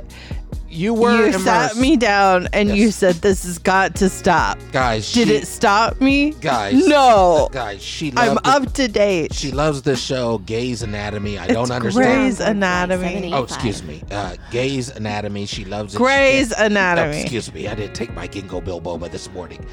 You 0.71 0.93
were 0.93 1.11
you 1.11 1.25
immersed. 1.25 1.43
sat 1.43 1.77
me 1.77 1.97
down 1.97 2.47
and 2.53 2.75
you 2.75 2.91
said, 2.91 3.15
"This 3.15 3.43
has 3.43 3.57
got 3.57 3.95
to 3.95 4.09
stop." 4.09 4.57
guys. 4.71 5.11
Did 5.11 5.27
she, 5.27 5.35
it 5.35 5.47
stop 5.47 5.99
me? 5.99 6.31
guys? 6.31 6.87
No. 6.87 7.49
guys. 7.51 7.81
She 7.81 8.13
I'm 8.15 8.37
up 8.45 8.71
to 8.73 8.87
date. 8.87 9.33
She 9.33 9.51
loves 9.51 9.81
the 9.81 9.95
show, 9.95 10.37
Gays 10.39 10.81
Anatomy. 10.81 11.37
I 11.37 11.47
don't 11.47 11.71
understand. 11.71 12.05
Grey's 12.05 12.39
You're 12.39 12.47
on 12.49 12.55
board 12.55 12.57
Anatomy. 12.57 13.33
Oh, 13.33 13.43
excuse 13.43 13.83
me. 13.83 14.01
Uh, 14.11 14.35
Gays 14.51 14.89
Anatomy. 14.89 15.45
She 15.45 15.65
loves 15.65 15.93
it. 15.93 15.97
She 15.97 16.03
Grey's 16.03 16.51
Anatomy. 16.53 17.17
Oh, 17.17 17.21
excuse 17.21 17.53
me. 17.53 17.67
I 17.67 17.75
didn't 17.75 17.93
take 17.95 18.13
my 18.13 18.27
Ginkgo 18.27 18.63
Biloba 18.63 19.11
this 19.11 19.29
morning. 19.31 19.65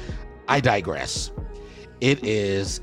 I 0.47 0.59
digress. 0.59 1.31
It 2.01 2.23
is 2.25 2.81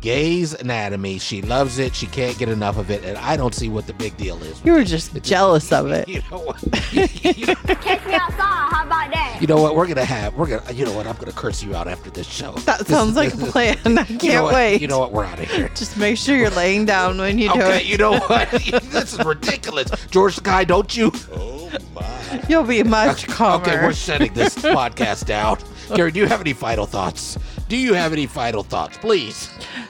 Gays 0.00 0.52
Anatomy. 0.54 1.18
She 1.18 1.42
loves 1.42 1.78
it. 1.78 1.94
She 1.94 2.06
can't 2.06 2.36
get 2.38 2.48
enough 2.48 2.76
of 2.76 2.90
it, 2.90 3.04
and 3.04 3.16
I 3.18 3.36
don't 3.36 3.54
see 3.54 3.68
what 3.68 3.86
the 3.86 3.92
big 3.92 4.16
deal 4.16 4.42
is. 4.42 4.60
You 4.64 4.72
were 4.72 4.84
just 4.84 5.14
jealous 5.22 5.70
of 5.72 5.90
it. 5.92 6.08
You 6.08 6.22
know 6.30 6.38
what? 6.40 6.60
you, 6.92 7.46
know, 7.46 7.54
Catch 7.54 8.04
me 8.06 8.14
outside. 8.14 8.68
How 8.72 8.84
about 8.84 9.12
that? 9.12 9.38
you 9.40 9.46
know 9.46 9.60
what? 9.62 9.76
We're 9.76 9.86
gonna 9.86 10.04
have. 10.04 10.34
We're 10.34 10.46
gonna. 10.58 10.72
You 10.72 10.84
know 10.86 10.92
what? 10.92 11.06
I'm 11.06 11.14
gonna 11.16 11.30
curse 11.32 11.62
you 11.62 11.76
out 11.76 11.86
after 11.86 12.10
this 12.10 12.26
show. 12.26 12.52
That 12.52 12.80
This 12.80 12.88
sounds 12.88 13.10
is- 13.10 13.16
like 13.16 13.32
a 13.32 13.36
this 13.36 13.46
is- 13.46 13.52
plan. 13.52 13.76
I 13.98 14.04
can't 14.04 14.22
you 14.24 14.32
know 14.32 14.46
wait. 14.46 14.80
You 14.80 14.88
know 14.88 14.98
what? 14.98 15.12
We're 15.12 15.24
out 15.24 15.38
of 15.38 15.48
here. 15.50 15.68
Just 15.68 15.96
make 15.96 16.16
sure 16.16 16.36
you're 16.36 16.50
laying 16.50 16.84
down 16.84 17.18
when 17.18 17.38
you 17.38 17.52
do 17.52 17.60
Okay, 17.60 17.76
it. 17.82 17.86
you 17.86 17.96
know 17.96 18.18
what? 18.18 18.50
this 18.50 19.12
is 19.12 19.24
ridiculous. 19.24 19.88
George 20.10 20.34
Sky, 20.36 20.64
don't 20.64 20.96
you? 20.96 21.12
Oh 21.32 21.70
my. 21.94 22.44
You'll 22.48 22.64
be 22.64 22.82
much 22.82 23.28
calmer. 23.28 23.62
Okay, 23.64 23.76
we're 23.76 23.92
shutting 23.92 24.32
this 24.32 24.56
podcast 24.56 25.26
down. 25.26 25.58
Gary, 25.94 26.10
do 26.10 26.18
you 26.20 26.26
have 26.26 26.40
any 26.40 26.54
final 26.54 26.86
thoughts? 26.86 27.36
Do 27.72 27.78
you 27.78 27.94
have 27.94 28.12
any 28.12 28.26
final 28.26 28.62
thoughts, 28.62 28.98
please? 28.98 29.48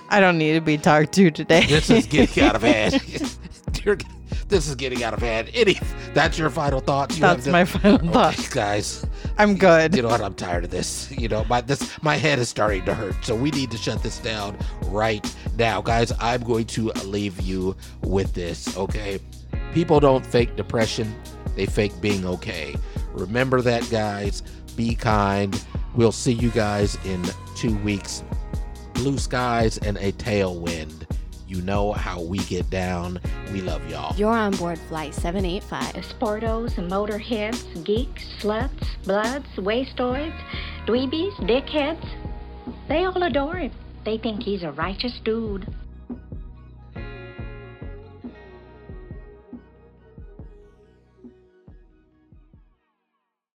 I 0.09 0.21
don't 0.21 0.39
need 0.39 0.53
to 0.53 0.61
be 0.61 0.79
talked 0.79 1.11
to 1.15 1.33
today. 1.33 1.67
This 1.67 1.91
is 1.91 2.07
getting 2.15 2.45
out 2.45 2.55
of 2.55 2.63
hand. 2.63 3.03
This 4.49 4.69
is 4.69 4.77
getting 4.77 5.03
out 5.03 5.15
of 5.15 5.19
hand. 5.19 5.51
Any, 5.53 5.81
that's 6.15 6.39
your 6.39 6.49
final 6.49 6.79
thoughts. 6.79 7.17
You 7.17 7.23
That's 7.23 7.49
my 7.49 7.65
final 7.65 7.95
Okay, 7.97 8.09
thought. 8.13 8.51
guys. 8.53 9.05
I'm 9.37 9.57
good. 9.57 9.97
You 9.97 10.03
know 10.03 10.09
what? 10.11 10.21
I'm 10.21 10.35
tired 10.35 10.63
of 10.63 10.71
this. 10.71 11.11
You 11.11 11.27
know, 11.27 11.45
my 11.47 11.61
this 11.61 12.01
my 12.05 12.15
head 12.17 12.39
is 12.39 12.49
starting 12.49 12.85
to 12.85 12.95
hurt. 12.95 13.17
So 13.25 13.35
we 13.35 13.51
need 13.51 13.73
to 13.73 13.77
shut 13.77 14.01
this 14.03 14.19
down 14.19 14.57
right 14.85 15.35
now, 15.57 15.81
guys. 15.83 16.13
I'm 16.21 16.45
going 16.45 16.67
to 16.67 16.93
leave 17.05 17.41
you 17.41 17.77
with 18.03 18.35
this. 18.35 18.77
Okay, 18.77 19.19
people 19.73 19.99
don't 19.99 20.25
fake 20.25 20.55
depression; 20.55 21.13
they 21.57 21.67
fake 21.67 22.01
being 22.01 22.25
okay. 22.27 22.77
Remember 23.13 23.61
that, 23.63 23.89
guys. 23.91 24.43
Be 24.77 24.95
kind. 24.95 25.61
We'll 25.95 26.13
see 26.13 26.33
you 26.33 26.51
guys 26.51 26.97
in 27.05 27.23
two 27.63 27.77
weeks. 27.85 28.25
Blue 28.93 29.17
skies 29.17 29.79
and 29.79 29.97
a 29.99 30.11
tailwind. 30.11 31.07
You 31.47 31.63
know 31.63 31.93
how 31.93 32.21
we 32.21 32.39
get 32.39 32.69
down. 32.71 33.21
We 33.53 33.61
love 33.61 33.89
y'all. 33.89 34.17
You're 34.17 34.31
on 34.31 34.57
board 34.57 34.81
flight 34.89 35.15
785. 35.15 35.95
Sportos, 36.05 36.75
motorheads, 36.89 37.85
geeks, 37.85 38.25
sluts, 38.41 38.89
bloods, 39.05 39.47
wastoids, 39.59 40.37
dweebies, 40.87 41.33
dickheads. 41.47 42.05
They 42.89 43.05
all 43.05 43.23
adore 43.23 43.55
him. 43.55 43.71
They 44.05 44.19
think 44.19 44.43
he's 44.43 44.65
a 44.65 44.73
righteous 44.73 45.21
dude. 45.25 45.73